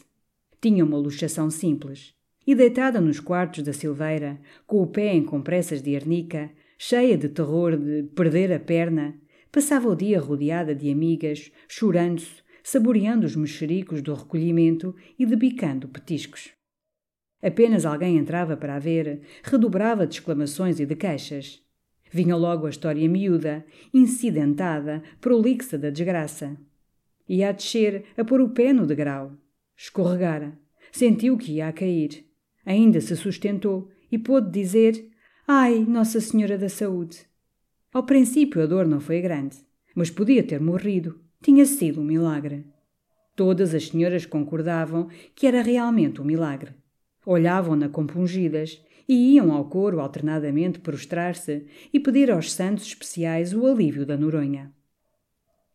Tinha 0.61 0.85
uma 0.85 0.99
luxação 0.99 1.49
simples. 1.49 2.13
E 2.45 2.53
deitada 2.53 3.01
nos 3.01 3.19
quartos 3.19 3.63
da 3.63 3.73
Silveira, 3.73 4.39
com 4.67 4.83
o 4.83 4.85
pé 4.85 5.15
em 5.15 5.23
compressas 5.23 5.81
de 5.81 5.95
arnica, 5.95 6.51
cheia 6.77 7.17
de 7.17 7.29
terror 7.29 7.75
de 7.75 8.03
perder 8.13 8.53
a 8.53 8.59
perna, 8.59 9.19
passava 9.51 9.89
o 9.89 9.95
dia 9.95 10.19
rodeada 10.19 10.73
de 10.73 10.89
amigas, 10.91 11.51
chorando-se 11.67 12.41
saboreando 12.63 13.25
os 13.25 13.35
mexericos 13.35 14.01
do 14.01 14.13
recolhimento 14.13 14.95
e 15.17 15.25
debicando 15.25 15.87
petiscos. 15.87 16.51
Apenas 17.41 17.85
alguém 17.85 18.17
entrava 18.17 18.55
para 18.55 18.75
a 18.75 18.79
ver, 18.79 19.21
redobrava 19.43 20.05
de 20.05 20.15
exclamações 20.15 20.79
e 20.79 20.85
de 20.85 20.95
queixas. 20.95 21.61
Vinha 22.11 22.35
logo 22.35 22.67
a 22.67 22.69
história 22.69 23.07
miúda, 23.09 23.65
incidentada, 23.93 25.01
prolixa 25.19 25.77
da 25.77 25.89
desgraça. 25.89 26.57
Ia 27.27 27.49
a 27.49 27.51
descer, 27.51 28.05
a 28.17 28.23
pôr 28.23 28.41
o 28.41 28.49
pé 28.49 28.73
no 28.73 28.85
degrau. 28.85 29.31
Escorregara. 29.75 30.59
Sentiu 30.91 31.37
que 31.37 31.53
ia 31.53 31.69
a 31.69 31.73
cair. 31.73 32.27
Ainda 32.65 32.99
se 32.99 33.15
sustentou 33.15 33.89
e 34.11 34.19
pôde 34.19 34.51
dizer: 34.51 35.09
Ai, 35.47 35.79
Nossa 35.79 36.19
Senhora 36.19 36.57
da 36.57 36.69
Saúde! 36.69 37.30
Ao 37.93 38.03
princípio 38.03 38.63
a 38.63 38.65
dor 38.65 38.87
não 38.87 39.01
foi 39.01 39.19
grande, 39.19 39.57
mas 39.93 40.09
podia 40.09 40.41
ter 40.41 40.61
morrido. 40.61 41.19
Tinha 41.43 41.65
sido 41.65 41.99
um 41.99 42.05
milagre. 42.05 42.65
Todas 43.35 43.73
as 43.73 43.87
senhoras 43.87 44.25
concordavam 44.25 45.09
que 45.35 45.45
era 45.45 45.61
realmente 45.61 46.21
um 46.21 46.23
milagre. 46.23 46.71
Olhavam-na 47.25 47.89
compungidas 47.89 48.81
e 49.09 49.33
iam 49.33 49.51
ao 49.51 49.65
coro 49.65 49.99
alternadamente 49.99 50.79
prostrar-se 50.79 51.65
e 51.91 51.99
pedir 51.99 52.31
aos 52.31 52.53
santos 52.53 52.85
especiais 52.85 53.53
o 53.53 53.65
alívio 53.65 54.05
da 54.05 54.15
Noronha. 54.15 54.73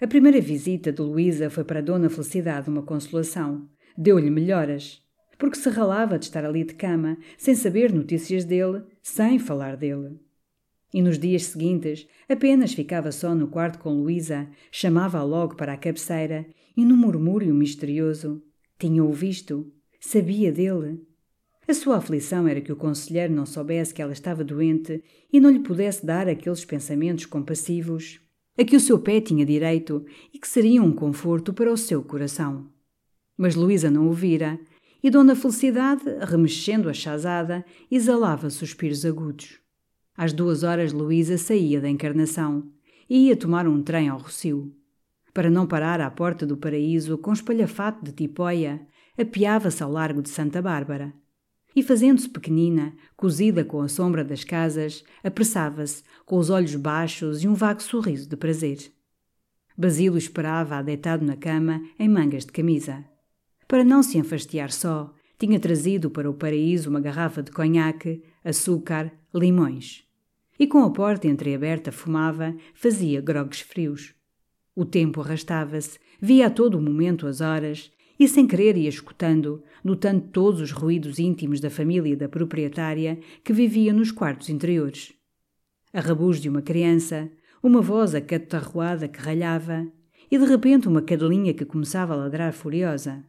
A 0.01 0.07
primeira 0.07 0.41
visita 0.41 0.91
de 0.91 1.03
Luísa 1.03 1.51
foi 1.51 1.65
para 1.65 1.83
Dona 1.83 2.09
Felicidade 2.09 2.71
uma 2.71 2.83
consolação. 2.83 3.69
Deu-lhe 3.97 4.31
melhoras, 4.31 5.03
porque 5.39 5.59
se 5.59 5.69
ralava 5.69 6.19
de 6.19 6.25
estar 6.25 6.47
ali 6.47 6.65
de 6.65 6.75
cama, 6.75 7.19
sem 7.37 7.55
saber 7.55 7.93
notícias 7.93 8.45
dele, 8.45 8.85
sem 9.03 9.39
falar 9.39 9.77
dele. 9.77 10.19
E 10.93 11.03
nos 11.03 11.19
dias 11.19 11.45
seguintes, 11.45 12.07
apenas 12.29 12.73
ficava 12.73 13.11
só 13.13 13.35
no 13.35 13.49
quarto 13.49 13.79
com 13.79 14.03
Luísa, 14.03 14.49
chamava-a 14.71 15.23
logo 15.23 15.57
para 15.57 15.73
a 15.73 15.77
cabeceira 15.77 16.47
e, 16.77 16.85
num 16.85 16.97
murmúrio 16.97 17.55
misterioso, 17.55 18.43
tinha-o 18.79 19.13
visto, 19.13 19.73
sabia 20.01 20.53
dele. 20.53 21.01
A 21.69 21.75
sua 21.75 21.97
aflição 21.97 22.47
era 22.47 22.61
que 22.61 22.71
o 22.71 22.77
conselheiro 22.77 23.33
não 23.33 23.45
soubesse 23.45 23.93
que 23.93 24.01
ela 24.01 24.13
estava 24.13 24.45
doente 24.45 25.03
e 25.33 25.41
não 25.41 25.51
lhe 25.51 25.59
pudesse 25.59 26.07
dar 26.07 26.29
aqueles 26.29 26.65
pensamentos 26.65 27.27
compassivos 27.27 28.21
a 28.59 28.65
que 28.65 28.77
o 28.77 28.81
seu 28.81 28.99
pé 28.99 29.21
tinha 29.21 29.45
direito 29.45 30.05
e 30.33 30.39
que 30.39 30.49
seriam 30.49 30.87
um 30.87 30.93
conforto 30.93 31.53
para 31.53 31.71
o 31.71 31.77
seu 31.77 32.03
coração. 32.03 32.71
Mas 33.37 33.55
Luísa 33.55 33.91
não 33.91 34.09
o 34.09 34.13
vira 34.13 34.59
e 35.03 35.11
Dona 35.11 35.37
Felicidade, 35.37 36.03
remexendo 36.23 36.89
a 36.89 36.95
chazada, 36.95 37.65
exalava 37.91 38.49
suspiros 38.49 39.05
agudos. 39.05 39.66
Às 40.17 40.33
duas 40.33 40.63
horas, 40.63 40.93
Luísa 40.93 41.37
saía 41.37 41.81
da 41.81 41.91
encarnação 41.91 42.71
e 43.09 43.27
ia 43.27 43.37
tomar 43.37 43.69
um 43.69 43.83
trem 43.83 44.09
ao 44.09 44.19
Rocio. 44.19 44.75
Para 45.35 45.51
não 45.51 45.67
parar 45.67 46.01
à 46.01 46.11
porta 46.11 46.47
do 46.47 46.57
paraíso 46.57 47.19
com 47.19 47.33
espalhafato 47.33 48.03
de 48.03 48.13
tipóia, 48.13 48.81
apiava-se 49.19 49.83
ao 49.83 49.93
largo 49.93 50.23
de 50.23 50.31
Santa 50.31 50.63
Bárbara. 50.63 51.13
E 51.75 51.83
fazendo-se 51.83 52.31
pequenina, 52.31 52.95
cozida 53.15 53.63
com 53.63 53.83
a 53.83 53.89
sombra 53.89 54.25
das 54.25 54.43
casas, 54.43 55.05
apressava-se, 55.23 56.03
com 56.25 56.39
os 56.39 56.49
olhos 56.49 56.75
baixos 56.75 57.45
e 57.45 57.49
um 57.49 57.53
vago 57.53 57.83
sorriso 57.83 58.27
de 58.27 58.37
prazer. 58.37 58.79
Basílio 59.77 60.17
esperava-a 60.17 60.81
deitado 60.81 61.23
na 61.23 61.37
cama, 61.37 61.83
em 61.99 62.09
mangas 62.09 62.47
de 62.47 62.53
camisa. 62.53 63.05
Para 63.69 63.85
não 63.85 64.03
se 64.03 64.17
enfastiar 64.17 64.73
só, 64.73 65.13
tinha 65.39 65.61
trazido 65.61 66.09
para 66.09 66.31
o 66.31 66.35
paraíso 66.35 66.89
uma 66.89 67.01
garrafa 67.01 67.43
de 67.43 67.51
conhaque, 67.51 68.23
açúcar, 68.43 69.13
limões 69.35 70.06
e 70.59 70.67
com 70.67 70.79
a 70.79 70.91
porta 70.91 71.27
entreaberta 71.27 71.93
fumava, 71.93 72.55
fazia 72.75 73.21
grogues 73.21 73.61
frios. 73.61 74.15
O 74.75 74.85
tempo 74.85 75.21
arrastava-se, 75.21 75.99
via 76.21 76.47
a 76.47 76.51
todo 76.51 76.77
o 76.77 76.83
momento 76.83 77.27
as 77.27 77.41
horas, 77.41 77.91
e 78.19 78.27
sem 78.27 78.47
querer 78.47 78.77
ia 78.77 78.89
escutando, 78.89 79.63
notando 79.85 80.29
todos 80.33 80.61
os 80.61 80.73
ruídos 80.73 81.19
íntimos 81.19 81.61
da 81.61 81.71
família 81.71 82.17
da 82.17 82.29
proprietária 82.29 83.19
que 83.45 83.53
vivia 83.53 83.93
nos 83.93 84.11
quartos 84.11 84.49
interiores. 84.49 85.13
A 85.93 86.01
rabuz 86.01 86.41
de 86.41 86.49
uma 86.49 86.63
criança, 86.63 87.31
uma 87.63 87.81
voz 87.81 88.15
acatarroada 88.15 89.09
que 89.09 89.21
ralhava, 89.21 89.87
e 90.31 90.39
de 90.39 90.45
repente 90.45 90.89
uma 90.89 91.03
cadelinha 91.03 91.55
que 91.55 91.65
começava 91.65 92.15
a 92.15 92.17
ladrar 92.17 92.53
furiosa. 92.53 93.25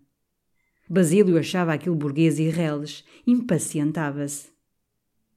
Basílio 0.89 1.37
achava 1.37 1.73
aquilo 1.73 1.95
burguês 1.95 2.39
e 2.39 2.49
reles, 2.49 3.03
impacientava-se. 3.25 4.56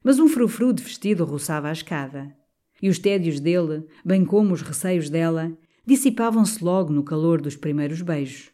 Mas 0.03 0.19
um 0.19 0.29
frufru 0.29 0.73
de 0.73 0.83
vestido 0.83 1.25
roçava 1.25 1.69
a 1.69 1.73
escada. 1.73 2.35
E 2.83 2.89
os 2.89 2.99
tédios 2.99 3.41
dele, 3.41 3.87
bem 4.05 4.25
como 4.25 4.55
os 4.55 4.63
receios 4.63 5.11
dela, 5.11 5.57
dissipavam-se 5.87 6.65
logo 6.65 6.93
no 6.93 7.03
calor 7.03 7.41
dos 7.41 7.57
primeiros 7.57 8.01
beijos. 8.01 8.51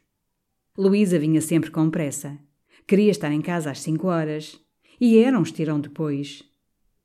Luísa 0.77 1.19
vinha 1.19 1.41
sempre 1.41 1.71
com 1.71 1.89
pressa. 1.89 2.39
Queria 2.87 3.11
estar 3.11 3.33
em 3.33 3.41
casa 3.41 3.71
às 3.71 3.81
cinco 3.81 4.09
horas. 4.09 4.61
E 5.01 5.19
era 5.19 5.39
um 5.39 5.43
estirão 5.43 5.81
depois. 5.81 6.43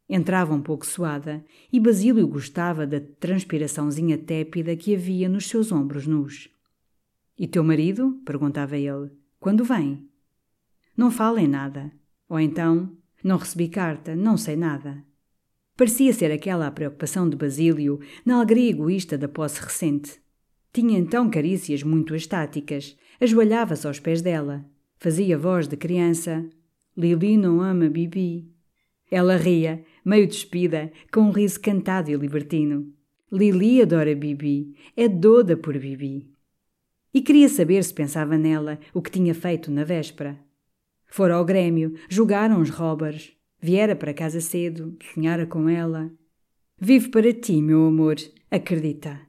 Entrava 0.09 0.53
um 0.53 0.61
pouco 0.61 0.85
suada 0.85 1.43
e 1.71 1.79
Basílio 1.79 2.27
gostava 2.27 2.85
da 2.85 2.99
transpiraçãozinha 2.99 4.17
tépida 4.17 4.75
que 4.75 4.95
havia 4.95 5.29
nos 5.29 5.47
seus 5.47 5.71
ombros 5.71 6.05
nus. 6.05 6.49
E 7.37 7.47
teu 7.47 7.63
marido? 7.63 8.21
perguntava 8.25 8.77
ele. 8.77 9.11
Quando 9.39 9.63
vem? 9.63 10.07
Não 10.97 11.09
fala 11.09 11.41
em 11.41 11.47
nada. 11.47 11.91
Ou 12.27 12.39
então, 12.39 12.95
não 13.23 13.37
recebi 13.37 13.67
carta, 13.67 14.15
não 14.15 14.37
sei 14.37 14.55
nada. 14.55 15.03
Parecia 15.77 16.13
ser 16.13 16.31
aquela 16.31 16.67
a 16.67 16.71
preocupação 16.71 17.27
de 17.29 17.35
Basílio 17.35 17.99
na 18.25 18.35
alegria 18.35 18.69
egoísta 18.69 19.17
da 19.17 19.27
posse 19.27 19.61
recente. 19.61 20.21
Tinha 20.73 20.97
então 20.97 21.29
carícias 21.29 21.83
muito 21.83 22.15
estáticas, 22.15 22.95
ajoelhava-se 23.19 23.87
aos 23.87 23.99
pés 23.99 24.21
dela, 24.21 24.65
fazia 24.97 25.37
voz 25.37 25.67
de 25.67 25.75
criança. 25.75 26.47
Lili 26.95 27.35
não 27.37 27.61
ama 27.61 27.89
Bibi. 27.89 28.49
Ela 29.09 29.35
ria, 29.37 29.83
meio 30.05 30.27
despida, 30.27 30.91
com 31.11 31.21
um 31.21 31.31
riso 31.31 31.59
cantado 31.59 32.11
e 32.11 32.15
libertino. 32.15 32.93
Lili 33.31 33.81
adora 33.81 34.15
Bibi, 34.15 34.75
é 34.95 35.07
doda 35.07 35.57
por 35.57 35.77
Bibi. 35.77 36.29
E 37.13 37.21
queria 37.21 37.49
saber 37.49 37.83
se 37.83 37.93
pensava 37.93 38.37
nela 38.37 38.79
o 38.93 39.01
que 39.01 39.11
tinha 39.11 39.33
feito 39.33 39.69
na 39.69 39.83
véspera. 39.83 40.39
Fora 41.13 41.35
ao 41.35 41.43
Grêmio, 41.43 41.93
jogaram 42.07 42.61
os 42.61 42.69
robbers. 42.69 43.33
Viera 43.59 43.97
para 43.97 44.13
casa 44.13 44.39
cedo, 44.39 44.97
sonhara 45.13 45.45
com 45.45 45.67
ela. 45.67 46.09
Vivo 46.79 47.11
para 47.11 47.33
ti, 47.33 47.61
meu 47.61 47.85
amor, 47.85 48.15
acredita. 48.49 49.19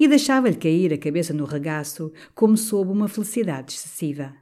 E 0.00 0.08
deixava-lhe 0.08 0.56
cair 0.56 0.92
a 0.92 0.98
cabeça 0.98 1.32
no 1.32 1.44
regaço, 1.44 2.12
como 2.34 2.56
sob 2.56 2.90
uma 2.90 3.06
felicidade 3.06 3.72
excessiva. 3.72 4.34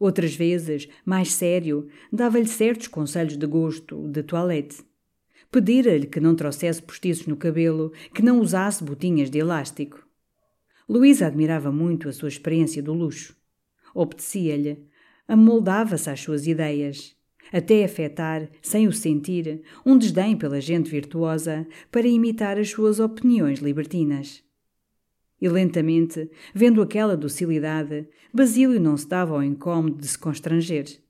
Outras 0.00 0.34
vezes, 0.34 0.88
mais 1.06 1.32
sério, 1.32 1.86
dava-lhe 2.12 2.48
certos 2.48 2.88
conselhos 2.88 3.36
de 3.36 3.46
gosto, 3.46 4.08
de 4.08 4.24
toilette. 4.24 4.82
Pedira-lhe 5.48 6.08
que 6.08 6.18
não 6.18 6.34
trouxesse 6.34 6.82
postiços 6.82 7.28
no 7.28 7.36
cabelo, 7.36 7.92
que 8.12 8.20
não 8.20 8.40
usasse 8.40 8.82
botinhas 8.82 9.30
de 9.30 9.38
elástico. 9.38 10.04
Luísa 10.88 11.28
admirava 11.28 11.70
muito 11.70 12.08
a 12.08 12.12
sua 12.12 12.28
experiência 12.28 12.82
do 12.82 12.92
luxo. 12.92 13.36
Obedecia-lhe, 13.94 14.90
amoldava-se 15.32 16.10
às 16.10 16.20
suas 16.20 16.46
ideias, 16.46 17.16
até 17.50 17.84
afetar, 17.84 18.50
sem 18.60 18.86
o 18.86 18.92
sentir, 18.92 19.62
um 19.84 19.96
desdém 19.96 20.36
pela 20.36 20.60
gente 20.60 20.90
virtuosa 20.90 21.66
para 21.90 22.06
imitar 22.06 22.58
as 22.58 22.68
suas 22.68 23.00
opiniões 23.00 23.60
libertinas. 23.60 24.44
E 25.40 25.48
lentamente, 25.48 26.30
vendo 26.54 26.82
aquela 26.82 27.16
docilidade, 27.16 28.06
Basílio 28.32 28.78
não 28.78 28.94
se 28.94 29.08
dava 29.08 29.32
ao 29.32 29.42
incômodo 29.42 29.96
de 29.96 30.06
se 30.06 30.18
constranger. 30.18 31.00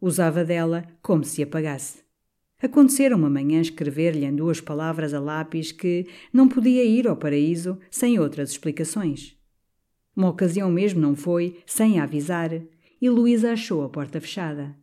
Usava 0.00 0.46
dela 0.46 0.86
como 1.02 1.22
se 1.22 1.42
apagasse. 1.42 2.02
Acontecera 2.62 3.14
uma 3.14 3.28
manhã 3.28 3.60
escrever-lhe 3.60 4.24
em 4.24 4.34
duas 4.34 4.62
palavras 4.62 5.12
a 5.12 5.20
lápis 5.20 5.72
que 5.72 6.06
não 6.32 6.48
podia 6.48 6.84
ir 6.84 7.06
ao 7.06 7.16
paraíso 7.16 7.78
sem 7.90 8.18
outras 8.18 8.50
explicações. 8.50 9.36
Uma 10.16 10.30
ocasião 10.30 10.70
mesmo 10.70 11.00
não 11.00 11.14
foi, 11.14 11.58
sem 11.66 12.00
a 12.00 12.04
avisar, 12.04 12.50
e 13.00 13.08
Luísa 13.08 13.52
achou 13.52 13.82
a 13.84 13.88
porta 13.88 14.20
fechada. 14.20 14.76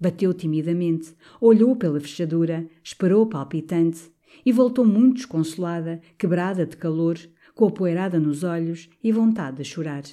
Bateu 0.00 0.32
timidamente, 0.32 1.14
olhou 1.40 1.76
pela 1.76 2.00
fechadura, 2.00 2.66
esperou 2.82 3.26
palpitante 3.26 4.10
e 4.44 4.52
voltou 4.52 4.84
muito 4.84 5.16
desconsolada, 5.16 6.00
quebrada 6.16 6.64
de 6.64 6.76
calor, 6.76 7.18
com 7.54 7.66
a 7.66 7.70
poeirada 7.70 8.18
nos 8.18 8.42
olhos 8.42 8.88
e 9.02 9.12
vontade 9.12 9.58
de 9.58 9.64
chorar. 9.64 10.04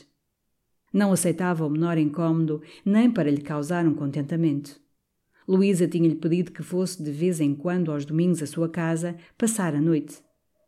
Não 0.91 1.11
aceitava 1.13 1.65
o 1.65 1.69
menor 1.69 1.97
incômodo, 1.97 2.61
nem 2.83 3.09
para 3.09 3.31
lhe 3.31 3.41
causar 3.41 3.85
um 3.85 3.93
contentamento. 3.93 4.79
Luísa 5.47 5.87
tinha-lhe 5.87 6.15
pedido 6.15 6.51
que 6.51 6.61
fosse 6.61 7.01
de 7.01 7.11
vez 7.11 7.39
em 7.39 7.55
quando 7.55 7.91
aos 7.91 8.03
domingos 8.03 8.43
à 8.43 8.47
sua 8.47 8.67
casa 8.67 9.15
passar 9.37 9.73
a 9.73 9.79
noite. 9.79 10.17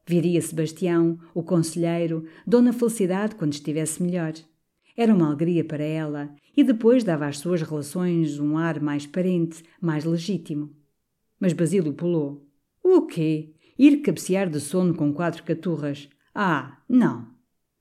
Viria 0.07 0.41
Sebastião, 0.41 1.19
o 1.33 1.43
conselheiro, 1.43 2.25
Dona 2.47 2.71
Felicidade 2.71 3.35
quando 3.35 3.53
estivesse 3.53 4.01
melhor. 4.01 4.33
Era 4.99 5.15
uma 5.15 5.27
alegria 5.27 5.63
para 5.63 5.81
ela 5.81 6.35
e 6.57 6.61
depois 6.61 7.05
dava 7.05 7.25
às 7.25 7.37
suas 7.37 7.61
relações 7.61 8.37
um 8.37 8.57
ar 8.57 8.81
mais 8.81 9.07
parente, 9.07 9.63
mais 9.79 10.03
legítimo. 10.03 10.75
Mas 11.39 11.53
Basílio 11.53 11.93
pulou. 11.93 12.45
O 12.83 13.03
quê? 13.03 13.53
Ir 13.77 14.01
cabecear 14.01 14.49
de 14.49 14.59
sono 14.59 14.93
com 14.93 15.13
quatro 15.13 15.45
caturras? 15.45 16.09
Ah, 16.35 16.81
não. 16.89 17.29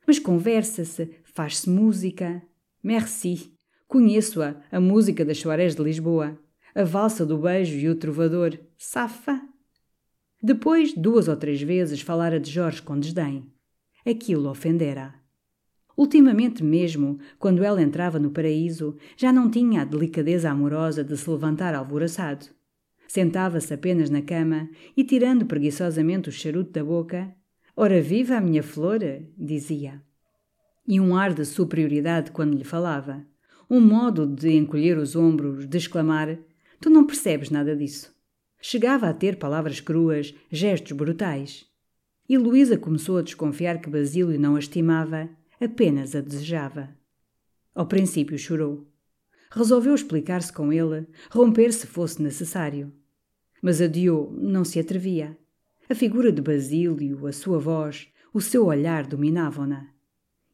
Mas 0.06 0.20
conversa-se, 0.20 1.10
faz-se 1.24 1.68
música. 1.68 2.40
Merci. 2.84 3.52
Conheço-a, 3.88 4.54
a 4.70 4.78
música 4.78 5.24
das 5.24 5.38
Soares 5.38 5.74
de 5.74 5.82
Lisboa. 5.82 6.38
A 6.72 6.84
valsa 6.84 7.26
do 7.26 7.36
beijo 7.36 7.76
e 7.78 7.88
o 7.88 7.96
trovador. 7.96 8.56
Safa. 8.76 9.42
Depois, 10.40 10.94
duas 10.94 11.26
ou 11.26 11.34
três 11.34 11.60
vezes, 11.60 12.00
falara 12.00 12.38
de 12.38 12.48
Jorge 12.48 12.80
com 12.80 12.96
desdém. 12.96 13.44
Aquilo 14.06 14.48
ofendera. 14.48 15.18
Ultimamente 15.98 16.62
mesmo, 16.62 17.18
quando 17.38 17.64
ela 17.64 17.82
entrava 17.82 18.18
no 18.18 18.30
paraíso, 18.30 18.96
já 19.16 19.32
não 19.32 19.50
tinha 19.50 19.82
a 19.82 19.84
delicadeza 19.84 20.48
amorosa 20.48 21.02
de 21.02 21.16
se 21.16 21.28
levantar 21.28 21.74
alvoroçado. 21.74 22.46
Sentava-se 23.08 23.74
apenas 23.74 24.08
na 24.08 24.22
cama 24.22 24.70
e, 24.96 25.02
tirando 25.02 25.44
preguiçosamente 25.44 26.28
o 26.28 26.32
charuto 26.32 26.70
da 26.70 26.84
boca, 26.84 27.34
Ora 27.80 28.02
viva 28.02 28.36
a 28.36 28.40
minha 28.40 28.60
flor, 28.60 28.98
dizia. 29.36 30.02
E 30.84 30.98
um 30.98 31.16
ar 31.16 31.32
de 31.32 31.44
superioridade 31.44 32.32
quando 32.32 32.56
lhe 32.56 32.64
falava. 32.64 33.24
Um 33.70 33.80
modo 33.80 34.26
de 34.26 34.50
encolher 34.56 34.98
os 34.98 35.14
ombros, 35.14 35.64
de 35.64 35.78
exclamar: 35.78 36.36
Tu 36.80 36.90
não 36.90 37.06
percebes 37.06 37.50
nada 37.50 37.76
disso. 37.76 38.12
Chegava 38.60 39.08
a 39.08 39.14
ter 39.14 39.36
palavras 39.36 39.78
cruas, 39.78 40.34
gestos 40.50 40.90
brutais. 40.90 41.66
E 42.28 42.36
Luísa 42.36 42.76
começou 42.76 43.18
a 43.18 43.22
desconfiar 43.22 43.80
que 43.80 43.88
Basílio 43.88 44.40
não 44.40 44.56
a 44.56 44.58
estimava, 44.58 45.30
apenas 45.64 46.14
a 46.14 46.20
desejava. 46.20 46.96
Ao 47.74 47.86
princípio 47.86 48.38
chorou. 48.38 48.86
Resolveu 49.50 49.94
explicar-se 49.94 50.52
com 50.52 50.72
ele, 50.72 51.06
romper 51.30 51.72
se 51.72 51.86
fosse 51.86 52.22
necessário. 52.22 52.92
Mas 53.62 53.80
adiou, 53.80 54.32
não 54.32 54.64
se 54.64 54.78
atrevia. 54.78 55.36
A 55.88 55.94
figura 55.94 56.30
de 56.30 56.42
Basílio, 56.42 57.26
a 57.26 57.32
sua 57.32 57.58
voz, 57.58 58.08
o 58.32 58.40
seu 58.40 58.66
olhar 58.66 59.06
dominavam-na. 59.06 59.88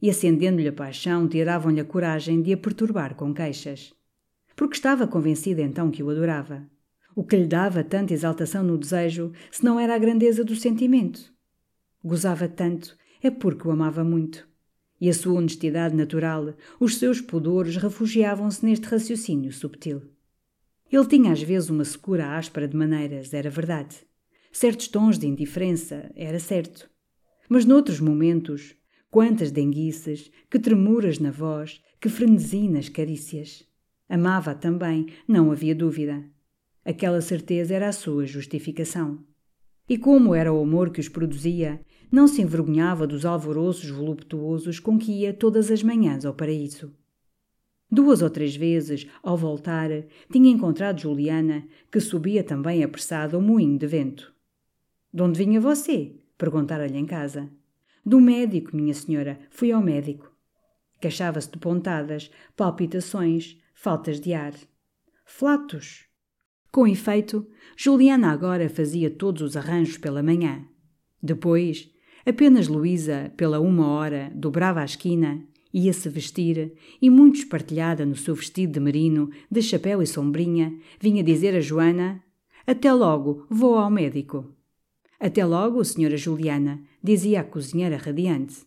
E 0.00 0.08
acendendo-lhe 0.08 0.68
a 0.68 0.72
paixão, 0.72 1.26
tiravam-lhe 1.26 1.80
a 1.80 1.84
coragem 1.84 2.40
de 2.40 2.52
a 2.52 2.56
perturbar 2.56 3.14
com 3.14 3.34
queixas. 3.34 3.92
Porque 4.54 4.76
estava 4.76 5.06
convencida 5.06 5.62
então 5.62 5.90
que 5.90 6.02
o 6.02 6.10
adorava. 6.10 6.64
O 7.16 7.24
que 7.24 7.36
lhe 7.36 7.46
dava 7.46 7.82
tanta 7.82 8.12
exaltação 8.12 8.62
no 8.62 8.78
desejo, 8.78 9.32
se 9.50 9.64
não 9.64 9.78
era 9.78 9.94
a 9.94 9.98
grandeza 9.98 10.44
do 10.44 10.54
sentimento? 10.54 11.32
Gozava 12.04 12.48
tanto, 12.48 12.96
é 13.22 13.30
porque 13.30 13.66
o 13.66 13.70
amava 13.70 14.04
muito. 14.04 14.48
E 15.04 15.10
a 15.10 15.12
sua 15.12 15.34
honestidade 15.34 15.94
natural, 15.94 16.54
os 16.80 16.96
seus 16.96 17.20
pudores 17.20 17.76
refugiavam-se 17.76 18.64
neste 18.64 18.86
raciocínio 18.86 19.52
subtil. 19.52 20.00
Ele 20.90 21.06
tinha 21.06 21.32
às 21.32 21.42
vezes 21.42 21.68
uma 21.68 21.84
secura 21.84 22.36
áspera 22.38 22.66
de 22.66 22.76
maneiras, 22.76 23.34
era 23.34 23.50
verdade 23.50 23.96
certos 24.54 24.86
tons 24.86 25.18
de 25.18 25.26
indiferença, 25.26 26.12
era 26.14 26.38
certo. 26.38 26.88
Mas 27.48 27.64
noutros 27.64 27.98
momentos, 27.98 28.76
quantas 29.10 29.50
denguices, 29.50 30.30
que 30.48 30.60
tremuras 30.60 31.18
na 31.18 31.32
voz, 31.32 31.82
que 32.00 32.08
frenesi 32.08 32.68
nas 32.68 32.88
carícias. 32.88 33.66
Amava 34.08 34.54
também, 34.54 35.06
não 35.26 35.50
havia 35.50 35.74
dúvida. 35.74 36.24
Aquela 36.84 37.20
certeza 37.20 37.74
era 37.74 37.88
a 37.88 37.92
sua 37.92 38.26
justificação. 38.26 39.18
E 39.88 39.98
como 39.98 40.36
era 40.36 40.52
o 40.52 40.62
amor 40.62 40.90
que 40.90 41.00
os 41.00 41.08
produzia, 41.08 41.80
não 42.14 42.28
se 42.28 42.40
envergonhava 42.40 43.08
dos 43.08 43.24
alvoroços 43.24 43.90
voluptuosos 43.90 44.78
com 44.78 44.96
que 44.96 45.10
ia 45.10 45.34
todas 45.34 45.68
as 45.68 45.82
manhãs 45.82 46.24
ao 46.24 46.32
paraíso. 46.32 46.94
Duas 47.90 48.22
ou 48.22 48.30
três 48.30 48.54
vezes, 48.54 49.08
ao 49.20 49.36
voltar, 49.36 49.90
tinha 50.30 50.48
encontrado 50.48 51.00
Juliana, 51.00 51.66
que 51.90 51.98
subia 51.98 52.44
também 52.44 52.84
apressada 52.84 53.34
ao 53.34 53.42
moinho 53.42 53.76
de 53.76 53.86
vento. 53.88 54.32
De 55.12 55.22
onde 55.22 55.44
vinha 55.44 55.60
você? 55.60 56.14
Perguntara-lhe 56.38 56.96
em 56.96 57.04
casa. 57.04 57.50
Do 58.06 58.20
médico, 58.20 58.76
minha 58.76 58.94
senhora. 58.94 59.38
Fui 59.50 59.72
ao 59.72 59.82
médico. 59.82 60.32
Queixava-se 61.00 61.50
de 61.50 61.58
pontadas, 61.58 62.30
palpitações, 62.56 63.58
faltas 63.74 64.20
de 64.20 64.32
ar. 64.32 64.54
Flatos. 65.24 66.04
Com 66.70 66.86
efeito, 66.86 67.44
Juliana 67.76 68.30
agora 68.30 68.68
fazia 68.68 69.10
todos 69.10 69.42
os 69.42 69.56
arranjos 69.56 69.98
pela 69.98 70.22
manhã. 70.22 70.64
Depois, 71.22 71.93
apenas 72.26 72.68
Luísa, 72.68 73.32
pela 73.36 73.60
uma 73.60 73.86
hora, 73.88 74.32
dobrava 74.34 74.80
a 74.80 74.84
esquina, 74.84 75.42
ia-se 75.72 76.08
vestir 76.08 76.72
e, 77.02 77.10
muito 77.10 77.40
espartilhada 77.40 78.06
no 78.06 78.16
seu 78.16 78.34
vestido 78.34 78.74
de 78.74 78.80
merino, 78.80 79.30
de 79.50 79.60
chapéu 79.60 80.00
e 80.00 80.06
sombrinha, 80.06 80.72
vinha 81.00 81.22
dizer 81.22 81.54
a 81.54 81.60
Joana: 81.60 82.22
Até 82.66 82.92
logo, 82.92 83.44
vou 83.50 83.76
ao 83.76 83.90
médico. 83.90 84.54
Até 85.18 85.44
logo, 85.44 85.84
senhora 85.84 86.16
Juliana, 86.16 86.82
dizia 87.02 87.40
a 87.40 87.44
cozinheira 87.44 87.96
radiante. 87.96 88.66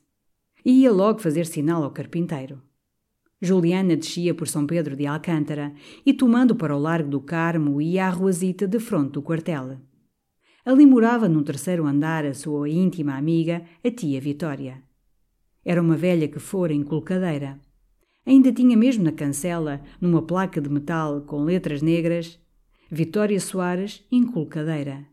E 0.66 0.82
ia 0.82 0.92
logo 0.92 1.20
fazer 1.20 1.46
sinal 1.46 1.84
ao 1.84 1.92
carpinteiro. 1.92 2.62
Juliana 3.40 3.96
descia 3.96 4.34
por 4.34 4.48
São 4.48 4.66
Pedro 4.66 4.96
de 4.96 5.06
Alcântara 5.06 5.72
e, 6.06 6.12
tomando 6.14 6.56
para 6.56 6.76
o 6.76 6.80
Largo 6.80 7.10
do 7.10 7.22
Carmo, 7.22 7.80
ia 7.80 8.08
à 8.08 8.10
ruazita 8.10 8.68
de 8.68 8.80
fronte 8.80 9.12
do 9.12 9.22
quartel. 9.22 9.78
Ali 10.68 10.86
morava 10.86 11.30
num 11.30 11.44
terceiro 11.44 11.88
andar 11.88 12.26
a 12.26 12.34
sua 12.34 12.68
íntima 12.68 13.16
amiga, 13.16 13.64
a 13.82 13.90
tia 13.90 14.20
Vitória. 14.20 14.84
Era 15.64 15.82
uma 15.82 15.96
velha 15.96 16.28
que 16.28 16.40
fora 16.40 16.74
inculcadeira. 16.74 17.58
Ainda 18.26 18.52
tinha 18.52 18.76
mesmo 18.76 19.06
na 19.06 19.14
cancela, 19.14 19.80
numa 20.02 20.22
placa 20.22 20.60
de 20.60 20.70
metal 20.70 21.22
com 21.22 21.46
letras 21.46 21.82
negras, 21.82 22.38
Vitória 22.92 23.40
Soares, 23.40 24.06
inculcadeira 24.12 25.08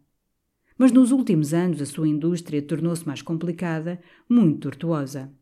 mas 0.76 0.92
nos 0.92 1.12
últimos 1.12 1.54
anos 1.54 1.80
a 1.80 1.86
sua 1.86 2.08
indústria 2.08 2.60
tornou-se 2.60 3.06
mais 3.06 3.22
complicada, 3.22 4.00
muito 4.28 4.58
tortuosa. 4.58 5.32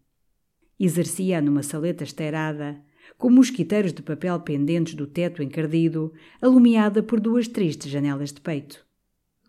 Exercia 0.78 1.40
numa 1.40 1.62
saleta 1.62 2.04
esteirada, 2.04 2.80
com 3.16 3.30
mosquiteiros 3.30 3.92
de 3.92 4.02
papel 4.02 4.38
pendentes 4.40 4.94
do 4.94 5.06
teto 5.06 5.42
encardido, 5.42 6.12
alumiada 6.40 7.02
por 7.02 7.18
duas 7.18 7.48
tristes 7.48 7.90
janelas 7.90 8.32
de 8.32 8.40
peito. 8.40 8.84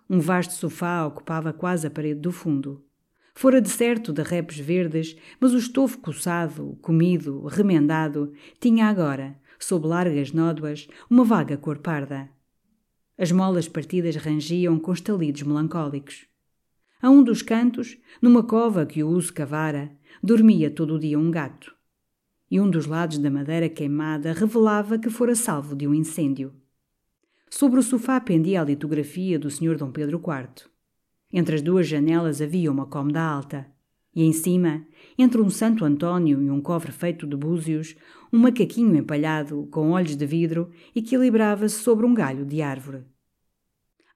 Um 0.10 0.20
vasto 0.20 0.54
sofá 0.54 1.06
ocupava 1.06 1.54
quase 1.54 1.88
a 1.88 1.92
parede 1.92 2.20
do 2.20 2.32
fundo. 2.32 2.84
Fora 3.34 3.60
de 3.60 3.70
certo 3.70 4.14
de 4.14 4.22
repes 4.22 4.60
verdes, 4.60 5.16
mas 5.40 5.54
o 5.54 5.58
estofo 5.58 5.98
coçado, 6.00 6.78
comido, 6.82 7.46
remendado, 7.48 8.32
tinha 8.60 8.88
agora, 8.88 9.36
sob 9.58 9.88
largas 9.88 10.32
nódoas, 10.32 10.88
uma 11.10 11.24
vaga 11.24 11.58
cor 11.58 11.80
parda. 11.80 12.30
As 13.18 13.32
molas 13.32 13.68
partidas 13.68 14.16
rangiam 14.16 14.78
com 14.78 14.94
estalidos 14.94 15.44
melancólicos. 15.44 16.28
A 17.02 17.10
um 17.10 17.24
dos 17.24 17.42
cantos, 17.42 17.98
numa 18.22 18.44
cova 18.44 18.86
que 18.86 19.04
o 19.04 19.10
uso 19.10 19.34
cavara, 19.34 19.92
dormia 20.22 20.70
todo 20.70 20.96
o 20.96 21.00
dia 21.00 21.20
um 21.20 21.30
gato. 21.30 21.74
E 22.50 22.60
um 22.60 22.70
dos 22.70 22.86
lados 22.86 23.18
da 23.18 23.32
madeira 23.32 23.68
queimada 23.68 24.32
revelava 24.32 24.98
que 25.00 25.10
fora 25.10 25.36
salvo 25.36 25.76
de 25.76 25.88
um 25.88 25.94
incêndio. 25.94 26.54
Sobre 27.56 27.80
o 27.80 27.84
sofá 27.84 28.20
pendia 28.20 28.62
a 28.62 28.66
litografia 28.66 29.38
do 29.38 29.48
Sr. 29.48 29.78
Dom 29.78 29.92
Pedro 29.92 30.18
IV. 30.18 30.68
Entre 31.32 31.54
as 31.54 31.62
duas 31.62 31.88
janelas 31.88 32.42
havia 32.42 32.72
uma 32.72 32.88
cômoda 32.88 33.22
alta. 33.22 33.68
E 34.16 34.24
em 34.24 34.34
cima, 34.34 34.84
entre 35.20 35.40
um 35.40 35.52
Santo 35.52 35.86
Antônio 35.86 36.42
e 36.42 36.50
um 36.50 36.60
cofre 36.60 36.92
feito 36.92 37.28
de 37.28 37.36
búzios, 37.36 37.96
um 38.34 38.40
macaquinho 38.40 38.96
empalhado, 38.96 39.68
com 39.70 39.92
olhos 39.92 40.16
de 40.16 40.26
vidro, 40.26 40.72
equilibrava-se 40.96 41.76
sobre 41.76 42.08
um 42.08 42.14
galho 42.16 42.44
de 42.44 42.60
árvore. 42.64 43.04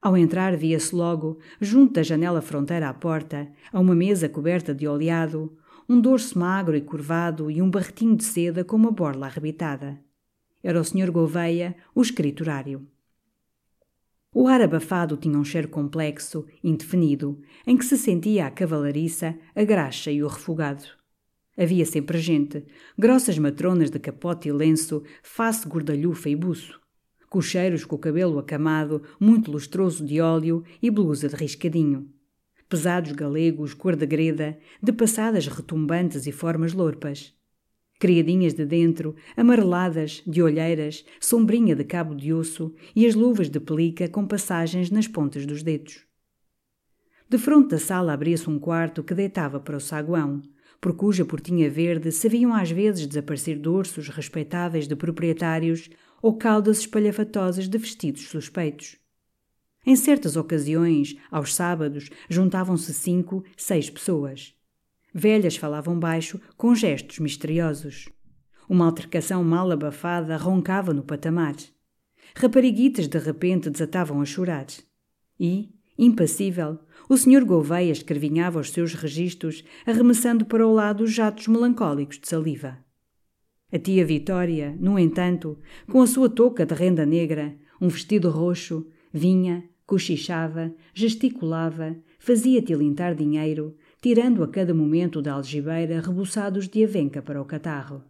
Ao 0.02 0.18
entrar, 0.18 0.58
via-se 0.58 0.96
logo, 0.96 1.38
junto 1.62 1.94
da 1.94 2.02
janela 2.02 2.42
fronteira 2.42 2.90
à 2.90 2.94
porta, 2.96 3.48
a 3.72 3.80
uma 3.80 3.94
mesa 3.94 4.28
coberta 4.28 4.74
de 4.74 4.88
oleado, 4.88 5.56
um 5.88 6.02
dorso 6.02 6.40
magro 6.40 6.76
e 6.76 6.82
curvado 6.82 7.52
e 7.52 7.62
um 7.62 7.70
barretinho 7.70 8.16
de 8.16 8.24
seda 8.24 8.64
com 8.64 8.76
uma 8.76 8.92
borla 8.92 9.28
arrebitada. 9.28 10.02
Era 10.64 10.82
o 10.82 10.84
Sr. 10.84 11.12
Gouveia, 11.12 11.76
o 11.94 12.02
escriturário. 12.02 12.88
O 14.34 14.48
ar 14.48 14.62
abafado 14.62 15.16
tinha 15.18 15.38
um 15.38 15.44
cheiro 15.44 15.70
complexo, 15.70 16.46
indefinido, 16.64 17.42
em 17.66 17.78
que 17.78 17.86
se 17.86 17.98
sentia 17.98 18.46
a 18.46 18.52
cavalariça, 18.52 19.38
a 19.56 19.64
graxa 19.64 20.12
e 20.12 20.22
o 20.22 20.28
refogado. 20.28 20.84
Havia 21.58 21.86
sempre 21.86 22.20
gente, 22.20 22.66
grossas 22.98 23.40
matronas 23.40 23.90
de 23.90 23.98
capote 23.98 24.50
e 24.50 24.52
lenço, 24.52 25.02
face 25.24 25.68
gordalhufa 25.68 26.30
e 26.30 26.36
buço. 26.36 26.80
Cocheiros 27.30 27.84
com 27.84 27.96
o 27.96 28.00
cabelo 28.00 28.38
acamado, 28.38 29.02
muito 29.20 29.50
lustroso 29.50 30.06
de 30.06 30.22
óleo 30.22 30.64
e 30.82 30.92
blusa 30.92 31.28
de 31.28 31.36
riscadinho. 31.36 32.08
Pesados 32.70 33.14
galegos, 33.14 33.74
cor 33.74 33.96
de 33.96 34.06
greda, 34.06 34.60
de 34.84 34.92
passadas 34.92 35.48
retumbantes 35.48 36.28
e 36.28 36.32
formas 36.32 36.74
lorpas 36.74 37.37
criadinhas 38.00 38.54
de 38.54 38.66
dentro, 38.66 39.16
amareladas, 39.36 40.22
de 40.26 40.42
olheiras, 40.42 41.04
sombrinha 41.20 41.76
de 41.76 41.84
cabo 41.84 42.16
de 42.16 42.34
osso 42.34 42.74
e 42.96 43.06
as 43.06 43.16
luvas 43.16 43.50
de 43.50 43.60
pelica 43.60 44.08
com 44.08 44.26
passagens 44.26 44.90
nas 44.92 45.08
pontas 45.08 45.46
dos 45.46 45.64
dedos. 45.64 46.06
De 47.30 47.38
fronte 47.38 47.72
da 47.72 47.80
sala 47.80 48.14
abria-se 48.14 48.50
um 48.50 48.58
quarto 48.58 49.04
que 49.04 49.14
deitava 49.14 49.60
para 49.60 49.76
o 49.76 49.82
saguão, 49.82 50.42
por 50.80 50.96
cuja 50.96 51.26
portinha 51.26 51.70
verde 51.70 52.12
se 52.12 52.30
viam 52.30 52.54
às 52.54 52.72
vezes 52.72 53.08
desaparecer 53.08 53.60
dorsos 53.60 54.08
respeitáveis 54.10 54.88
de 54.88 54.96
proprietários 54.96 55.90
ou 56.22 56.38
caudas 56.38 56.80
espalhafatosas 56.80 57.68
de 57.68 57.78
vestidos 57.78 58.28
suspeitos. 58.28 58.98
Em 59.86 59.96
certas 59.96 60.36
ocasiões, 60.36 61.16
aos 61.32 61.56
sábados, 61.56 62.10
juntavam-se 62.30 62.94
cinco, 62.94 63.44
seis 63.56 63.90
pessoas. 63.90 64.57
Velhas 65.20 65.56
falavam 65.56 66.00
baixo, 66.00 66.40
com 66.56 66.76
gestos 66.76 67.18
misteriosos. 67.18 68.08
Uma 68.70 68.86
altercação 68.86 69.44
mal 69.44 69.72
abafada 69.72 70.38
roncava 70.38 70.94
no 70.94 71.02
patamar. 71.02 71.56
Rapariguitas 72.36 73.08
de 73.08 73.18
repente 73.18 73.72
desatavam 73.72 74.22
a 74.22 74.26
chorar. 74.26 74.68
E, 75.40 75.74
Impassível, 75.98 76.78
o 77.10 77.18
Sr. 77.18 77.44
Gouveia 77.44 77.92
escrevinhava 77.92 78.60
os 78.60 78.70
seus 78.70 78.94
registros, 78.94 79.64
arremessando 79.88 80.46
para 80.46 80.68
o 80.68 80.72
lado 80.72 81.04
os 81.04 81.12
jatos 81.12 81.48
melancólicos 81.48 82.20
de 82.20 82.28
saliva. 82.28 82.78
A 83.74 83.80
tia 83.80 84.06
Vitória, 84.06 84.78
no 84.80 85.00
entanto, 85.00 85.58
com 85.92 86.00
a 86.00 86.06
sua 86.06 86.30
touca 86.30 86.64
de 86.64 86.76
renda 86.76 87.08
negra, 87.08 87.58
um 87.82 87.88
vestido 87.88 88.30
roxo, 88.30 88.86
vinha, 89.12 89.68
cochichava, 89.84 90.76
gesticulava, 90.94 91.98
fazia 92.20 92.62
tilintar 92.62 93.16
dinheiro, 93.16 93.76
tirando 94.08 94.42
a 94.42 94.48
cada 94.48 94.74
momento 94.74 95.22
da 95.22 95.34
algibeira 95.34 96.00
rebuçados 96.00 96.70
de 96.70 96.82
avenca 96.82 97.22
para 97.22 97.42
o 97.42 97.44
catarro. 97.44 98.02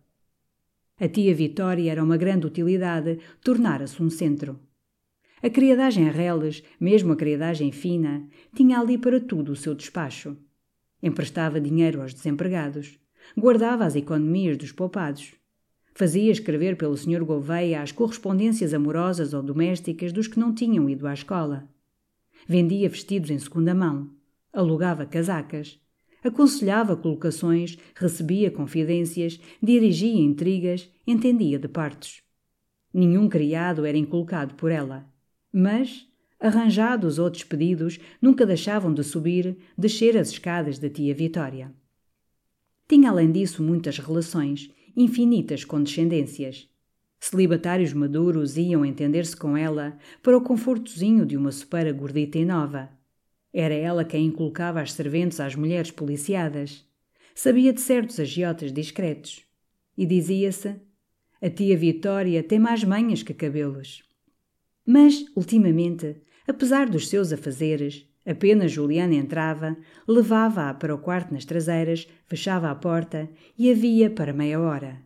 A 1.00 1.08
tia 1.08 1.34
Vitória 1.34 1.92
era 1.92 2.04
uma 2.04 2.16
grande 2.16 2.46
utilidade, 2.46 3.18
tornara-se 3.44 4.04
um 4.04 4.08
centro. 4.08 4.60
A 5.42 5.50
criadagem 5.50 6.08
reles, 6.12 6.62
mesmo 6.80 7.14
a 7.14 7.16
criadagem 7.16 7.72
fina, 7.72 8.28
tinha 8.54 8.80
ali 8.80 8.96
para 8.96 9.20
tudo 9.20 9.54
o 9.54 9.56
seu 9.56 9.74
despacho. 9.74 10.38
Emprestava 11.02 11.60
dinheiro 11.60 12.00
aos 12.00 12.14
desempregados, 12.14 13.00
guardava 13.36 13.84
as 13.84 13.96
economias 13.96 14.56
dos 14.56 14.72
poupados. 14.72 15.34
Fazia 15.96 16.32
escrever 16.32 16.78
pelo 16.78 16.96
Sr. 16.96 17.26
Gouveia 17.26 17.82
as 17.82 17.92
correspondências 17.92 18.72
amorosas 18.72 19.34
ou 19.34 19.42
domésticas 19.42 20.14
dos 20.14 20.28
que 20.28 20.38
não 20.38 20.54
tinham 20.54 20.88
ido 20.88 21.08
à 21.08 21.14
escola. 21.16 21.68
Vendia 22.48 22.88
vestidos 22.88 23.32
em 23.32 23.40
segunda 23.40 23.74
mão, 23.74 24.12
alugava 24.54 25.04
casacas, 25.04 25.80
aconselhava 26.28 26.96
colocações, 26.96 27.78
recebia 27.96 28.52
confidências, 28.52 29.40
dirigia 29.62 30.22
intrigas, 30.22 30.90
entendia 31.06 31.58
de 31.58 31.68
partos. 31.68 32.22
Nenhum 32.94 33.28
criado 33.28 33.86
era 33.86 33.98
inculcado 33.98 34.56
por 34.56 34.72
ela. 34.72 35.06
Mas, 35.52 36.08
arranjados 36.40 37.20
ou 37.20 37.30
despedidos, 37.30 38.00
nunca 38.22 38.46
deixavam 38.46 38.94
de 38.94 39.04
subir, 39.04 39.58
descer 39.78 40.18
as 40.18 40.30
escadas 40.30 40.80
da 40.80 40.90
tia 40.90 41.14
Vitória. 41.14 41.74
Tinha 42.88 43.10
além 43.10 43.32
disso 43.32 43.62
muitas 43.62 44.00
relações, 44.00 44.72
infinitas 44.96 45.66
condescendências. 45.66 46.70
Celibatários 47.20 47.94
maduros 47.94 48.58
iam 48.58 48.86
entender-se 48.86 49.36
com 49.36 49.58
ela 49.58 49.98
para 50.24 50.38
o 50.38 50.42
confortozinho 50.42 51.26
de 51.26 51.36
uma 51.36 51.52
sopeira 51.52 51.92
gordita 51.92 52.38
e 52.38 52.46
nova. 52.46 52.97
Era 53.60 53.74
ela 53.74 54.06
quem 54.06 54.28
inculcava 54.28 54.82
as 54.82 54.94
serventes 54.94 55.40
às 55.40 55.56
mulheres 55.56 55.90
policiadas. 55.90 56.86
Sabia 57.34 57.74
de 57.74 57.82
certos 57.82 58.20
agiotas 58.20 58.72
discretos. 58.72 59.44
E 59.98 60.06
dizia-se: 60.06 60.76
A 61.42 61.50
tia 61.50 61.76
Vitória 61.76 62.44
tem 62.44 62.60
mais 62.60 62.84
manhas 62.84 63.24
que 63.24 63.34
cabelos. 63.34 64.04
Mas, 64.86 65.26
ultimamente, 65.36 66.18
apesar 66.48 66.88
dos 66.88 67.08
seus 67.08 67.34
afazeres, 67.34 68.08
apenas 68.24 68.72
Juliana 68.72 69.16
entrava, 69.16 69.76
levava-a 70.08 70.76
para 70.76 70.94
o 70.94 71.00
quarto 71.00 71.34
nas 71.34 71.44
traseiras, 71.44 72.08
fechava 72.28 72.70
a 72.70 72.76
porta 72.76 73.28
e 73.58 73.72
havia 73.72 74.08
para 74.08 74.34
meia 74.34 74.60
hora. 74.60 75.02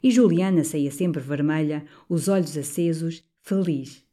E 0.00 0.12
Juliana 0.12 0.62
saía 0.62 0.92
sempre 0.92 1.20
vermelha, 1.20 1.84
os 2.08 2.28
olhos 2.28 2.56
acesos, 2.56 3.24
feliz. 3.40 4.04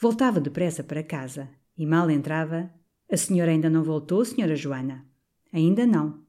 Voltava 0.00 0.40
depressa 0.40 0.82
para 0.82 1.02
casa 1.02 1.50
e 1.76 1.84
mal 1.84 2.10
entrava. 2.10 2.72
A 3.10 3.16
senhora 3.16 3.50
ainda 3.50 3.68
não 3.68 3.82
voltou, 3.82 4.24
senhora 4.24 4.56
Joana? 4.56 5.04
Ainda 5.52 5.86
não. 5.86 6.22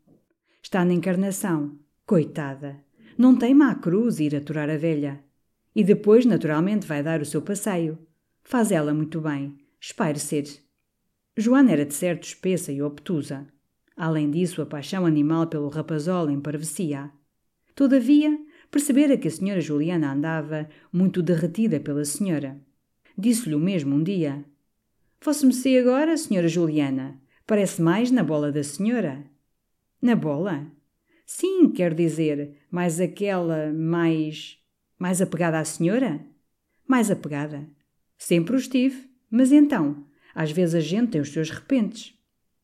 Está 0.62 0.84
na 0.84 0.94
encarnação. 0.94 1.78
Coitada! 2.06 2.84
Não 3.18 3.36
tem 3.36 3.54
má 3.54 3.74
cruz 3.76 4.20
ir 4.20 4.36
aturar 4.36 4.70
a 4.70 4.78
velha. 4.78 5.24
E 5.76 5.84
depois, 5.84 6.26
naturalmente, 6.26 6.86
vai 6.86 7.02
dar 7.02 7.22
o 7.22 7.26
seu 7.26 7.42
passeio. 7.42 7.98
Faz 8.44 8.72
ela 8.72 8.94
muito 8.94 9.22
bem. 9.22 9.58
Espairecer. 9.80 10.46
Joana 11.38 11.72
era 11.72 11.86
de 11.86 11.94
certo 11.94 12.24
espessa 12.24 12.72
e 12.72 12.82
obtusa. 12.82 13.48
Além 13.96 14.30
disso, 14.30 14.62
a 14.62 14.66
paixão 14.66 15.06
animal 15.06 15.48
pelo 15.48 15.70
rapazol 15.70 16.30
emparvecia. 16.30 17.12
Todavia, 17.74 18.38
percebera 18.70 19.18
que 19.18 19.28
a 19.28 19.32
senhora 19.32 19.62
Juliana 19.62 20.12
andava 20.12 20.70
muito 20.92 21.22
derretida 21.22 21.80
pela 21.80 22.06
senhora. 22.06 22.60
Disse-lhe 23.18 23.56
o 23.56 23.60
mesmo 23.60 23.96
um 23.96 24.04
dia. 24.04 24.44
Fosse-me 25.26 25.80
agora, 25.80 26.16
senhora 26.18 26.48
Juliana. 26.48 27.20
Parece 27.48 27.82
mais 27.82 28.12
na 28.12 28.24
bola 28.24 28.52
da 28.52 28.64
senhora. 28.64 29.26
Na 30.00 30.16
bola? 30.16 30.72
Sim, 31.26 31.68
quero 31.72 31.96
dizer, 31.96 32.56
mais 32.70 33.00
aquela, 33.00 33.74
mais 33.74 34.60
mais 35.00 35.24
apegada 35.24 35.58
à 35.58 35.66
senhora? 35.66 36.24
Mais 36.88 37.10
apegada. 37.10 37.68
Sempre 38.20 38.54
o 38.54 38.60
estive. 38.60 39.10
Mas 39.28 39.52
então, 39.52 40.06
às 40.36 40.52
vezes 40.52 40.76
a 40.76 40.80
gente 40.80 41.14
tem 41.14 41.22
os 41.22 41.30
seus 41.30 41.50
repentes. 41.50 42.14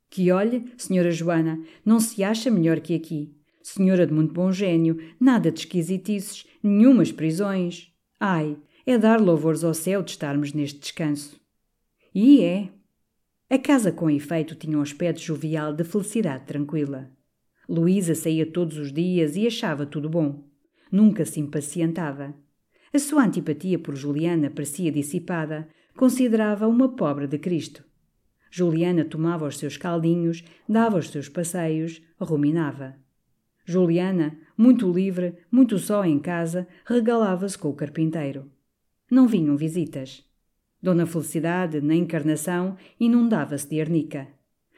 Que 0.07 0.31
olhe, 0.31 0.71
senhora 0.77 1.09
Joana, 1.09 1.59
não 1.83 1.99
se 1.99 2.23
acha 2.23 2.51
melhor 2.51 2.79
que 2.79 2.93
aqui. 2.93 3.35
Senhora 3.63 4.05
de 4.05 4.13
muito 4.13 4.35
bom 4.35 4.51
gênio, 4.51 4.99
nada 5.19 5.51
de 5.51 5.61
esquisitices, 5.61 6.45
nenhumas 6.61 7.11
prisões. 7.11 7.91
Ai, 8.19 8.55
é 8.85 8.99
dar 8.99 9.19
louvores 9.19 9.63
ao 9.63 9.73
céu 9.73 10.03
de 10.03 10.11
estarmos 10.11 10.53
neste 10.53 10.79
descanso. 10.79 11.40
E 12.13 12.43
é. 12.43 12.69
A 13.49 13.57
casa 13.57 13.89
com 13.89 14.09
efeito 14.09 14.53
tinha 14.53 14.77
um 14.77 14.81
aspecto 14.81 15.21
jovial 15.21 15.73
de 15.73 15.85
felicidade 15.85 16.45
tranquila. 16.45 17.09
Luísa 17.69 18.13
saía 18.15 18.45
todos 18.45 18.77
os 18.77 18.91
dias 18.91 19.37
e 19.37 19.47
achava 19.47 19.85
tudo 19.85 20.09
bom. 20.09 20.43
Nunca 20.91 21.23
se 21.23 21.39
impacientava. 21.39 22.35
A 22.93 22.99
sua 22.99 23.23
antipatia 23.23 23.79
por 23.79 23.95
Juliana 23.95 24.49
parecia 24.49 24.91
dissipada, 24.91 25.69
considerava 25.95 26.67
uma 26.67 26.89
pobre 26.89 27.27
de 27.27 27.37
Cristo. 27.37 27.81
Juliana 28.49 29.05
tomava 29.05 29.47
os 29.47 29.57
seus 29.57 29.77
caldinhos, 29.77 30.43
dava 30.67 30.97
os 30.97 31.07
seus 31.07 31.29
passeios, 31.29 32.01
ruminava. 32.19 32.97
Juliana, 33.63 34.37
muito 34.57 34.91
livre, 34.91 35.37
muito 35.49 35.79
só 35.79 36.03
em 36.03 36.19
casa, 36.19 36.67
regalava-se 36.85 37.57
com 37.57 37.69
o 37.69 37.73
carpinteiro. 37.73 38.51
Não 39.09 39.27
vinham 39.27 39.55
visitas. 39.55 40.29
Dona 40.81 41.05
Felicidade, 41.05 41.79
na 41.79 41.93
encarnação, 41.93 42.75
inundava-se 42.99 43.69
de 43.69 43.79
arnica. 43.79 44.27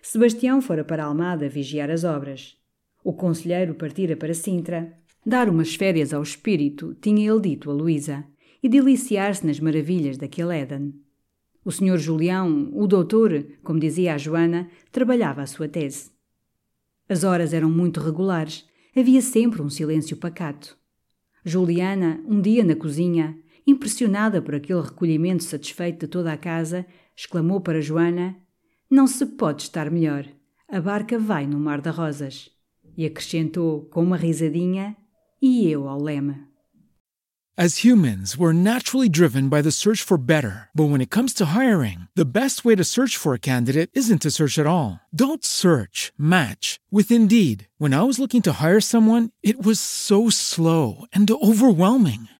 Sebastião 0.02 0.62
fora 0.62 0.84
para 0.84 1.06
Almada 1.06 1.48
vigiar 1.48 1.90
as 1.90 2.04
obras. 2.04 2.58
O 3.04 3.14
conselheiro 3.14 3.74
partira 3.74 4.18
para 4.18 4.34
Sintra. 4.34 4.94
Dar 5.26 5.48
umas 5.48 5.76
férias 5.76 6.14
ao 6.14 6.22
espírito, 6.22 6.94
tinha 7.02 7.32
ele 7.32 7.40
dito 7.40 7.72
a 7.72 7.74
Luísa, 7.74 8.26
e 8.62 8.68
deliciar-se 8.68 9.46
nas 9.46 9.60
maravilhas 9.60 10.18
daquele 10.18 10.58
Éden. 10.58 10.94
O 11.64 11.72
senhor 11.72 11.98
Julião, 11.98 12.70
o 12.74 12.86
doutor, 12.86 13.46
como 13.64 13.80
dizia 13.80 14.16
a 14.16 14.18
Joana, 14.18 14.70
trabalhava 14.92 15.42
a 15.42 15.48
sua 15.48 15.70
tese. 15.70 16.12
As 17.08 17.24
horas 17.24 17.54
eram 17.54 17.70
muito 17.70 18.02
regulares, 18.02 18.66
havia 18.96 19.22
sempre 19.22 19.62
um 19.62 19.70
silêncio 19.70 20.18
pacato. 20.18 20.78
Juliana, 21.46 22.22
um 22.26 22.42
dia 22.42 22.64
na 22.64 22.76
cozinha, 22.76 23.38
impressionada 23.66 24.42
por 24.42 24.56
aquele 24.56 24.82
recolhimento 24.82 25.44
satisfeito 25.44 26.02
de 26.02 26.08
toda 26.08 26.34
a 26.34 26.38
casa, 26.38 26.86
exclamou 27.16 27.62
para 27.62 27.82
Joana: 27.82 28.36
Não 28.90 29.08
se 29.08 29.26
pode 29.26 29.64
estar 29.64 29.90
melhor. 29.90 30.26
A 30.68 30.82
barca 30.82 31.20
vai 31.20 31.46
no 31.46 31.60
Mar 31.60 31.82
de 31.82 31.90
Rosas. 31.90 32.50
E 32.98 33.06
acrescentou, 33.06 33.86
com 33.86 34.04
uma 34.04 34.18
risadinha: 34.18 34.96
e 35.42 35.70
eu 35.70 35.88
ao 35.88 36.02
leme. 36.02 36.54
As 37.56 37.84
humans, 37.84 38.36
we're 38.36 38.52
naturally 38.52 39.08
driven 39.08 39.48
by 39.48 39.62
the 39.62 39.70
search 39.70 40.02
for 40.02 40.18
better. 40.18 40.70
But 40.74 40.86
when 40.86 41.02
it 41.02 41.12
comes 41.12 41.36
to 41.36 41.54
hiring, 41.54 42.08
the 42.16 42.26
best 42.26 42.66
way 42.66 42.76
to 42.76 42.84
search 42.84 43.16
for 43.16 43.36
a 43.36 43.40
candidate 43.40 43.92
isn't 43.94 44.24
to 44.24 44.32
search 44.32 44.58
at 44.58 44.66
all. 44.66 45.00
Don't 45.14 45.46
search, 45.46 46.12
match 46.18 46.80
with 46.90 47.12
Indeed. 47.12 47.68
When 47.78 47.94
I 47.94 48.02
was 48.02 48.18
looking 48.18 48.42
to 48.44 48.54
hire 48.54 48.82
someone, 48.82 49.30
it 49.44 49.64
was 49.64 49.80
so 49.80 50.32
slow 50.32 51.06
and 51.14 51.30
overwhelming. 51.30 52.28